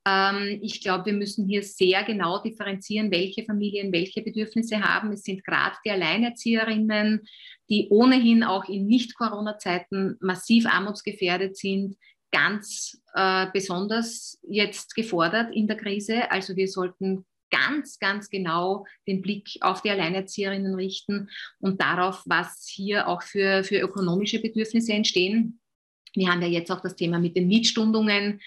Ähm, 0.07 0.59
ich 0.61 0.81
glaube, 0.81 1.05
wir 1.05 1.13
müssen 1.13 1.47
hier 1.47 1.61
sehr 1.61 2.03
genau 2.03 2.41
differenzieren, 2.41 3.11
welche 3.11 3.43
Familien 3.45 3.93
welche 3.93 4.23
Bedürfnisse 4.23 4.81
haben. 4.81 5.11
Es 5.11 5.23
sind 5.23 5.43
gerade 5.43 5.75
die 5.85 5.91
Alleinerzieherinnen, 5.91 7.21
die 7.69 7.87
ohnehin 7.91 8.43
auch 8.43 8.67
in 8.67 8.87
Nicht-Corona-Zeiten 8.87 10.17
massiv 10.19 10.65
armutsgefährdet 10.65 11.55
sind, 11.55 11.95
ganz 12.33 13.01
äh, 13.13 13.47
besonders 13.53 14.39
jetzt 14.49 14.95
gefordert 14.95 15.55
in 15.55 15.67
der 15.67 15.77
Krise. 15.77 16.29
Also 16.31 16.55
wir 16.57 16.67
sollten 16.67 17.25
ganz, 17.51 17.99
ganz 17.99 18.29
genau 18.29 18.85
den 19.07 19.21
Blick 19.21 19.49
auf 19.61 19.83
die 19.83 19.91
Alleinerzieherinnen 19.91 20.73
richten 20.73 21.29
und 21.59 21.79
darauf, 21.79 22.23
was 22.25 22.67
hier 22.67 23.07
auch 23.07 23.21
für, 23.21 23.63
für 23.63 23.77
ökonomische 23.77 24.41
Bedürfnisse 24.41 24.93
entstehen. 24.93 25.59
Wir 26.15 26.29
haben 26.29 26.41
ja 26.41 26.47
jetzt 26.47 26.71
auch 26.71 26.81
das 26.81 26.95
Thema 26.95 27.19
mit 27.19 27.35
den 27.35 27.47
Mietstundungen, 27.47 28.41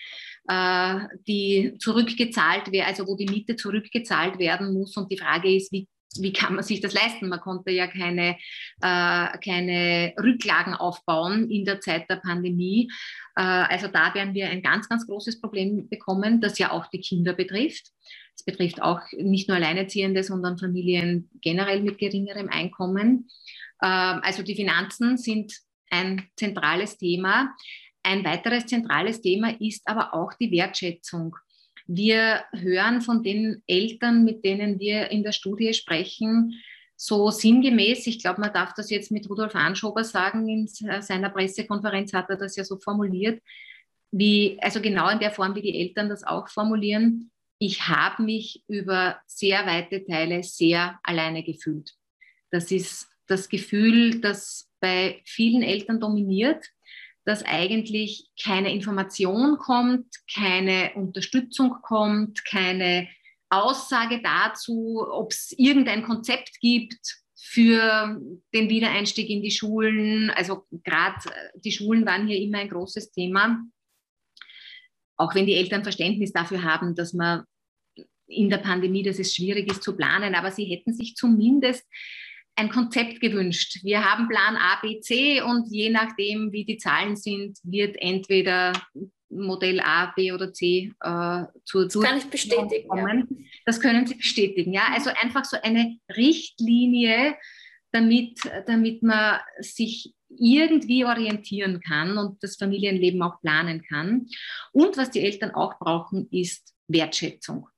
äh, 0.48 0.98
die 1.26 1.76
zurückgezahlt 1.78 2.72
werden, 2.72 2.88
also 2.88 3.06
wo 3.06 3.16
die 3.16 3.26
Miete 3.26 3.54
zurückgezahlt 3.54 4.38
werden 4.38 4.72
muss. 4.72 4.96
Und 4.96 5.10
die 5.10 5.18
Frage 5.18 5.54
ist, 5.54 5.72
wie 5.72 5.86
wie 6.18 6.32
kann 6.32 6.54
man 6.54 6.64
sich 6.64 6.80
das 6.80 6.94
leisten? 6.94 7.28
Man 7.28 7.40
konnte 7.40 7.70
ja 7.70 7.86
keine, 7.86 8.36
äh, 8.80 9.38
keine 9.38 10.14
Rücklagen 10.22 10.74
aufbauen 10.74 11.50
in 11.50 11.64
der 11.64 11.80
Zeit 11.80 12.08
der 12.08 12.16
Pandemie. 12.16 12.90
Äh, 13.36 13.42
also 13.42 13.88
da 13.88 14.14
werden 14.14 14.34
wir 14.34 14.48
ein 14.48 14.62
ganz, 14.62 14.88
ganz 14.88 15.06
großes 15.06 15.40
Problem 15.40 15.88
bekommen, 15.88 16.40
das 16.40 16.58
ja 16.58 16.70
auch 16.70 16.86
die 16.86 17.00
Kinder 17.00 17.32
betrifft. 17.32 17.88
Es 18.34 18.44
betrifft 18.44 18.82
auch 18.82 19.00
nicht 19.12 19.48
nur 19.48 19.56
Alleinerziehende, 19.56 20.22
sondern 20.22 20.58
Familien 20.58 21.30
generell 21.40 21.82
mit 21.82 21.98
geringerem 21.98 22.48
Einkommen. 22.48 23.28
Äh, 23.80 23.86
also 23.86 24.42
die 24.42 24.56
Finanzen 24.56 25.16
sind 25.16 25.54
ein 25.90 26.28
zentrales 26.36 26.98
Thema. 26.98 27.54
Ein 28.02 28.24
weiteres 28.24 28.66
zentrales 28.66 29.20
Thema 29.20 29.60
ist 29.60 29.88
aber 29.88 30.14
auch 30.14 30.32
die 30.34 30.50
Wertschätzung. 30.50 31.36
Wir 31.86 32.44
hören 32.52 33.00
von 33.00 33.22
den 33.22 33.62
Eltern, 33.66 34.24
mit 34.24 34.44
denen 34.44 34.78
wir 34.78 35.10
in 35.10 35.22
der 35.22 35.32
Studie 35.32 35.72
sprechen, 35.72 36.54
so 36.96 37.30
sinngemäß, 37.30 38.06
ich 38.06 38.20
glaube, 38.20 38.40
man 38.40 38.52
darf 38.52 38.72
das 38.74 38.90
jetzt 38.90 39.10
mit 39.10 39.28
Rudolf 39.28 39.54
Anschober 39.54 40.02
sagen, 40.02 40.48
in 40.48 40.66
seiner 40.66 41.28
Pressekonferenz 41.28 42.12
hat 42.14 42.30
er 42.30 42.36
das 42.36 42.56
ja 42.56 42.64
so 42.64 42.78
formuliert, 42.78 43.42
wie, 44.10 44.58
also 44.62 44.80
genau 44.80 45.10
in 45.10 45.18
der 45.18 45.30
Form, 45.30 45.54
wie 45.54 45.62
die 45.62 45.78
Eltern 45.78 46.08
das 46.08 46.24
auch 46.24 46.48
formulieren. 46.48 47.30
Ich 47.58 47.86
habe 47.88 48.22
mich 48.22 48.64
über 48.66 49.20
sehr 49.26 49.66
weite 49.66 50.04
Teile 50.04 50.42
sehr 50.42 50.98
alleine 51.02 51.42
gefühlt. 51.42 51.92
Das 52.50 52.70
ist 52.70 53.08
das 53.26 53.48
Gefühl, 53.48 54.20
das 54.20 54.70
bei 54.80 55.20
vielen 55.24 55.62
Eltern 55.62 56.00
dominiert 56.00 56.64
dass 57.26 57.44
eigentlich 57.44 58.28
keine 58.42 58.72
Information 58.72 59.58
kommt, 59.58 60.06
keine 60.32 60.92
Unterstützung 60.94 61.76
kommt, 61.82 62.44
keine 62.44 63.08
Aussage 63.50 64.22
dazu, 64.22 65.04
ob 65.10 65.32
es 65.32 65.52
irgendein 65.58 66.04
Konzept 66.04 66.60
gibt 66.60 67.20
für 67.34 68.20
den 68.54 68.68
Wiedereinstieg 68.70 69.28
in 69.28 69.42
die 69.42 69.50
Schulen. 69.50 70.30
Also 70.30 70.66
gerade 70.84 71.16
äh, 71.28 71.58
die 71.58 71.72
Schulen 71.72 72.06
waren 72.06 72.28
hier 72.28 72.40
immer 72.40 72.58
ein 72.58 72.68
großes 72.68 73.10
Thema. 73.10 73.60
Auch 75.16 75.34
wenn 75.34 75.46
die 75.46 75.54
Eltern 75.54 75.82
Verständnis 75.82 76.32
dafür 76.32 76.62
haben, 76.62 76.94
dass 76.94 77.12
man 77.12 77.44
in 78.28 78.50
der 78.50 78.58
Pandemie, 78.58 79.02
dass 79.02 79.18
es 79.18 79.34
schwierig 79.34 79.70
ist 79.70 79.82
zu 79.82 79.96
planen, 79.96 80.34
aber 80.34 80.50
sie 80.50 80.64
hätten 80.64 80.94
sich 80.94 81.14
zumindest 81.14 81.84
ein 82.56 82.70
Konzept 82.70 83.20
gewünscht. 83.20 83.80
Wir 83.82 84.04
haben 84.04 84.28
Plan 84.28 84.56
A, 84.56 84.80
B, 84.80 85.00
C 85.00 85.42
und 85.42 85.70
je 85.70 85.90
nachdem, 85.90 86.52
wie 86.52 86.64
die 86.64 86.78
Zahlen 86.78 87.16
sind, 87.16 87.58
wird 87.62 87.96
entweder 88.00 88.72
Modell 89.28 89.80
A, 89.80 90.12
B 90.16 90.32
oder 90.32 90.52
C 90.52 90.92
äh, 91.00 91.42
zur 91.64 91.84
Das 91.84 92.00
kann 92.00 92.18
ich 92.18 92.24
bestätigen. 92.26 92.88
Kommen. 92.88 93.26
Ja. 93.28 93.36
Das 93.66 93.80
können 93.80 94.06
Sie 94.06 94.14
bestätigen. 94.14 94.72
Ja, 94.72 94.88
also 94.92 95.10
einfach 95.20 95.44
so 95.44 95.58
eine 95.62 95.98
Richtlinie, 96.16 97.36
damit, 97.92 98.38
damit 98.66 99.02
man 99.02 99.40
sich 99.60 100.14
irgendwie 100.28 101.04
orientieren 101.04 101.80
kann 101.80 102.18
und 102.18 102.42
das 102.42 102.56
Familienleben 102.56 103.22
auch 103.22 103.40
planen 103.40 103.82
kann. 103.82 104.26
Und 104.72 104.96
was 104.96 105.10
die 105.10 105.20
Eltern 105.20 105.52
auch 105.52 105.78
brauchen, 105.78 106.28
ist 106.30 106.74
Wertschätzung. 106.88 107.68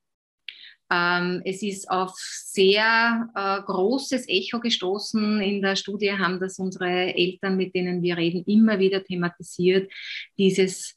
Ähm, 0.90 1.42
es 1.44 1.62
ist 1.62 1.90
auf 1.90 2.14
sehr 2.16 3.28
äh, 3.34 3.60
großes 3.62 4.28
Echo 4.28 4.60
gestoßen. 4.60 5.40
In 5.40 5.60
der 5.60 5.76
Studie 5.76 6.12
haben 6.12 6.40
das 6.40 6.58
unsere 6.58 7.14
Eltern, 7.14 7.56
mit 7.56 7.74
denen 7.74 8.02
wir 8.02 8.16
reden, 8.16 8.44
immer 8.46 8.78
wieder 8.78 9.04
thematisiert. 9.04 9.92
Dieses 10.38 10.96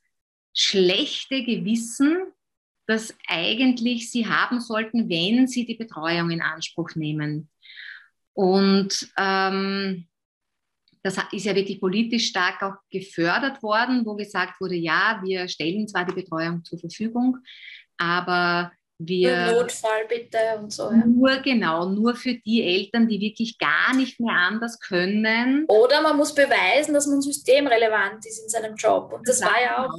schlechte 0.54 1.44
Gewissen, 1.44 2.18
das 2.88 3.16
eigentlich 3.28 4.10
sie 4.12 4.28
haben 4.28 4.60
sollten, 4.60 5.10
wenn 5.10 5.48
sie 5.48 5.66
die 5.66 5.76
Betreuung 5.76 6.30
in 6.32 6.42
Anspruch 6.42 6.96
nehmen. 6.96 7.50
Und 8.34 9.10
ähm, 9.18 10.08
das 11.04 11.18
ist 11.32 11.46
ja 11.46 11.56
wirklich 11.56 11.80
politisch 11.80 12.28
stark 12.28 12.62
auch 12.64 12.76
gefördert 12.90 13.64
worden, 13.64 14.06
wo 14.06 14.16
gesagt 14.16 14.62
wurde, 14.62 14.76
ja, 14.76 15.22
wir 15.24 15.48
stellen 15.48 15.88
zwar 15.88 16.06
die 16.06 16.14
Betreuung 16.14 16.64
zur 16.64 16.80
Verfügung, 16.80 17.38
aber 17.98 18.72
wir 19.08 19.52
Notfall 19.52 20.06
bitte 20.08 20.38
und 20.60 20.72
so. 20.72 20.84
Ja. 20.84 21.06
Nur 21.06 21.38
genau, 21.38 21.90
nur 21.90 22.16
für 22.16 22.36
die 22.36 22.64
Eltern, 22.64 23.08
die 23.08 23.20
wirklich 23.20 23.58
gar 23.58 23.96
nicht 23.96 24.20
mehr 24.20 24.34
anders 24.34 24.80
können. 24.80 25.66
Oder 25.68 26.02
man 26.02 26.18
muss 26.18 26.34
beweisen, 26.34 26.94
dass 26.94 27.08
man 27.08 27.22
systemrelevant 27.22 28.26
ist 28.26 28.44
in 28.44 28.50
seinem 28.50 28.76
Job. 28.76 29.14
Und 29.14 29.28
das, 29.28 29.40
das 29.40 29.50
war 29.50 29.62
ja 29.62 29.86
auch 29.86 29.96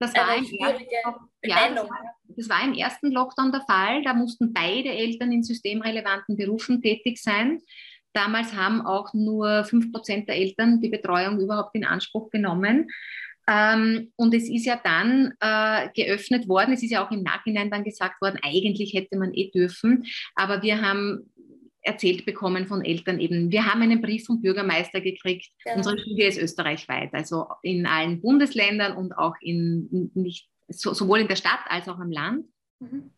das 0.00 0.14
war 0.14 0.28
eine 0.28 0.44
schwierige 0.44 0.96
ja, 1.44 1.68
das, 1.74 1.88
war, 1.88 2.16
das 2.28 2.48
war 2.48 2.64
im 2.64 2.74
ersten 2.74 3.10
Lockdown 3.12 3.52
der 3.52 3.62
Fall. 3.62 4.02
Da 4.02 4.14
mussten 4.14 4.52
beide 4.52 4.90
Eltern 4.90 5.32
in 5.32 5.42
systemrelevanten 5.42 6.36
Berufen 6.36 6.82
tätig 6.82 7.22
sein. 7.22 7.60
Damals 8.12 8.54
haben 8.54 8.86
auch 8.86 9.12
nur 9.12 9.48
5% 9.48 10.26
der 10.26 10.36
Eltern 10.36 10.80
die 10.80 10.88
Betreuung 10.88 11.40
überhaupt 11.40 11.74
in 11.74 11.84
Anspruch 11.84 12.30
genommen. 12.30 12.88
Ähm, 13.46 14.12
und 14.16 14.34
es 14.34 14.48
ist 14.48 14.64
ja 14.64 14.80
dann 14.82 15.34
äh, 15.40 15.88
geöffnet 15.94 16.48
worden, 16.48 16.72
es 16.72 16.82
ist 16.82 16.90
ja 16.90 17.06
auch 17.06 17.10
im 17.10 17.22
Nachhinein 17.22 17.70
dann 17.70 17.84
gesagt 17.84 18.20
worden, 18.22 18.38
eigentlich 18.42 18.94
hätte 18.94 19.18
man 19.18 19.34
eh 19.34 19.50
dürfen, 19.50 20.04
aber 20.34 20.62
wir 20.62 20.80
haben 20.80 21.30
erzählt 21.82 22.24
bekommen 22.24 22.66
von 22.66 22.82
Eltern 22.82 23.20
eben, 23.20 23.50
wir 23.50 23.66
haben 23.66 23.82
einen 23.82 24.00
Brief 24.00 24.24
vom 24.24 24.40
Bürgermeister 24.40 25.00
gekriegt, 25.00 25.50
ja. 25.66 25.74
unsere 25.74 25.98
Studie 25.98 26.22
ist 26.22 26.38
österreichweit, 26.38 27.12
also 27.12 27.46
in 27.62 27.86
allen 27.86 28.22
Bundesländern 28.22 28.96
und 28.96 29.12
auch 29.12 29.34
in 29.40 30.10
nicht, 30.14 30.48
so, 30.68 30.94
sowohl 30.94 31.20
in 31.20 31.28
der 31.28 31.36
Stadt 31.36 31.60
als 31.66 31.88
auch 31.88 32.00
im 32.00 32.10
Land. 32.10 32.46
Mhm. 32.80 33.10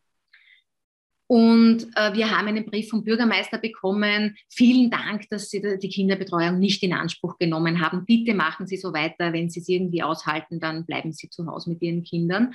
Und 1.29 1.89
äh, 1.97 2.15
wir 2.15 2.31
haben 2.31 2.47
einen 2.47 2.65
Brief 2.65 2.89
vom 2.89 3.03
Bürgermeister 3.03 3.59
bekommen. 3.59 4.37
Vielen 4.49 4.91
Dank, 4.91 5.29
dass 5.29 5.51
Sie 5.51 5.61
die 5.61 5.89
Kinderbetreuung 5.89 6.59
nicht 6.59 6.83
in 6.85 6.93
Anspruch 6.93 7.37
genommen 7.39 7.81
haben. 7.81 8.05
Bitte 8.05 8.33
machen 8.33 8.67
Sie 8.69 8.77
so 8.77 8.93
weiter. 8.93 9.33
Wenn 9.33 9.51
Sie 9.51 9.61
es 9.61 9.69
irgendwie 9.69 10.05
aushalten, 10.05 10.61
dann 10.61 10.87
bleiben 10.87 11.13
Sie 11.13 11.29
zu 11.29 11.47
Hause 11.47 11.71
mit 11.71 11.83
Ihren 11.83 12.05
Kindern. 12.05 12.55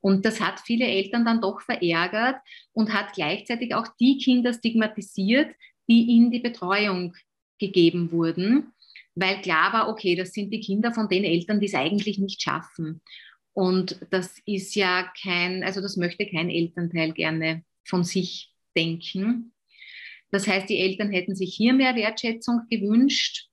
Und 0.00 0.24
das 0.24 0.40
hat 0.40 0.60
viele 0.60 0.86
Eltern 0.86 1.24
dann 1.24 1.40
doch 1.40 1.60
verärgert 1.62 2.36
und 2.72 2.94
hat 2.94 3.12
gleichzeitig 3.14 3.74
auch 3.74 3.88
die 3.98 4.18
Kinder 4.18 4.52
stigmatisiert, 4.52 5.52
die 5.88 6.16
in 6.16 6.30
die 6.30 6.40
Betreuung 6.40 7.16
gegeben 7.58 8.12
wurden, 8.12 8.72
weil 9.14 9.40
klar 9.40 9.72
war, 9.72 9.88
okay, 9.88 10.14
das 10.14 10.32
sind 10.32 10.52
die 10.52 10.60
Kinder 10.60 10.92
von 10.92 11.08
den 11.08 11.24
Eltern, 11.24 11.60
die 11.60 11.66
es 11.66 11.74
eigentlich 11.74 12.18
nicht 12.18 12.40
schaffen. 12.40 13.00
Und 13.52 14.00
das 14.10 14.38
ist 14.46 14.74
ja 14.74 15.10
kein, 15.22 15.62
also 15.62 15.80
das 15.80 15.96
möchte 15.96 16.26
kein 16.26 16.50
Elternteil 16.50 17.12
gerne 17.12 17.64
von 17.84 18.04
sich 18.04 18.52
denken. 18.76 19.52
Das 20.30 20.46
heißt, 20.46 20.68
die 20.68 20.78
Eltern 20.78 21.10
hätten 21.10 21.34
sich 21.34 21.54
hier 21.54 21.74
mehr 21.74 21.94
Wertschätzung 21.94 22.62
gewünscht. 22.70 23.48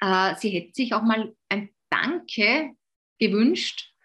Äh, 0.00 0.34
sie 0.36 0.50
hätten 0.50 0.74
sich 0.74 0.92
auch 0.92 1.02
mal 1.02 1.34
ein 1.48 1.70
Danke 1.88 2.72
gewünscht 3.18 3.95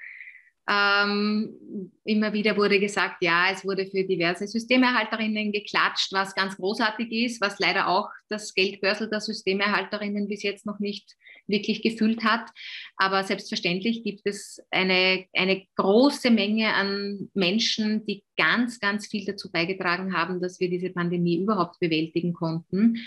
Ähm, 0.70 1.92
immer 2.04 2.34
wieder 2.34 2.56
wurde 2.56 2.80
gesagt, 2.80 3.18
ja, 3.22 3.50
es 3.52 3.66
wurde 3.66 3.88
für 3.88 4.04
diverse 4.04 4.48
Systemerhalterinnen 4.48 5.52
geklatscht, 5.52 6.14
was 6.14 6.36
ganz 6.36 6.56
großartig 6.56 7.12
ist, 7.12 7.42
was 7.42 7.60
leider 7.60 7.88
auch 7.88 8.10
das 8.30 8.54
Geldbörsel 8.54 9.10
der 9.10 9.22
Systemerhalterinnen 9.22 10.28
bis 10.28 10.44
jetzt 10.44 10.66
noch 10.66 10.80
nicht 10.80 11.16
wirklich 11.48 11.82
gefüllt 11.82 12.24
hat. 12.24 12.50
Aber 12.96 13.24
selbstverständlich 13.24 14.04
gibt 14.04 14.22
es 14.26 14.60
eine, 14.70 15.26
eine 15.34 15.66
große 15.76 16.30
Menge 16.30 16.74
an 16.74 17.30
Menschen, 17.34 18.06
die 18.06 18.24
ganz, 18.38 18.80
ganz 18.80 19.08
viel 19.08 19.26
dazu 19.26 19.52
beigetragen 19.52 20.16
haben, 20.16 20.42
dass 20.42 20.60
wir 20.60 20.70
diese 20.70 20.92
Pandemie 20.92 21.42
überhaupt 21.42 21.80
bewältigen 21.80 22.34
konnten. 22.34 22.98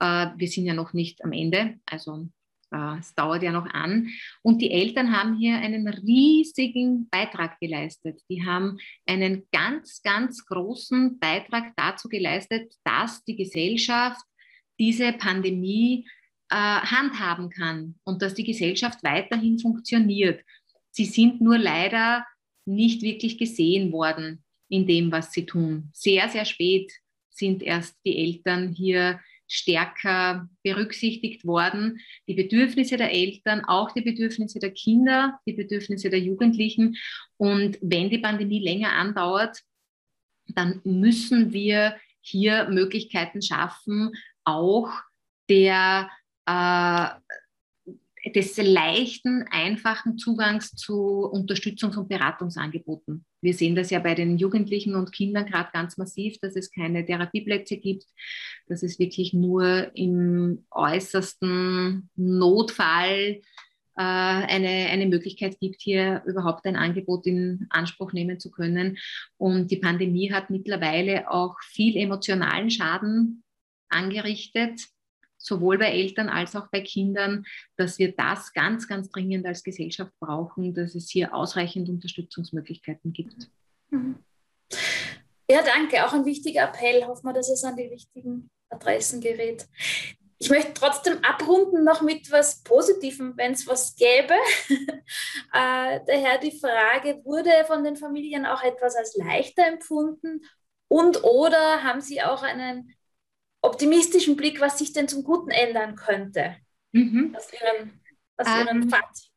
Äh, 0.00 0.28
wir 0.36 0.48
sind 0.48 0.66
ja 0.66 0.74
noch 0.74 0.92
nicht 0.92 1.24
am 1.24 1.32
Ende. 1.32 1.76
Also 1.86 2.28
es 2.70 3.14
dauert 3.14 3.42
ja 3.42 3.52
noch 3.52 3.66
an. 3.66 4.08
Und 4.42 4.62
die 4.62 4.70
Eltern 4.70 5.16
haben 5.16 5.36
hier 5.36 5.56
einen 5.56 5.88
riesigen 5.88 7.08
Beitrag 7.10 7.58
geleistet. 7.60 8.20
Die 8.28 8.44
haben 8.44 8.78
einen 9.06 9.46
ganz, 9.52 10.02
ganz 10.02 10.44
großen 10.46 11.18
Beitrag 11.18 11.72
dazu 11.76 12.08
geleistet, 12.08 12.72
dass 12.84 13.24
die 13.24 13.36
Gesellschaft 13.36 14.22
diese 14.78 15.12
Pandemie 15.12 16.06
äh, 16.48 16.56
handhaben 16.56 17.50
kann 17.50 17.96
und 18.04 18.22
dass 18.22 18.34
die 18.34 18.44
Gesellschaft 18.44 19.02
weiterhin 19.02 19.58
funktioniert. 19.58 20.44
Sie 20.90 21.04
sind 21.04 21.40
nur 21.40 21.58
leider 21.58 22.24
nicht 22.64 23.02
wirklich 23.02 23.38
gesehen 23.38 23.92
worden 23.92 24.44
in 24.68 24.86
dem, 24.86 25.10
was 25.10 25.32
sie 25.32 25.46
tun. 25.46 25.90
Sehr, 25.92 26.28
sehr 26.28 26.44
spät 26.44 26.92
sind 27.30 27.62
erst 27.62 27.96
die 28.04 28.16
Eltern 28.16 28.72
hier 28.72 29.20
stärker 29.50 30.48
berücksichtigt 30.62 31.44
worden. 31.44 32.00
Die 32.28 32.34
Bedürfnisse 32.34 32.96
der 32.96 33.12
Eltern, 33.12 33.64
auch 33.64 33.90
die 33.90 34.00
Bedürfnisse 34.00 34.60
der 34.60 34.70
Kinder, 34.70 35.40
die 35.44 35.54
Bedürfnisse 35.54 36.08
der 36.08 36.20
Jugendlichen. 36.20 36.96
Und 37.36 37.76
wenn 37.82 38.10
die 38.10 38.18
Pandemie 38.18 38.62
länger 38.62 38.92
andauert, 38.92 39.58
dann 40.46 40.80
müssen 40.84 41.52
wir 41.52 41.96
hier 42.20 42.68
Möglichkeiten 42.68 43.42
schaffen, 43.42 44.12
auch 44.44 44.90
der 45.48 46.08
äh, 46.46 47.08
des 48.26 48.56
leichten, 48.58 49.44
einfachen 49.50 50.18
Zugangs 50.18 50.72
zu 50.72 51.30
Unterstützungs- 51.32 51.96
und 51.96 52.08
Beratungsangeboten. 52.08 53.24
Wir 53.40 53.54
sehen 53.54 53.74
das 53.74 53.90
ja 53.90 53.98
bei 53.98 54.14
den 54.14 54.36
Jugendlichen 54.36 54.94
und 54.94 55.12
Kindern 55.12 55.46
gerade 55.46 55.70
ganz 55.72 55.96
massiv, 55.96 56.38
dass 56.40 56.54
es 56.54 56.70
keine 56.70 57.04
Therapieplätze 57.06 57.78
gibt, 57.78 58.04
dass 58.66 58.82
es 58.82 58.98
wirklich 58.98 59.32
nur 59.32 59.90
im 59.96 60.66
äußersten 60.70 62.10
Notfall 62.16 63.40
äh, 63.96 64.02
eine, 64.02 64.88
eine 64.90 65.06
Möglichkeit 65.06 65.58
gibt, 65.58 65.80
hier 65.80 66.22
überhaupt 66.26 66.66
ein 66.66 66.76
Angebot 66.76 67.26
in 67.26 67.66
Anspruch 67.70 68.12
nehmen 68.12 68.38
zu 68.38 68.50
können. 68.50 68.98
Und 69.38 69.70
die 69.70 69.78
Pandemie 69.78 70.30
hat 70.30 70.50
mittlerweile 70.50 71.30
auch 71.30 71.56
viel 71.62 71.96
emotionalen 71.96 72.70
Schaden 72.70 73.44
angerichtet 73.88 74.88
sowohl 75.40 75.78
bei 75.78 75.90
Eltern 75.90 76.28
als 76.28 76.54
auch 76.54 76.68
bei 76.70 76.82
Kindern, 76.82 77.44
dass 77.76 77.98
wir 77.98 78.14
das 78.14 78.52
ganz, 78.52 78.86
ganz 78.86 79.10
dringend 79.10 79.46
als 79.46 79.62
Gesellschaft 79.62 80.12
brauchen, 80.20 80.74
dass 80.74 80.94
es 80.94 81.10
hier 81.10 81.34
ausreichend 81.34 81.88
Unterstützungsmöglichkeiten 81.88 83.12
gibt. 83.12 83.50
Mhm. 83.90 84.16
Ja, 85.50 85.62
danke. 85.62 86.06
Auch 86.06 86.12
ein 86.12 86.24
wichtiger 86.24 86.64
Appell. 86.64 87.04
Hoffen 87.06 87.26
wir, 87.26 87.32
dass 87.32 87.48
es 87.48 87.64
an 87.64 87.76
die 87.76 87.86
richtigen 87.86 88.50
Adressen 88.68 89.20
gerät. 89.20 89.66
Ich 90.38 90.48
möchte 90.48 90.72
trotzdem 90.74 91.18
abrunden 91.22 91.84
noch 91.84 92.02
mit 92.02 92.30
was 92.30 92.62
Positivem, 92.62 93.36
wenn 93.36 93.52
es 93.52 93.66
was 93.66 93.94
gäbe. 93.96 94.34
äh, 95.52 96.00
daher 96.06 96.38
die 96.38 96.58
Frage, 96.58 97.20
wurde 97.24 97.50
von 97.66 97.82
den 97.82 97.96
Familien 97.96 98.46
auch 98.46 98.62
etwas 98.62 98.94
als 98.94 99.16
leichter 99.16 99.66
empfunden 99.66 100.40
und 100.88 101.22
oder 101.24 101.82
haben 101.82 102.00
sie 102.00 102.22
auch 102.22 102.42
einen 102.42 102.94
optimistischen 103.62 104.36
Blick, 104.36 104.60
was 104.60 104.78
sich 104.78 104.92
denn 104.92 105.08
zum 105.08 105.24
Guten 105.24 105.50
ändern 105.50 105.96
könnte. 105.96 106.56
Mhm. 106.92 107.34
Aus 107.36 107.48
Ihrem, 107.52 108.00
aus 108.36 108.46
Ihrem 108.46 108.82
ähm, 108.82 108.90
Fazit. 108.90 109.30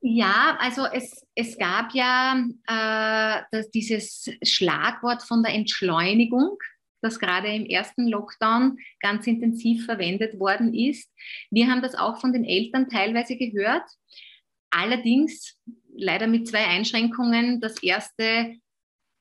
Ja, 0.00 0.56
also 0.60 0.84
es, 0.86 1.26
es 1.34 1.56
gab 1.56 1.94
ja 1.94 2.44
äh, 2.66 3.42
das, 3.50 3.70
dieses 3.70 4.30
Schlagwort 4.42 5.22
von 5.22 5.42
der 5.42 5.54
Entschleunigung, 5.54 6.58
das 7.02 7.18
gerade 7.18 7.48
im 7.48 7.66
ersten 7.66 8.08
Lockdown 8.08 8.78
ganz 9.00 9.26
intensiv 9.26 9.86
verwendet 9.86 10.38
worden 10.38 10.74
ist. 10.74 11.10
Wir 11.50 11.68
haben 11.68 11.82
das 11.82 11.94
auch 11.94 12.20
von 12.20 12.32
den 12.32 12.44
Eltern 12.44 12.88
teilweise 12.88 13.36
gehört. 13.36 13.88
Allerdings 14.70 15.56
leider 15.94 16.26
mit 16.26 16.48
zwei 16.48 16.66
Einschränkungen. 16.66 17.60
Das 17.60 17.82
erste, 17.82 18.56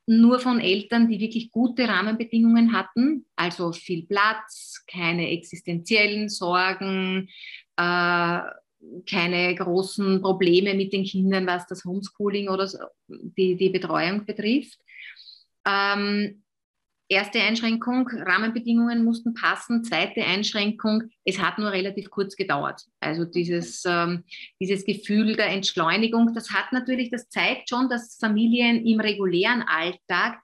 nur 0.09 0.39
von 0.39 0.59
Eltern, 0.59 1.07
die 1.07 1.19
wirklich 1.19 1.51
gute 1.51 1.87
Rahmenbedingungen 1.87 2.73
hatten, 2.73 3.27
also 3.35 3.71
viel 3.71 4.07
Platz, 4.07 4.83
keine 4.87 5.29
existenziellen 5.29 6.29
Sorgen, 6.29 7.29
äh, 7.77 8.39
keine 9.07 9.55
großen 9.55 10.19
Probleme 10.21 10.73
mit 10.73 10.93
den 10.93 11.03
Kindern, 11.03 11.45
was 11.45 11.67
das 11.67 11.85
Homeschooling 11.85 12.49
oder 12.49 12.67
so, 12.67 12.79
die, 13.07 13.55
die 13.55 13.69
Betreuung 13.69 14.25
betrifft. 14.25 14.79
Ähm, 15.63 16.41
Erste 17.11 17.41
Einschränkung, 17.41 18.07
Rahmenbedingungen 18.07 19.03
mussten 19.03 19.33
passen. 19.33 19.83
Zweite 19.83 20.23
Einschränkung, 20.23 21.09
es 21.25 21.39
hat 21.39 21.57
nur 21.57 21.71
relativ 21.71 22.11
kurz 22.11 22.35
gedauert. 22.35 22.83
Also 22.99 23.25
dieses, 23.25 23.83
ähm, 23.87 24.23
dieses 24.59 24.85
Gefühl 24.85 25.35
der 25.35 25.47
Entschleunigung, 25.47 26.35
das 26.35 26.51
hat 26.51 26.71
natürlich, 26.71 27.09
das 27.09 27.27
zeigt 27.27 27.67
schon, 27.67 27.89
dass 27.89 28.15
Familien 28.15 28.85
im 28.85 28.99
regulären 28.99 29.63
Alltag 29.63 30.39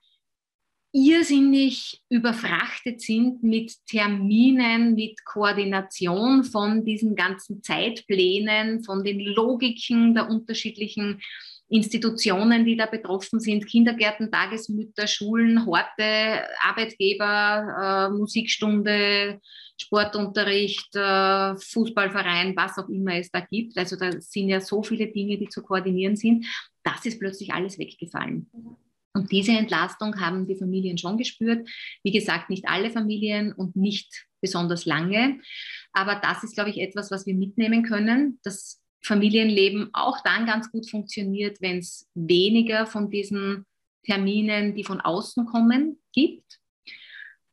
irrsinnig 0.92 2.02
überfrachtet 2.08 3.00
sind 3.00 3.44
mit 3.44 3.74
Terminen, 3.86 4.94
mit 4.94 5.24
Koordination 5.24 6.42
von 6.42 6.84
diesen 6.84 7.14
ganzen 7.14 7.62
Zeitplänen, 7.62 8.82
von 8.82 9.04
den 9.04 9.20
Logiken 9.20 10.14
der 10.14 10.28
unterschiedlichen 10.28 11.20
Institutionen, 11.68 12.64
die 12.64 12.76
da 12.76 12.86
betroffen 12.86 13.40
sind, 13.40 13.66
Kindergärten, 13.66 14.30
Tagesmütter, 14.30 15.06
Schulen, 15.06 15.66
Horte, 15.66 16.44
Arbeitgeber, 16.62 18.08
äh, 18.10 18.16
Musikstunde, 18.16 19.40
Sportunterricht, 19.80 20.94
äh, 20.94 21.56
Fußballverein, 21.56 22.56
was 22.56 22.78
auch 22.78 22.88
immer 22.88 23.16
es 23.16 23.30
da 23.30 23.40
gibt. 23.40 23.76
Also 23.76 23.96
da 23.96 24.12
sind 24.20 24.48
ja 24.48 24.60
so 24.60 24.82
viele 24.82 25.08
Dinge, 25.08 25.38
die 25.38 25.48
zu 25.48 25.62
koordinieren 25.62 26.16
sind. 26.16 26.46
Das 26.82 27.04
ist 27.04 27.18
plötzlich 27.18 27.52
alles 27.52 27.78
weggefallen. 27.78 28.48
Und 29.12 29.32
diese 29.32 29.52
Entlastung 29.52 30.20
haben 30.20 30.46
die 30.46 30.56
Familien 30.56 30.98
schon 30.98 31.16
gespürt. 31.16 31.68
Wie 32.04 32.12
gesagt, 32.12 32.50
nicht 32.50 32.68
alle 32.68 32.90
Familien 32.90 33.52
und 33.52 33.74
nicht 33.74 34.26
besonders 34.40 34.84
lange. 34.84 35.40
Aber 35.92 36.16
das 36.16 36.44
ist, 36.44 36.54
glaube 36.54 36.70
ich, 36.70 36.80
etwas, 36.80 37.10
was 37.10 37.26
wir 37.26 37.34
mitnehmen 37.34 37.82
können. 37.82 38.38
Das 38.44 38.82
Familienleben 39.06 39.90
auch 39.92 40.20
dann 40.24 40.46
ganz 40.46 40.70
gut 40.70 40.90
funktioniert, 40.90 41.60
wenn 41.60 41.78
es 41.78 42.08
weniger 42.14 42.86
von 42.86 43.10
diesen 43.10 43.64
Terminen, 44.04 44.74
die 44.74 44.84
von 44.84 45.00
außen 45.00 45.46
kommen, 45.46 45.98
gibt. 46.12 46.58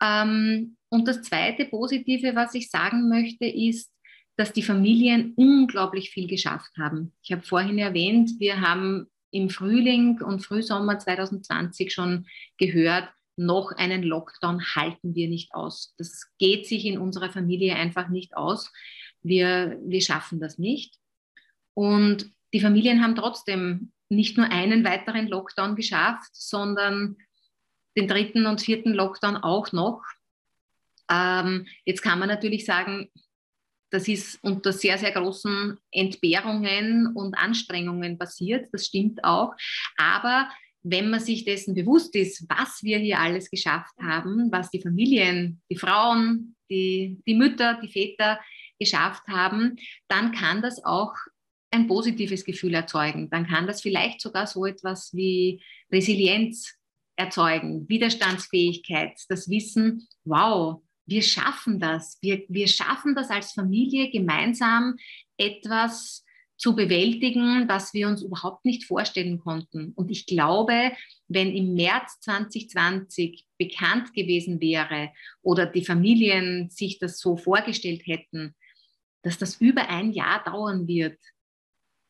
Ähm, 0.02 0.78
und 0.90 1.08
das 1.08 1.22
zweite 1.22 1.66
Positive, 1.66 2.36
was 2.36 2.54
ich 2.56 2.70
sagen 2.70 3.08
möchte, 3.10 3.46
ist, 3.46 3.92
dass 4.36 4.52
die 4.52 4.64
Familien 4.64 5.34
unglaublich 5.36 6.10
viel 6.10 6.28
geschafft 6.28 6.72
haben. 6.78 7.14
Ich 7.22 7.32
habe 7.32 7.44
vorhin 7.44 7.78
erwähnt, 7.78 8.32
wir 8.40 8.62
haben 8.62 9.08
im 9.32 9.50
Frühling 9.50 10.22
und 10.22 10.44
Frühsommer 10.44 10.98
2020 10.98 11.94
schon 11.94 12.26
gehört, 12.58 13.10
noch 13.36 13.72
einen 13.72 14.04
Lockdown 14.04 14.64
halten 14.76 15.16
wir 15.16 15.28
nicht 15.28 15.54
aus. 15.54 15.94
Das 15.98 16.28
geht 16.38 16.68
sich 16.68 16.86
in 16.86 17.00
unserer 17.00 17.32
Familie 17.32 17.76
einfach 17.76 18.10
nicht 18.10 18.36
aus. 18.38 18.72
Wir, 19.24 19.80
wir 19.84 20.02
schaffen 20.02 20.40
das 20.40 20.60
nicht. 20.60 21.00
Und 21.74 22.32
die 22.54 22.60
Familien 22.62 23.04
haben 23.04 23.16
trotzdem 23.16 23.92
nicht 24.10 24.38
nur 24.38 24.50
einen 24.50 24.84
weiteren 24.84 25.28
Lockdown 25.28 25.76
geschafft, 25.76 26.30
sondern 26.34 27.18
den 27.98 28.08
dritten 28.08 28.46
und 28.46 28.62
vierten 28.62 28.94
Lockdown 28.94 29.38
auch 29.38 29.72
noch. 29.72 30.02
Ähm, 31.10 31.68
jetzt 31.86 32.02
kann 32.02 32.20
man 32.20 32.30
natürlich 32.30 32.66
sagen, 32.66 33.10
das 33.92 34.08
ist 34.08 34.40
unter 34.44 34.74
sehr, 34.74 34.98
sehr 34.98 35.12
großen 35.12 35.78
Entbehrungen 35.92 37.08
und 37.16 37.36
Anstrengungen 37.36 38.18
passiert. 38.18 38.68
Das 38.72 38.88
stimmt 38.88 39.24
auch. 39.24 39.54
Aber 39.98 40.50
wenn 40.82 41.10
man 41.10 41.20
sich 41.20 41.46
dessen 41.46 41.76
bewusst 41.76 42.16
ist, 42.16 42.46
was 42.50 42.82
wir 42.82 42.98
hier 42.98 43.20
alles 43.20 43.50
geschafft 43.52 43.96
haben, 44.02 44.52
was 44.52 44.72
die 44.72 44.82
Familien, 44.82 45.62
die 45.70 45.78
Frauen, 45.78 46.56
die, 46.70 47.22
die 47.28 47.36
Mütter, 47.36 47.80
die 47.82 47.88
Väter 47.88 48.40
geschafft 48.80 49.28
haben, 49.28 49.78
dann 50.08 50.32
kann 50.32 50.62
das 50.62 50.84
auch 50.84 51.14
ein 51.74 51.88
positives 51.88 52.46
Gefühl 52.46 52.74
erzeugen. 52.74 53.30
Dann 53.30 53.48
kann 53.48 53.68
das 53.68 53.82
vielleicht 53.82 54.22
sogar 54.22 54.48
so 54.48 54.66
etwas 54.66 55.14
wie 55.14 55.62
Resilienz 55.92 56.74
erzeugen, 57.16 57.88
Widerstandsfähigkeit, 57.90 59.20
das 59.30 59.50
Wissen, 59.50 60.08
wow, 60.24 60.82
wir 61.06 61.22
schaffen 61.22 61.80
das. 61.80 62.18
Wir, 62.22 62.44
wir 62.48 62.68
schaffen 62.68 63.16
das 63.16 63.30
als 63.30 63.52
Familie 63.52 64.10
gemeinsam 64.10 64.96
etwas 65.38 66.24
zu 66.56 66.76
bewältigen, 66.76 67.68
was 67.68 67.94
wir 67.94 68.08
uns 68.08 68.22
überhaupt 68.22 68.64
nicht 68.64 68.86
vorstellen 68.86 69.40
konnten. 69.40 69.92
Und 69.96 70.12
ich 70.12 70.26
glaube, 70.26 70.94
wenn 71.28 71.54
im 71.54 71.74
März 71.74 72.20
2020 72.22 73.46
bekannt 73.58 74.14
gewesen 74.14 74.62
wäre 74.62 75.12
oder 75.42 75.66
die 75.66 75.84
Familien 75.84 76.70
sich 76.70 77.00
das 77.00 77.20
so 77.20 77.36
vorgestellt 77.36 78.04
hätten, 78.06 78.56
dass 79.24 79.38
das 79.38 79.60
über 79.60 79.90
ein 79.90 80.12
Jahr 80.12 80.44
dauern 80.44 80.88
wird, 80.88 81.18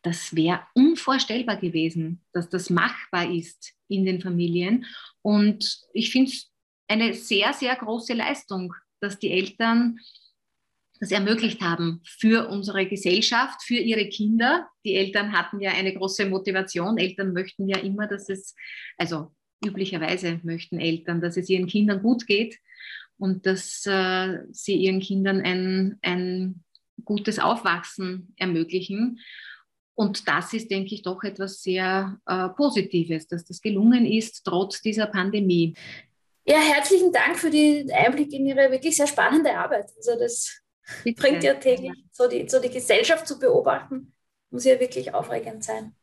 das 0.04 0.36
wäre 0.36 0.62
unvorstellbar 0.74 1.58
gewesen, 1.58 2.22
dass 2.34 2.50
das 2.50 2.70
machbar 2.70 3.32
ist 3.32 3.74
in 3.88 4.06
den 4.06 4.22
Familien. 4.22 4.86
Und 5.22 5.82
ich 5.94 6.12
finde 6.12 6.32
es 6.32 6.52
eine 6.88 7.14
sehr, 7.14 7.54
sehr 7.54 7.76
große 7.76 8.14
Leistung, 8.14 8.74
dass 9.00 9.18
die 9.18 9.32
Eltern 9.32 10.00
das 11.00 11.12
ermöglicht 11.12 11.62
haben 11.62 12.02
für 12.06 12.48
unsere 12.50 12.86
Gesellschaft, 12.86 13.64
für 13.64 13.76
ihre 13.76 14.08
Kinder. 14.08 14.68
Die 14.86 14.96
Eltern 14.96 15.32
hatten 15.34 15.60
ja 15.60 15.72
eine 15.72 15.94
große 15.94 16.26
Motivation. 16.26 16.98
Eltern 16.98 17.34
möchten 17.34 17.68
ja 17.68 17.78
immer, 17.80 18.08
dass 18.08 18.30
es, 18.30 18.56
also 18.98 19.34
üblicherweise 19.66 20.40
möchten 20.44 20.80
Eltern, 20.80 21.22
dass 21.22 21.38
es 21.38 21.50
ihren 21.50 21.68
Kindern 21.68 22.02
gut 22.02 22.28
geht 22.28 22.58
und 23.18 23.46
dass 23.46 23.86
äh, 23.86 24.40
sie 24.52 24.76
ihren 24.76 25.00
Kindern 25.00 25.42
ein, 25.42 25.98
ein 26.02 26.64
gutes 27.06 27.40
Aufwachsen 27.40 28.34
ermöglichen. 28.38 29.20
Und 29.96 30.28
das 30.28 30.54
ist, 30.54 30.72
denke 30.72 30.96
ich, 30.96 31.04
doch 31.04 31.24
etwas 31.24 31.62
sehr 31.62 32.20
äh, 32.26 32.50
Positives, 32.50 33.28
dass 33.28 33.46
das 33.46 33.62
gelungen 33.62 34.06
ist, 34.06 34.44
trotz 34.44 34.82
dieser 34.82 35.08
Pandemie. 35.08 35.76
Ja, 36.46 36.58
herzlichen 36.58 37.12
Dank 37.12 37.38
für 37.38 37.50
den 37.50 37.92
Einblick 37.92 38.34
in 38.34 38.46
Ihre 38.46 38.72
wirklich 38.72 38.98
sehr 38.98 39.08
spannende 39.08 39.56
Arbeit. 39.56 39.86
Also 39.96 40.18
das 40.18 40.62
Bitte. 41.04 41.22
bringt 41.22 41.44
ja 41.44 41.54
täglich 41.54 41.92
so 42.12 42.28
die, 42.28 42.50
so 42.50 42.60
die 42.60 42.70
Gesellschaft 42.70 43.28
zu 43.28 43.40
beobachten, 43.40 44.14
muss 44.50 44.66
ja 44.66 44.80
wirklich 44.80 45.14
aufregend 45.14 45.64
sein. 45.64 45.96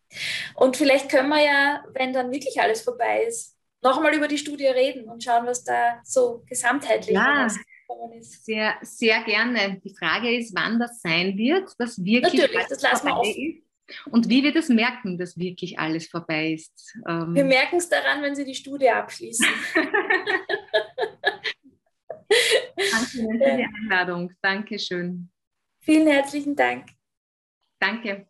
Und 0.54 0.76
vielleicht 0.76 1.08
können 1.08 1.28
wir 1.28 1.44
ja, 1.44 1.84
wenn 1.92 2.12
dann 2.12 2.32
wirklich 2.32 2.60
alles 2.60 2.82
vorbei 2.82 3.24
ist, 3.24 3.56
nochmal 3.82 4.14
über 4.14 4.28
die 4.28 4.38
Studie 4.38 4.66
reden 4.66 5.08
und 5.08 5.22
schauen, 5.22 5.46
was 5.46 5.64
da 5.64 6.00
so 6.04 6.42
gesamtheitlich 6.48 7.14
ja, 7.14 7.46
ist. 7.46 7.60
Sehr, 8.44 8.74
sehr 8.82 9.22
gerne. 9.24 9.80
Die 9.84 9.94
Frage 9.94 10.36
ist, 10.36 10.54
wann 10.54 10.78
das 10.78 11.00
sein 11.00 11.36
wird, 11.36 11.72
dass 11.78 12.02
wirklich 12.02 12.40
Natürlich, 12.40 12.66
das 12.68 12.82
lassen 12.82 13.06
wir 13.06 13.16
offen. 13.16 13.30
Ist. 13.30 13.69
Und 14.10 14.28
wie 14.28 14.42
wir 14.42 14.52
das 14.52 14.68
merken, 14.68 15.18
dass 15.18 15.38
wirklich 15.38 15.78
alles 15.78 16.08
vorbei 16.08 16.52
ist. 16.52 16.96
Ähm 17.08 17.34
wir 17.34 17.44
merken 17.44 17.76
es 17.76 17.88
daran, 17.88 18.22
wenn 18.22 18.34
Sie 18.34 18.44
die 18.44 18.54
Studie 18.54 18.90
abschließen. 18.90 19.46
Danke 22.76 23.06
für 23.10 23.38
die 23.38 23.66
Einladung. 23.82 24.32
Dankeschön. 24.40 25.30
Vielen 25.80 26.06
herzlichen 26.06 26.54
Dank. 26.56 26.86
Danke. 27.78 28.29